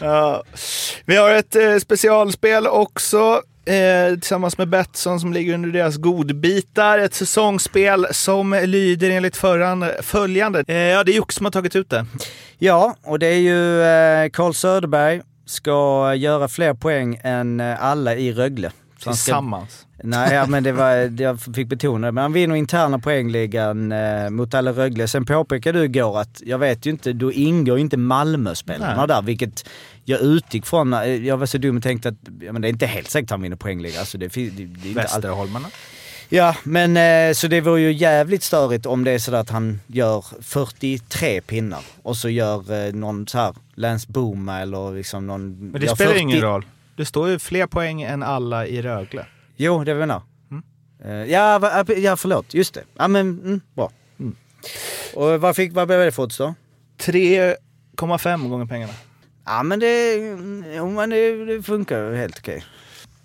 Ja. 0.00 0.42
Vi 1.04 1.16
har 1.16 1.30
ett 1.30 1.56
eh, 1.56 1.76
specialspel 1.76 2.66
också. 2.66 3.42
eh, 3.66 4.12
tillsammans 4.14 4.58
med 4.58 4.68
Betsson 4.68 5.20
som 5.20 5.32
ligger 5.32 5.54
under 5.54 5.68
deras 5.68 5.96
godbitar. 5.96 6.98
Ett 6.98 7.14
säsongsspel 7.14 8.06
som 8.10 8.60
lyder 8.64 9.10
enligt 9.10 9.36
förran, 9.36 9.90
följande. 10.02 10.64
Eh, 10.68 10.76
ja, 10.76 11.04
det 11.04 11.12
är 11.12 11.16
Jocke 11.16 11.34
som 11.34 11.46
har 11.46 11.50
tagit 11.50 11.76
ut 11.76 11.90
det. 11.90 12.06
Ja, 12.58 12.96
och 13.04 13.18
det 13.18 13.26
är 13.26 13.38
ju 13.38 13.82
eh, 13.82 14.30
Carl 14.30 14.54
Söderberg 14.54 15.20
ska 15.46 16.14
göra 16.14 16.48
fler 16.48 16.74
poäng 16.74 17.20
än 17.24 17.60
eh, 17.60 17.84
alla 17.84 18.14
i 18.14 18.32
Rögle. 18.32 18.70
Så 18.98 19.10
Tillsammans. 19.10 19.86
Nej, 20.02 20.34
ja, 20.34 20.46
men 20.46 20.62
det 20.62 20.72
var, 20.72 21.20
jag 21.22 21.40
fick 21.40 21.68
betona 21.68 22.06
det. 22.06 22.12
Men 22.12 22.22
han 22.22 22.32
vinner 22.32 22.54
interna 22.54 22.98
poängligan 22.98 23.92
eh, 23.92 24.30
mot 24.30 24.54
alla 24.54 24.72
Rögle. 24.72 25.08
Sen 25.08 25.24
påpekade 25.26 25.78
du 25.78 25.84
igår 25.84 26.20
att, 26.20 26.42
jag 26.44 26.58
vet 26.58 26.86
ju 26.86 26.90
inte, 26.90 27.12
då 27.12 27.32
ingår 27.32 27.78
inte 27.78 27.96
Malmö-spelarna 27.96 29.06
där, 29.06 29.22
vilket 29.22 29.68
jag 30.04 30.20
utgick 30.20 30.66
från. 30.66 30.92
eh, 30.94 31.00
Jag 31.26 31.36
var 31.36 31.46
så 31.46 31.58
dum 31.58 31.76
och 31.76 31.82
tänkte 31.82 32.08
att 32.08 32.14
ja, 32.40 32.52
men 32.52 32.62
det 32.62 32.68
är 32.68 32.70
inte 32.70 32.86
helt 32.86 33.10
säkert 33.10 33.26
att 33.26 33.30
han 33.30 33.42
vinner 33.42 33.56
poängliga. 33.56 34.00
Alltså 34.00 34.18
det, 34.18 34.28
det, 34.34 34.50
det 34.50 34.88
allt. 34.88 34.96
Västerholmarna. 34.96 35.68
Ja, 36.28 36.56
men 36.64 36.96
eh, 36.96 37.32
så 37.34 37.46
det 37.48 37.60
vore 37.60 37.80
ju 37.80 37.92
jävligt 37.92 38.42
störigt 38.42 38.86
om 38.86 39.04
det 39.04 39.10
är 39.10 39.18
så 39.18 39.34
att 39.34 39.50
han 39.50 39.80
gör 39.86 40.24
43 40.42 41.40
pinnar 41.40 41.80
och 42.02 42.16
så 42.16 42.28
gör 42.28 42.86
eh, 42.86 42.92
någon 42.94 43.26
så 43.26 43.38
här 43.38 43.54
Lance 43.74 44.06
Boma 44.12 44.60
eller 44.60 44.94
liksom 44.96 45.26
någon... 45.26 45.70
Men 45.70 45.80
det 45.80 45.88
spelar 45.88 46.10
40 46.12 46.20
ingen 46.22 46.40
roll. 46.40 46.64
Det 46.96 47.04
står 47.04 47.28
ju 47.28 47.38
fler 47.38 47.66
poäng 47.66 48.02
än 48.02 48.22
alla 48.22 48.66
i 48.66 48.82
Rögle. 48.82 49.26
Jo, 49.60 49.84
det 49.84 49.94
menar 49.94 50.22
Mm. 50.50 50.62
Eh, 51.04 51.32
ja, 51.32 51.58
va, 51.58 51.84
ja, 51.96 52.16
förlåt. 52.16 52.54
Just 52.54 52.74
det. 52.74 52.84
Ja, 52.98 53.08
men 53.08 53.40
mm, 53.40 53.60
bra. 53.74 53.90
Och 55.14 55.40
vad, 55.40 55.56
fick, 55.56 55.72
vad 55.72 55.88
blev 55.88 56.00
det 56.00 56.12
för 56.12 56.22
odds 56.22 56.36
då? 56.36 56.54
3,5 56.98 58.48
gånger 58.48 58.66
pengarna. 58.66 58.92
Ja, 59.44 59.62
men 59.62 59.80
det, 59.80 60.14
jo, 60.76 60.90
men 60.90 61.10
det, 61.10 61.44
det 61.44 61.62
funkar 61.62 62.12
helt 62.12 62.38
okej. 62.38 62.64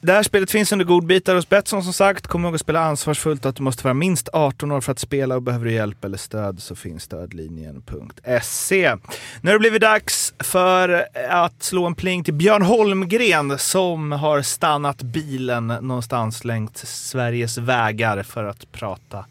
Det 0.05 0.11
här 0.11 0.23
spelet 0.23 0.51
finns 0.51 0.71
under 0.71 0.85
godbitar 0.85 1.35
hos 1.35 1.49
Betsson 1.49 1.83
som 1.83 1.93
sagt. 1.93 2.27
Kom 2.27 2.45
ihåg 2.45 2.55
att 2.55 2.61
spela 2.61 2.79
ansvarsfullt 2.79 3.45
att 3.45 3.55
du 3.55 3.63
måste 3.63 3.83
vara 3.83 3.93
minst 3.93 4.29
18 4.33 4.71
år 4.71 4.81
för 4.81 4.91
att 4.91 4.99
spela 4.99 5.35
och 5.35 5.41
behöver 5.41 5.65
du 5.65 5.71
hjälp 5.71 6.05
eller 6.05 6.17
stöd 6.17 6.61
så 6.61 6.75
finns 6.75 7.03
stödlinjen.se. 7.03 8.95
Nu 9.41 9.49
har 9.49 9.53
det 9.53 9.59
blivit 9.59 9.81
dags 9.81 10.33
för 10.39 10.89
eh, 10.89 11.35
att 11.35 11.63
slå 11.63 11.85
en 11.85 11.95
pling 11.95 12.23
till 12.23 12.33
Björn 12.33 12.61
Holmgren 12.61 13.59
som 13.59 14.11
har 14.11 14.41
stannat 14.41 15.01
bilen 15.01 15.67
någonstans 15.67 16.45
längs 16.45 17.09
Sveriges 17.09 17.57
vägar 17.57 18.23
för 18.23 18.43
att 18.43 18.71
prata 18.71 19.25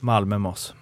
Malmö 0.00 0.38
med 0.38 0.50
oss. 0.50 0.74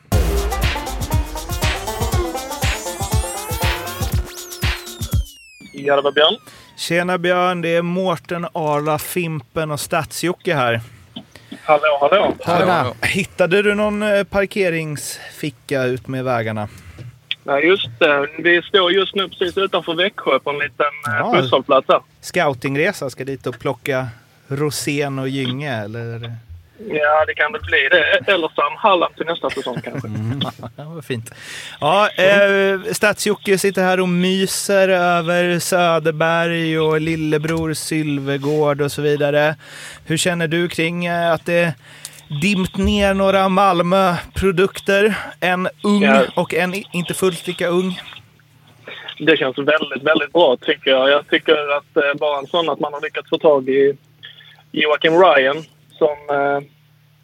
Ja, 5.73 5.97
det 5.97 6.03
var 6.03 6.13
Björn. 6.13 6.37
Tjena 6.77 7.19
Björn, 7.19 7.61
det 7.63 7.69
är 7.77 7.83
Mårten, 7.83 8.47
Arla, 8.53 8.99
Fimpen 8.99 9.71
och 9.71 9.81
Stadsjocke 9.81 10.55
här. 10.55 10.81
Hallå, 11.65 11.99
hallå. 12.01 12.35
Hallå. 12.45 12.95
Hittade 13.03 13.63
du 13.63 13.75
någon 13.75 14.03
eh, 14.03 14.25
parkeringsficka 14.25 15.83
ut 15.85 16.09
med 16.09 16.25
vägarna? 16.25 16.69
Nej, 17.43 17.67
just 17.67 17.89
det. 17.99 18.27
Vi 18.39 18.63
står 18.63 18.93
just 18.93 19.15
nu 19.15 19.29
precis 19.29 19.59
utanför 19.59 19.95
Växjö 19.95 20.39
på 20.39 20.51
en 20.51 20.59
liten 20.59 20.87
Ja. 21.05 21.19
ja. 21.35 21.41
busshållplats 21.41 21.89
här. 21.89 22.01
Scoutingresa, 22.21 23.11
ska 23.11 23.25
dit 23.25 23.47
och 23.47 23.59
plocka 23.59 24.09
rosén 24.49 25.19
och 25.19 25.29
gynge 25.29 25.73
eller? 25.83 26.33
Ja, 26.79 27.25
det 27.27 27.35
kan 27.35 27.53
väl 27.53 27.61
bli 27.63 27.89
det. 27.91 28.33
Eller 28.33 28.49
Sam 28.49 28.73
Halland 28.79 29.17
till 29.17 29.27
nästa 29.27 29.51
säsong 29.51 29.81
kanske. 29.85 30.09
Ja, 30.77 30.85
vad 30.85 31.05
fint. 31.05 31.31
Ja, 31.81 32.09
eh, 32.09 32.81
Stadsjocke 32.93 33.59
sitter 33.59 33.83
här 33.83 34.01
och 34.01 34.09
myser 34.09 34.89
över 34.89 35.59
Söderberg 35.59 36.79
och 36.79 37.01
lillebror 37.01 37.75
Sylvegård 37.75 38.81
och 38.81 38.93
så 38.93 39.03
vidare. 39.03 39.57
Hur 40.07 40.17
känner 40.17 40.49
du 40.49 40.69
kring 40.69 41.07
eh, 41.07 41.33
att 41.33 41.47
det 41.47 41.75
dimpt 42.43 42.77
ner 42.77 43.15
några 43.15 43.49
Malmö-produkter? 43.49 45.15
En 45.41 45.69
ung 45.83 46.03
Ja. 46.03 46.23
och 46.37 46.55
en 46.55 46.75
inte 46.93 47.15
fullt 47.15 47.47
lika 47.47 47.67
ung. 47.69 48.01
Det 49.19 49.37
känns 49.37 49.59
väldigt, 49.59 50.03
väldigt 50.03 50.33
bra 50.33 50.57
tycker 50.61 50.91
jag. 50.91 51.11
Jag 51.11 51.29
tycker 51.31 51.77
att 51.77 51.97
eh, 51.97 52.15
bara 52.21 52.39
en 52.39 52.47
sån 52.47 52.69
att 52.69 52.81
man 52.81 52.93
har 52.93 53.01
lyckats 53.01 53.29
få 53.31 53.39
tag 53.39 53.69
i 53.69 53.97
Joakim 54.73 55.13
Ryan 55.23 55.65
som 55.99 56.17
eh, 56.31 56.61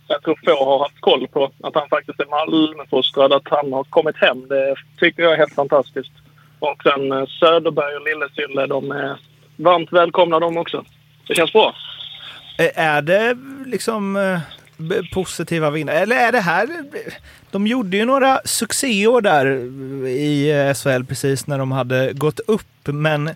jag 0.08 0.22
tror 0.22 0.38
få 0.44 0.64
har 0.64 0.78
haft 0.78 1.00
koll 1.00 1.28
på. 1.28 1.50
Att 1.62 1.74
han 1.74 1.88
faktiskt 1.88 2.20
är 2.20 2.26
Malmöfostrad, 2.26 3.32
att 3.32 3.48
han 3.48 3.72
har 3.72 3.84
kommit 3.84 4.16
hem. 4.16 4.48
Det 4.48 4.74
tycker 4.98 5.22
jag 5.22 5.32
är 5.32 5.36
helt 5.36 5.54
fantastiskt. 5.54 6.12
Och 6.58 6.82
sen 6.82 7.12
eh, 7.12 7.26
Söderberg 7.26 7.96
och 7.96 8.04
Lillesylle, 8.04 8.66
de 8.66 8.90
är 8.90 9.18
varmt 9.56 9.92
välkomna 9.92 10.40
de 10.40 10.56
också. 10.56 10.84
Det 11.28 11.34
känns 11.34 11.52
bra. 11.52 11.74
Eh, 12.58 12.84
är 12.84 13.02
det 13.02 13.36
liksom 13.66 14.16
eh, 14.16 14.40
positiva 15.12 15.70
vinnare? 15.70 15.96
Eller 15.98 16.16
är 16.16 16.32
det 16.32 16.40
här... 16.40 16.68
De 17.50 17.66
gjorde 17.66 17.96
ju 17.96 18.04
några 18.04 18.40
succéår 18.44 19.20
där 19.20 19.46
i 20.06 20.50
eh, 20.50 20.74
SHL 20.74 21.04
precis 21.04 21.46
när 21.46 21.58
de 21.58 21.72
hade 21.72 22.12
gått 22.12 22.40
upp, 22.40 22.86
men 22.86 23.30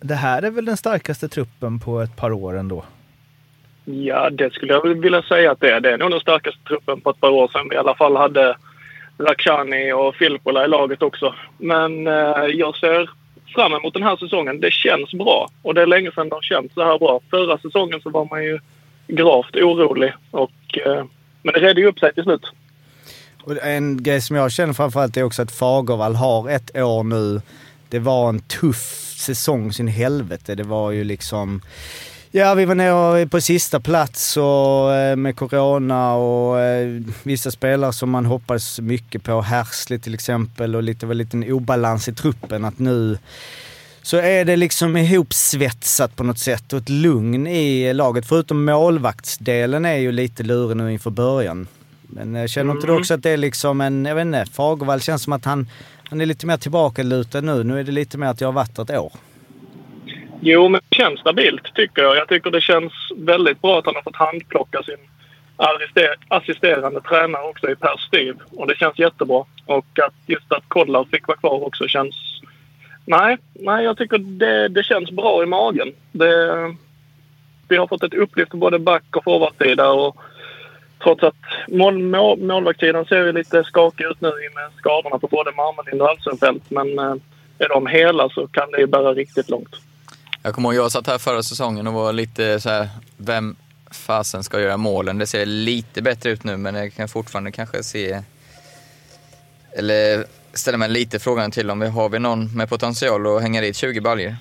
det 0.00 0.14
här 0.14 0.42
är 0.42 0.50
väl 0.50 0.64
den 0.64 0.76
starkaste 0.76 1.28
truppen 1.28 1.80
på 1.80 2.00
ett 2.00 2.16
par 2.16 2.32
år 2.32 2.56
ändå? 2.58 2.84
Ja, 3.92 4.30
det 4.30 4.52
skulle 4.52 4.72
jag 4.72 4.94
vilja 4.94 5.22
säga 5.22 5.50
att 5.52 5.60
det 5.60 5.70
är. 5.70 5.80
Det 5.80 5.90
är 5.90 5.98
nog 5.98 6.10
den 6.10 6.20
starkaste 6.20 6.60
truppen 6.68 7.00
på 7.00 7.10
ett 7.10 7.20
par 7.20 7.30
år 7.30 7.48
sedan 7.48 7.66
vi 7.70 7.74
i 7.74 7.78
alla 7.78 7.94
fall 7.94 8.16
hade 8.16 8.56
Rakhshani 9.18 9.92
och 9.92 10.14
Filppula 10.14 10.64
i 10.64 10.68
laget 10.68 11.02
också. 11.02 11.34
Men 11.58 12.06
eh, 12.06 12.44
jag 12.52 12.76
ser 12.76 13.10
fram 13.54 13.72
emot 13.72 13.94
den 13.94 14.02
här 14.02 14.16
säsongen. 14.16 14.60
Det 14.60 14.72
känns 14.72 15.12
bra 15.12 15.48
och 15.62 15.74
det 15.74 15.82
är 15.82 15.86
länge 15.86 16.12
sedan 16.12 16.28
det 16.28 16.34
har 16.34 16.42
känts 16.42 16.74
så 16.74 16.84
här 16.84 16.98
bra. 16.98 17.20
Förra 17.30 17.58
säsongen 17.58 18.00
så 18.00 18.10
var 18.10 18.24
man 18.30 18.44
ju 18.44 18.58
gravt 19.08 19.56
orolig 19.56 20.12
och 20.30 20.78
eh, 20.86 21.04
men 21.42 21.54
det 21.54 21.60
redde 21.60 21.80
ju 21.80 21.86
upp 21.86 21.98
sig 21.98 22.14
till 22.14 22.22
slut. 22.22 22.46
Och 23.42 23.66
en 23.66 24.02
grej 24.02 24.20
som 24.20 24.36
jag 24.36 24.52
känner 24.52 24.72
framförallt 24.72 25.16
är 25.16 25.22
också 25.22 25.42
att 25.42 25.52
Fagervall 25.52 26.14
har 26.14 26.50
ett 26.50 26.76
år 26.76 27.04
nu. 27.04 27.40
Det 27.88 27.98
var 27.98 28.28
en 28.28 28.40
tuff 28.40 29.14
säsong 29.16 29.72
sin 29.72 29.88
helvete. 29.88 30.54
Det 30.54 30.62
var 30.62 30.90
ju 30.90 31.04
liksom... 31.04 31.62
Ja, 32.32 32.54
vi 32.54 32.64
var 32.64 32.74
nere 32.74 33.26
på 33.26 33.40
sista 33.40 33.80
plats 33.80 34.36
och 34.36 34.94
eh, 34.94 35.16
med 35.16 35.36
corona 35.36 36.14
och 36.14 36.60
eh, 36.60 37.02
vissa 37.22 37.50
spelare 37.50 37.92
som 37.92 38.10
man 38.10 38.26
hoppades 38.26 38.80
mycket 38.80 39.22
på. 39.22 39.40
Härsli 39.40 39.98
till 39.98 40.14
exempel 40.14 40.76
och 40.76 40.82
lite, 40.82 41.06
var 41.06 41.14
lite 41.14 41.52
obalans 41.52 42.08
i 42.08 42.12
truppen. 42.14 42.64
Att 42.64 42.78
nu 42.78 43.18
så 44.02 44.16
är 44.16 44.44
det 44.44 44.56
liksom 44.56 44.96
ihopsvetsat 44.96 46.16
på 46.16 46.24
något 46.24 46.38
sätt 46.38 46.72
och 46.72 46.78
ett 46.78 46.88
lugn 46.88 47.46
i 47.46 47.94
laget. 47.94 48.26
Förutom 48.26 48.64
målvaktsdelen 48.64 49.84
är 49.84 49.96
ju 49.96 50.12
lite 50.12 50.42
lurig 50.42 50.76
nu 50.76 50.92
inför 50.92 51.10
början. 51.10 51.66
Men 52.02 52.34
jag 52.34 52.50
känner 52.50 52.72
inte 52.72 52.86
du 52.86 52.98
också 52.98 53.14
att 53.14 53.22
det 53.22 53.30
är 53.30 53.36
liksom 53.36 53.80
en, 53.80 54.04
jag 54.04 54.14
vet 54.14 54.26
inte, 54.26 54.46
Fagervall 54.52 55.00
känns 55.00 55.22
som 55.22 55.32
att 55.32 55.44
han, 55.44 55.68
han 56.08 56.20
är 56.20 56.26
lite 56.26 56.46
mer 56.46 56.56
tillbakalutad 56.56 57.40
nu. 57.40 57.64
Nu 57.64 57.80
är 57.80 57.84
det 57.84 57.92
lite 57.92 58.18
mer 58.18 58.26
att 58.26 58.40
jag 58.40 58.48
har 58.48 58.52
varit 58.52 58.78
ett 58.78 58.90
år. 58.90 59.12
Jo, 60.42 60.68
men 60.68 60.80
det 60.88 60.96
känns 60.96 61.20
stabilt 61.20 61.74
tycker 61.74 62.02
jag. 62.02 62.16
Jag 62.16 62.28
tycker 62.28 62.50
det 62.50 62.60
känns 62.60 62.92
väldigt 63.16 63.62
bra 63.62 63.78
att 63.78 63.86
han 63.86 63.94
har 63.94 64.02
fått 64.02 64.16
handplocka 64.16 64.82
sin 64.82 64.96
assisterande 66.28 67.00
tränare 67.00 67.42
också 67.42 67.70
i 67.70 67.76
Per 67.76 67.96
Styv. 67.96 68.36
Och 68.50 68.66
det 68.66 68.76
känns 68.76 68.98
jättebra. 68.98 69.44
Och 69.66 69.98
att 69.98 70.14
just 70.26 70.52
att 70.52 70.68
Kodlar 70.68 71.04
fick 71.04 71.28
vara 71.28 71.38
kvar 71.38 71.64
också 71.66 71.88
känns... 71.88 72.14
Nej, 73.04 73.38
nej 73.54 73.84
jag 73.84 73.96
tycker 73.96 74.18
det, 74.18 74.68
det 74.68 74.82
känns 74.82 75.10
bra 75.10 75.42
i 75.42 75.46
magen. 75.46 75.92
Det, 76.12 76.74
vi 77.68 77.76
har 77.76 77.86
fått 77.86 78.02
ett 78.02 78.14
upplyft 78.14 78.50
på 78.50 78.56
både 78.56 78.78
back 78.78 79.16
och 79.16 79.24
forwardsida 79.24 79.90
och 79.90 80.16
trots 81.02 81.22
att 81.22 81.34
mål, 81.68 81.98
mål, 81.98 82.38
målvaktssidan 82.38 83.04
ser 83.04 83.26
ju 83.26 83.32
lite 83.32 83.64
skakig 83.64 84.04
ut 84.04 84.20
nu 84.20 84.28
med 84.28 84.70
skadorna 84.76 85.18
på 85.18 85.26
både 85.26 85.52
Marmelind 85.52 86.02
och 86.02 86.08
Alsenfelt. 86.08 86.70
Men 86.70 86.98
eh, 86.98 87.14
är 87.58 87.68
de 87.68 87.86
hela 87.86 88.28
så 88.28 88.46
kan 88.46 88.70
det 88.70 88.78
ju 88.78 88.86
bära 88.86 89.14
riktigt 89.14 89.50
långt. 89.50 89.76
Jag 90.42 90.54
kommer 90.54 90.68
ihåg, 90.68 90.84
jag 90.84 90.92
satt 90.92 91.06
här 91.06 91.18
förra 91.18 91.42
säsongen 91.42 91.86
och 91.86 91.92
var 91.92 92.12
lite 92.12 92.60
så 92.60 92.68
här, 92.68 92.88
vem 93.16 93.56
fasen 93.90 94.44
ska 94.44 94.60
göra 94.60 94.76
målen? 94.76 95.18
Det 95.18 95.26
ser 95.26 95.46
lite 95.46 96.02
bättre 96.02 96.30
ut 96.30 96.44
nu, 96.44 96.56
men 96.56 96.74
jag 96.74 96.94
kan 96.94 97.08
fortfarande 97.08 97.52
kanske 97.52 97.82
se... 97.82 98.22
Eller 99.72 100.24
ställa 100.52 100.78
mig 100.78 100.88
lite 100.88 101.18
frågan 101.18 101.50
till 101.50 101.70
om 101.70 101.80
vi 101.80 101.88
har 101.88 102.08
vi 102.08 102.18
någon 102.18 102.56
med 102.56 102.68
potential 102.68 103.36
att 103.36 103.42
hänga 103.42 103.60
dit 103.60 103.76
20 103.76 104.00
baljor? 104.00 104.34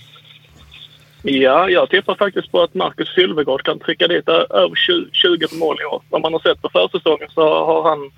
Ja, 1.23 1.69
jag 1.69 1.89
tippar 1.89 2.15
faktiskt 2.15 2.51
på 2.51 2.61
att 2.61 2.73
Marcus 2.73 3.13
Sylvegård 3.15 3.63
kan 3.63 3.79
trycka 3.79 4.07
dit 4.07 4.29
över 4.29 4.75
20, 4.75 5.09
20 5.11 5.47
mål 5.55 5.77
i 5.81 5.85
år. 5.85 6.01
Som 6.09 6.21
man 6.21 6.33
har 6.33 6.39
sett 6.39 6.61
på 6.61 6.69
försäsongen 6.69 7.29
så 7.29 7.65
har 7.65 7.89
han 7.89 8.11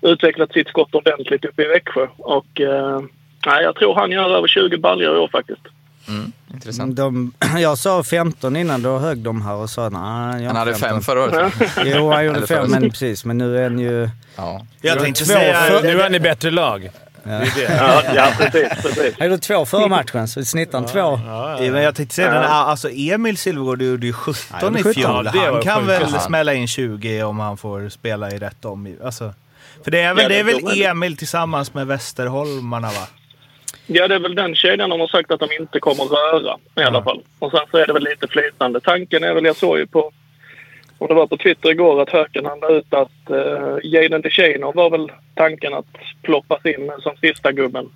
utvecklat 0.00 0.52
sitt 0.52 0.68
skott 0.68 0.94
ordentligt 0.94 1.44
uppe 1.44 1.62
i 1.62 1.68
Växjö. 1.68 2.06
Och 2.16 2.60
eh, 2.60 3.00
jag 3.44 3.76
tror 3.76 3.94
han 3.94 4.10
gör 4.10 4.36
över 4.36 4.48
20 4.48 4.76
baljor 4.78 5.16
i 5.16 5.18
år 5.18 5.28
faktiskt. 5.28 5.62
Mm, 6.08 6.32
intressant. 6.54 6.96
De, 6.96 7.32
jag 7.58 7.78
sa 7.78 8.02
15 8.02 8.56
innan, 8.56 8.82
då 8.82 8.98
högg 8.98 9.18
de 9.18 9.42
här 9.42 9.54
och 9.54 9.70
sa 9.70 9.88
nej. 9.88 10.44
Han 10.46 10.56
hade 10.56 10.74
15. 10.74 10.88
fem 10.90 11.00
förra 11.00 11.22
året. 11.24 11.52
Jo, 11.84 12.12
han 12.12 12.24
gjorde 12.26 12.46
fem, 12.46 12.70
men 12.70 12.90
precis. 12.90 13.24
Men 13.24 13.38
nu 13.38 13.58
är 13.58 13.62
han 13.62 13.78
ju... 13.78 14.08
Ja. 14.36 14.66
Jag 14.80 14.98
tänkte 15.00 15.24
säga... 15.24 15.54
för- 15.54 15.82
Nu 15.82 15.98
är 15.98 16.02
han 16.02 16.14
i 16.14 16.20
bättre 16.20 16.50
lag. 16.50 16.90
Det 17.24 17.30
är 17.30 17.40
det. 17.40 17.76
Ja, 17.78 18.02
ja 18.14 18.28
precis. 18.38 18.82
precis. 18.82 19.14
Han 19.18 19.26
gjorde 19.28 19.38
två 19.42 19.66
förra 19.66 19.88
matchen, 19.88 20.28
så 20.28 20.44
snittar 20.44 20.78
han 20.78 20.88
två. 20.88 21.20
Ja, 21.26 21.56
men 21.60 21.82
jag 21.82 21.94
tänkte 21.94 22.14
säga, 22.14 22.32
den 22.32 22.42
här, 22.42 22.64
alltså 22.64 22.88
Emil 22.90 23.36
Silvergård 23.36 23.82
gjorde 23.82 24.06
ju 24.06 24.12
17 24.12 24.76
i 24.76 24.82
17. 24.82 24.94
fjol. 24.94 25.30
Ja, 25.34 25.52
han 25.52 25.62
kan 25.62 25.86
väl 25.86 26.06
Ja. 26.12 26.20
smälla 26.20 26.54
in 26.54 26.68
20 26.68 27.22
om 27.22 27.38
han 27.38 27.56
får 27.56 27.88
spela 27.88 28.30
i 28.30 28.38
rätt 28.38 28.64
om. 28.64 28.96
Alltså, 29.04 29.34
för 29.84 29.90
det 29.90 30.00
är 30.00 30.14
väl, 30.14 30.22
Ja, 30.22 30.28
det 30.28 30.38
är 30.40 30.44
väl. 30.44 30.82
Emil 30.82 31.16
tillsammans 31.16 31.74
med 31.74 31.86
Västerholmarna 31.86 32.86
va? 32.88 33.06
Ja, 33.90 34.08
det 34.08 34.14
är 34.14 34.18
väl 34.18 34.34
den 34.34 34.54
kedjan 34.54 34.90
de 34.90 35.00
har 35.00 35.06
sagt 35.06 35.30
att 35.30 35.40
de 35.40 35.48
inte 35.60 35.80
kommer 35.80 36.04
röra 36.04 36.56
i 36.76 36.80
alla 36.82 37.02
fall. 37.02 37.22
Och 37.38 37.50
sen 37.50 37.60
så 37.70 37.76
är 37.76 37.86
det 37.86 37.92
väl 37.92 38.04
lite 38.04 38.28
flytande. 38.28 38.80
Tanken 38.80 39.24
är 39.24 39.34
väl, 39.34 39.44
jag 39.44 39.56
såg 39.56 39.78
ju 39.78 39.86
på, 39.86 40.12
om 40.98 41.06
det 41.08 41.14
var 41.14 41.26
på 41.26 41.36
Twitter 41.36 41.70
igår, 41.70 42.02
att 42.02 42.10
Höken 42.10 42.46
han 42.46 42.60
la 42.60 42.68
ut 42.68 42.94
att 42.94 43.30
uh, 43.30 43.78
Jaden 43.82 44.20
DeShano 44.22 44.72
var 44.72 44.90
väl 44.90 45.12
tanken 45.34 45.74
att 45.74 45.86
ploppas 46.22 46.66
in 46.66 46.90
som 47.00 47.16
sista 47.16 47.52
gubben. 47.52 47.88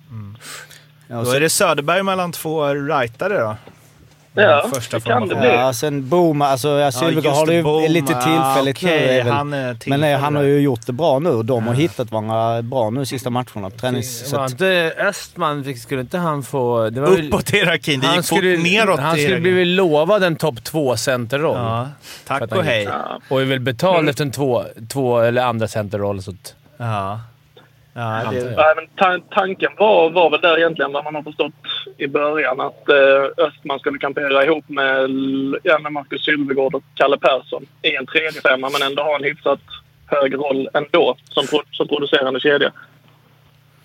Ja, 1.07 1.15
Då 1.15 1.25
så, 1.25 1.35
är 1.35 1.39
det 1.39 1.49
Söderberg 1.49 2.03
mellan 2.03 2.31
två 2.31 2.67
rightare 2.67 3.37
då. 3.39 3.55
Ja, 4.35 4.69
första 4.73 4.97
det 4.97 5.03
kan 5.05 5.27
det 5.27 5.35
bli. 5.35 5.47
ja, 5.47 5.73
sen 5.73 6.09
Boma, 6.09 6.47
alltså 6.47 6.69
ja, 6.69 6.91
Silvergård 6.91 7.23
just 7.25 7.35
har 7.37 7.45
det 7.45 7.53
ju 7.53 7.63
Boma. 7.63 7.87
lite 7.87 8.07
tillfälligt 8.07 8.77
Okej, 8.77 8.99
nu. 9.07 9.13
Är 9.13 9.23
väl, 9.23 9.33
han 9.33 9.53
är 9.53 9.77
men 9.85 9.99
nej, 9.99 10.15
han 10.15 10.35
har 10.35 10.43
ju 10.43 10.59
gjort 10.59 10.85
det 10.85 10.93
bra 10.93 11.19
nu. 11.19 11.43
De 11.43 11.67
har 11.67 11.73
hittat 11.73 12.11
varandra 12.11 12.61
bra 12.61 12.89
nu 12.89 13.05
sista 13.05 13.29
matcherna. 13.29 13.69
Tränings, 13.69 14.29
så 14.29 14.37
Var 14.37 14.45
inte 14.45 14.93
Östman, 14.97 15.63
fick- 15.63 15.79
skulle 15.81 16.01
inte 16.01 16.17
han 16.17 16.43
få... 16.43 16.89
Det 16.89 17.01
var 17.01 17.07
Uppåt 17.19 17.53
i 17.53 17.55
hierarkin. 17.57 17.99
Det 17.99 18.07
han 18.07 18.15
gick 18.15 18.25
fort 18.25 18.37
skulle, 18.37 18.57
neråt 18.57 18.99
Han 18.99 19.17
skulle 19.17 19.39
blivit 19.39 19.67
lovad 19.67 20.23
en 20.23 20.35
topp 20.35 20.55
2-centerroll. 20.59 21.57
Ja, 21.57 21.87
tack 22.27 22.51
och 22.55 22.63
hej. 22.63 22.83
Ja. 22.83 23.19
Och 23.29 23.41
är 23.41 23.45
väl 23.45 23.59
betald 23.59 24.09
efter 24.09 24.23
en 24.25 24.31
två, 24.31 24.63
två 24.89 25.19
eller 25.19 25.41
andra 25.41 25.67
centerroll. 25.67 26.21
Så 26.23 26.31
att, 26.31 26.55
Ja. 26.77 27.19
Ja, 27.95 28.31
det, 28.31 28.55
men 28.75 29.21
tanken 29.29 29.71
var, 29.77 30.09
var 30.09 30.29
väl 30.29 30.41
där 30.41 30.57
egentligen, 30.57 30.91
vad 30.91 31.03
man 31.03 31.15
har 31.15 31.23
förstått 31.23 31.53
i 31.97 32.07
början, 32.07 32.61
att 32.61 32.89
eh, 32.89 33.45
Östman 33.45 33.79
skulle 33.79 33.97
kampera 33.99 34.45
ihop 34.45 34.69
med, 34.69 35.09
ja, 35.63 35.79
med 35.79 35.91
Marcus 35.91 36.25
Sylvegård 36.25 36.75
och 36.75 36.83
Kalle 36.95 37.17
Persson 37.17 37.65
i 37.81 37.95
en 37.95 38.05
tredje 38.05 38.41
femma 38.41 38.69
men 38.69 38.87
ändå 38.87 39.03
ha 39.03 39.15
en 39.15 39.23
hyfsat 39.23 39.59
hög 40.05 40.33
roll 40.35 40.69
ändå 40.73 41.15
som, 41.23 41.47
pro- 41.47 41.63
som 41.71 41.87
producerande 41.87 42.39
kedja. 42.39 42.71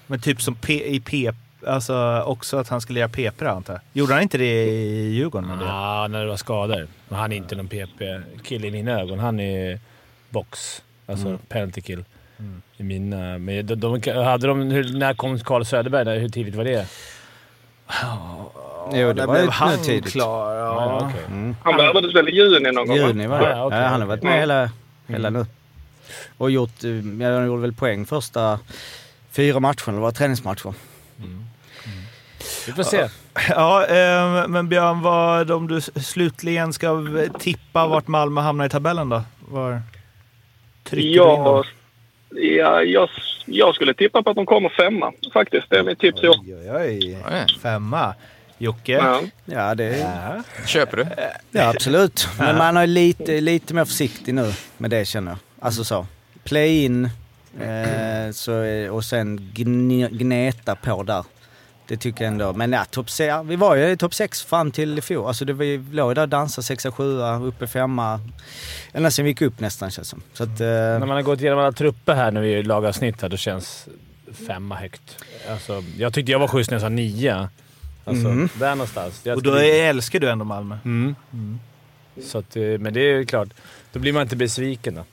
men 0.06 0.20
typ 0.20 0.42
som 0.42 0.54
P, 0.54 0.72
i 0.94 1.00
P... 1.00 1.30
Alltså 1.66 2.22
också 2.26 2.56
att 2.56 2.68
han 2.68 2.80
skulle 2.80 3.00
göra 3.00 3.08
PP 3.08 3.42
antar 3.42 3.72
jag. 3.74 3.80
Gjorde 3.92 4.12
han 4.12 4.22
inte 4.22 4.38
det 4.38 4.64
i 4.64 5.08
Djurgården? 5.14 5.50
ja, 5.60 6.06
när 6.10 6.20
det 6.20 6.26
var 6.28 6.36
skador. 6.36 6.86
Men 7.08 7.18
han 7.18 7.32
är 7.32 7.36
inte 7.36 7.56
någon 7.56 7.68
PP-kille 7.68 8.66
i 8.66 8.70
mina 8.70 9.00
ögon. 9.00 9.18
Han 9.18 9.40
är 9.40 9.78
box. 10.30 10.82
Alltså 11.06 11.38
penalty 11.48 11.80
kill. 11.80 12.04
I 12.76 12.82
mina... 12.82 13.38
Men 13.38 13.66
de, 13.66 13.74
de, 13.74 14.12
hade 14.24 14.46
de, 14.46 14.70
hur, 14.70 14.98
när 14.98 15.14
kom 15.14 15.38
Carl 15.38 15.64
Söderberg? 15.64 16.04
Där? 16.04 16.18
Hur 16.18 16.28
tidigt 16.28 16.54
var 16.54 16.64
det? 16.64 16.86
jo, 18.92 19.12
det 19.12 19.26
var 19.26 19.36
ju 19.36 19.42
blev 19.42 19.50
han 19.50 19.76
nu 19.76 19.84
tidigt. 19.84 20.12
klar. 20.12 20.54
Ja. 20.54 20.64
Ja, 20.64 21.08
okej. 21.08 21.54
Han 21.64 21.76
värvades 21.76 22.14
väl 22.14 22.28
i 22.28 22.36
juni 22.36 22.72
någon 22.72 22.86
gång? 22.88 22.96
Juni 22.96 23.26
var 23.26 23.38
det. 23.38 23.48
Ja, 23.48 23.68
ja, 23.70 23.86
han 23.88 24.00
har 24.00 24.08
varit 24.08 24.22
med 24.22 24.40
hela, 24.40 24.70
hela 25.06 25.30
nu. 25.30 25.46
Och 26.38 26.50
gjort, 26.50 26.84
eh, 26.84 26.90
ja, 26.90 27.34
han 27.34 27.46
gjorde 27.46 27.62
väl 27.62 27.72
poäng 27.72 28.06
första 28.06 28.58
fyra 29.30 29.60
matcherna. 29.60 29.92
Det 29.92 29.98
var 30.00 30.10
träningsmatcher. 30.10 30.74
Vi 32.66 32.72
får 32.72 32.82
se. 32.82 33.08
Ja, 33.48 33.86
eh, 33.86 34.48
men 34.48 34.68
Björn, 34.68 35.00
vad, 35.00 35.50
om 35.50 35.68
du 35.68 35.80
slutligen 35.80 36.72
ska 36.72 37.04
tippa 37.38 37.86
vart 37.86 38.08
Malmö 38.08 38.40
hamnar 38.40 38.66
i 38.66 38.68
tabellen 38.68 39.08
då? 39.08 39.22
Var 39.40 39.82
trycker 40.84 41.08
du 41.08 41.08
in 41.08 41.16
Ja, 41.16 41.44
dem? 41.44 41.64
Ja, 42.30 42.82
jag, 42.82 43.08
jag 43.46 43.74
skulle 43.74 43.94
tippa 43.94 44.22
på 44.22 44.30
att 44.30 44.36
de 44.36 44.46
kommer 44.46 44.68
femma 44.68 45.12
faktiskt. 45.32 45.70
Det 45.70 45.76
är 45.78 45.82
mitt 45.82 45.98
tips 45.98 46.22
i 46.22 46.28
år. 46.28 46.36
Oj, 46.40 46.70
oj, 46.72 47.18
oj. 47.30 47.46
Femma. 47.62 48.14
Jocke? 48.58 48.92
Ja. 48.92 49.20
Ja, 49.44 49.74
det 49.74 49.98
Ja. 49.98 50.42
Köper 50.66 50.96
du? 50.96 51.06
ja, 51.50 51.68
absolut. 51.68 52.28
Men 52.38 52.56
man 52.58 52.76
är 52.76 52.86
lite, 52.86 53.40
lite 53.40 53.74
mer 53.74 53.84
försiktig 53.84 54.34
nu 54.34 54.52
med 54.78 54.90
det 54.90 55.04
känner 55.04 55.30
jag. 55.30 55.38
Alltså 55.60 55.84
så. 55.84 56.06
Play-in 56.44 57.04
eh, 57.60 58.32
så, 58.32 58.52
är- 58.52 58.90
och 58.90 59.04
sen 59.04 59.40
gn- 59.54 60.08
gneta 60.18 60.74
på 60.74 61.02
där. 61.02 61.24
Det 61.88 61.96
tycker 61.96 62.24
jag 62.24 62.32
ändå. 62.32 62.52
Men 62.52 62.72
ja, 62.72 62.84
topp 62.84 63.10
se- 63.10 63.42
vi 63.44 63.56
var 63.56 63.76
ju 63.76 63.90
i 63.90 63.96
topp 63.96 64.14
6 64.14 64.42
fram 64.42 64.70
till 64.70 64.98
i 64.98 65.00
fjol. 65.02 65.26
Alltså 65.28 65.44
det 65.44 65.52
var 65.52 65.64
ju, 65.64 65.84
låg 65.92 66.14
där 66.14 66.22
och 66.22 66.28
dansade 66.28 66.64
6 66.64 66.86
7 66.94 67.20
uppe 67.44 67.66
femma. 67.66 68.20
Ända 68.92 69.10
sen 69.10 69.24
vi 69.24 69.30
gick 69.30 69.42
upp 69.42 69.60
nästan 69.60 69.90
känns 69.90 70.08
som. 70.08 70.22
Så 70.32 70.42
att, 70.42 70.58
När 70.58 70.94
eh, 70.94 70.98
man 71.00 71.08
har 71.10 71.22
gått 71.22 71.40
igenom 71.40 71.58
alla 71.58 71.72
trupper 71.72 72.14
här 72.14 72.30
när 72.30 72.40
vi 72.40 72.62
lagar 72.62 72.92
snitt 72.92 73.22
här, 73.22 73.28
då 73.28 73.36
känns 73.36 73.88
femma 74.46 74.74
högt. 74.74 75.24
Alltså, 75.50 75.82
jag 75.98 76.12
tyckte 76.14 76.32
jag 76.32 76.38
var 76.38 76.48
schysst 76.48 76.70
när 76.70 76.74
jag 76.74 76.82
sa 76.82 76.88
nio. 76.88 77.48
Alltså, 78.04 78.28
Mm. 78.28 78.48
där 78.54 78.70
någonstans. 78.70 79.20
Jag 79.22 79.36
Och 79.36 79.42
då 79.42 79.54
är, 79.54 79.88
älskar 79.88 80.20
du 80.20 80.30
ändå 80.30 80.44
Malmö. 80.44 80.78
Mm. 80.84 81.14
Så 82.26 82.38
att, 82.38 82.56
eh, 82.56 82.62
men 82.62 82.94
det 82.94 83.00
är 83.00 83.16
ju 83.18 83.26
klart, 83.26 83.48
då 83.92 83.98
blir 84.00 84.12
man 84.12 84.22
inte 84.22 84.36
besviken 84.36 84.94
då. 84.94 85.04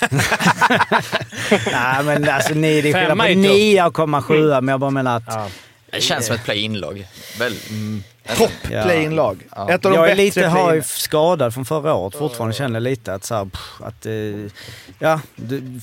nej 1.72 2.04
men 2.04 2.28
alltså 2.28 2.54
ni, 2.54 2.80
det 2.80 2.88
är 2.88 2.92
skillnad 2.92 3.18
på 3.18 3.24
är 3.24 3.34
tufft. 3.34 3.48
9 3.48 3.84
och 3.86 3.94
komma 3.94 4.22
sjua 4.22 4.60
men 4.60 4.72
jag 4.72 4.80
bara 4.80 4.90
menar 4.90 5.16
att 5.16 5.22
Ja. 5.26 5.48
Det 5.94 6.00
känns 6.00 6.26
som 6.26 6.36
ett 6.36 6.44
play-in-lag. 6.44 7.06
Väl, 7.38 7.54
Topp 8.38 8.50
Ja. 8.70 8.82
play-in-lag. 8.82 9.38
Ja. 9.56 9.70
Ett 9.70 9.84
av 9.86 9.92
de 9.92 9.96
jag 9.98 10.04
är 10.04 10.16
bättre 10.16 10.24
lite 10.24 10.50
play 10.50 10.82
skadad 10.82 11.54
från 11.54 11.64
förra 11.64 11.94
året 11.94 12.14
fortfarande. 12.18 12.56
Känner 12.56 12.80
lite 12.80 13.14
att 13.14 13.24
så 13.24 13.34
här, 13.34 13.44
pff, 13.44 13.80
att... 13.80 14.06
eh, 14.06 14.12
ja, 14.98 15.20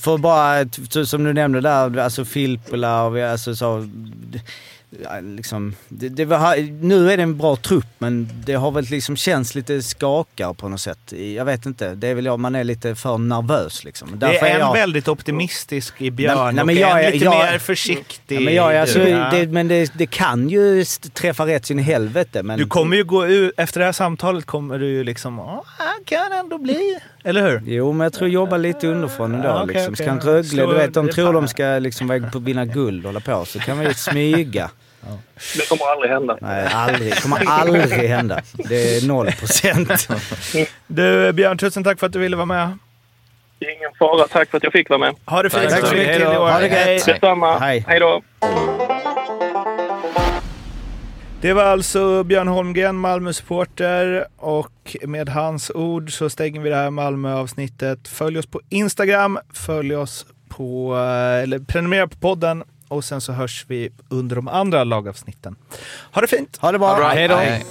för 0.02 0.18
bara 0.18 0.64
som 1.06 1.24
du 1.24 1.32
nämnde 1.32 1.60
där, 1.60 1.98
alltså 1.98 2.24
Filppula 2.24 3.02
och 3.04 3.16
vi- 3.16 3.22
alltså 3.22 3.56
så... 3.56 3.88
Liksom, 5.22 5.74
det, 5.88 6.08
det 6.08 6.24
var, 6.24 6.56
nu 6.82 7.10
är 7.12 7.16
det 7.16 7.22
en 7.22 7.38
bra 7.38 7.56
trupp 7.56 7.86
men 7.98 8.28
det 8.46 8.54
har 8.54 8.70
väl 8.70 8.84
liksom 8.84 9.16
känts 9.16 9.54
lite 9.54 9.82
skakar 9.82 10.52
på 10.54 10.68
något 10.68 10.80
sätt. 10.80 11.12
Jag 11.36 11.44
vet 11.44 11.66
inte, 11.66 11.94
det 11.94 12.08
är 12.08 12.14
väl 12.14 12.24
jag, 12.24 12.40
man 12.40 12.54
är 12.54 12.64
lite 12.64 12.94
för 12.94 13.18
nervös 13.18 13.84
liksom. 13.84 14.08
Det 14.12 14.16
Därför 14.26 14.46
är 14.46 14.54
en 14.54 14.60
jag, 14.60 14.72
väldigt 14.72 15.08
optimistisk 15.08 15.94
i 16.02 16.10
Björn 16.10 16.36
Nej, 16.36 16.54
nej, 16.54 16.64
men 16.64 16.76
och 16.76 16.80
jag 16.82 17.00
en 17.00 17.06
är- 17.08 17.12
lite 17.12 17.24
jag- 17.24 17.52
mer 17.52 17.58
försiktig. 17.58 18.36
ja, 18.36 18.40
men, 18.40 18.54
jag, 18.54 18.74
är 18.74 18.80
alltså, 18.80 18.98
det, 18.98 19.46
men 19.52 19.68
det, 19.68 19.92
det 19.98 20.06
kan 20.06 20.48
ju 20.48 20.84
träffa 21.12 21.46
rätt 21.46 21.66
sin 21.66 21.78
i 21.78 21.82
helvete 21.82 22.42
men... 22.42 22.58
Du 22.58 22.66
kommer 22.66 22.96
ju 22.96 23.04
gå 23.04 23.26
ut, 23.26 23.52
efter 23.56 23.80
det 23.80 23.86
här 23.86 23.92
samtalet 23.92 24.46
kommer 24.46 24.78
du 24.78 24.88
ju 24.88 25.04
liksom, 25.04 25.38
"Ja, 25.38 25.64
han 25.66 26.04
kan 26.04 26.32
ändå 26.32 26.58
bli. 26.58 26.98
Eller 27.24 27.50
hur? 27.50 27.62
Jo, 27.66 27.92
men 27.92 28.04
jag 28.04 28.12
tror 28.12 28.28
jobba 28.30 28.56
lite 28.56 28.86
underifrån 28.88 29.34
ändå. 29.34 29.48
Ja, 29.48 29.62
okej, 29.62 29.74
liksom. 29.74 29.96
Ska 29.96 30.12
inte 30.12 30.26
Rögle, 30.26 30.66
du 30.66 30.74
vet, 30.74 30.94
de 30.94 31.06
det 31.06 31.12
tror 31.12 31.32
de 31.32 31.48
ska 31.48 31.64
liksom 31.78 32.06
vara 32.08 32.30
på 32.30 32.38
att 32.38 32.44
vinna 32.44 32.64
guld 32.64 33.04
och 33.06 33.08
hålla 33.12 33.20
på. 33.20 33.44
Så 33.44 33.58
kan 33.58 33.78
vi 33.78 33.94
smyga. 33.94 34.70
Det 35.56 35.68
kommer 35.68 35.92
aldrig 35.92 36.10
hända. 36.10 36.38
Nej, 36.40 36.68
aldrig. 36.72 37.14
kommer 37.14 37.48
aldrig 37.48 38.08
hända. 38.08 38.40
Det 38.52 38.96
är 38.96 39.06
noll 39.06 39.32
procent. 39.32 40.08
Du 40.86 41.32
Björn, 41.32 41.58
tusen 41.58 41.84
tack 41.84 41.98
för 41.98 42.06
att 42.06 42.12
du 42.12 42.18
ville 42.18 42.36
vara 42.36 42.46
med. 42.46 42.78
Ingen 43.60 43.90
fara. 43.98 44.28
Tack 44.28 44.50
för 44.50 44.56
att 44.56 44.64
jag 44.64 44.72
fick 44.72 44.88
vara 44.88 44.98
med. 44.98 45.14
Ha 45.24 45.42
det 45.42 45.50
fint. 45.50 45.70
Tack 45.70 45.86
så 45.86 45.94
mycket. 45.94 46.26
Ha 46.26 46.58
det 46.58 46.68
gött. 46.68 46.72
Hej. 46.72 47.02
Detsamma. 47.06 47.58
Hej. 47.58 47.84
Hej 47.88 48.00
då. 48.00 48.22
Det 51.40 51.52
var 51.52 51.62
alltså 51.62 52.24
Björn 52.24 52.48
Holmgren, 52.48 52.96
Malmö-supporter 52.96 54.26
och 54.36 54.96
med 55.02 55.28
hans 55.28 55.70
ord 55.70 56.12
så 56.12 56.30
stänger 56.30 56.60
vi 56.60 56.70
det 56.70 56.76
här 56.76 56.90
Malmö-avsnittet. 56.90 58.08
Följ 58.08 58.38
oss 58.38 58.46
på 58.46 58.60
Instagram, 58.68 59.38
följ 59.54 59.96
oss 59.96 60.26
på, 60.48 60.94
eh, 60.96 61.42
eller 61.42 61.58
prenumerera 61.58 62.08
på 62.08 62.16
podden 62.16 62.64
och 62.92 63.04
sen 63.04 63.20
så 63.20 63.32
hörs 63.32 63.64
vi 63.68 63.90
under 64.08 64.36
de 64.36 64.48
andra 64.48 64.84
lagavsnitten. 64.84 65.56
Ha 66.12 66.20
det 66.20 66.26
fint! 66.28 66.56
Ha 66.60 66.72
det 66.72 66.78
bra. 66.78 66.96
Bra, 66.96 67.08
Hej 67.08 67.28
då. 67.28 67.34
hej. 67.34 67.64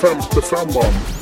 Femte 0.00 0.42
femman. 0.42 1.19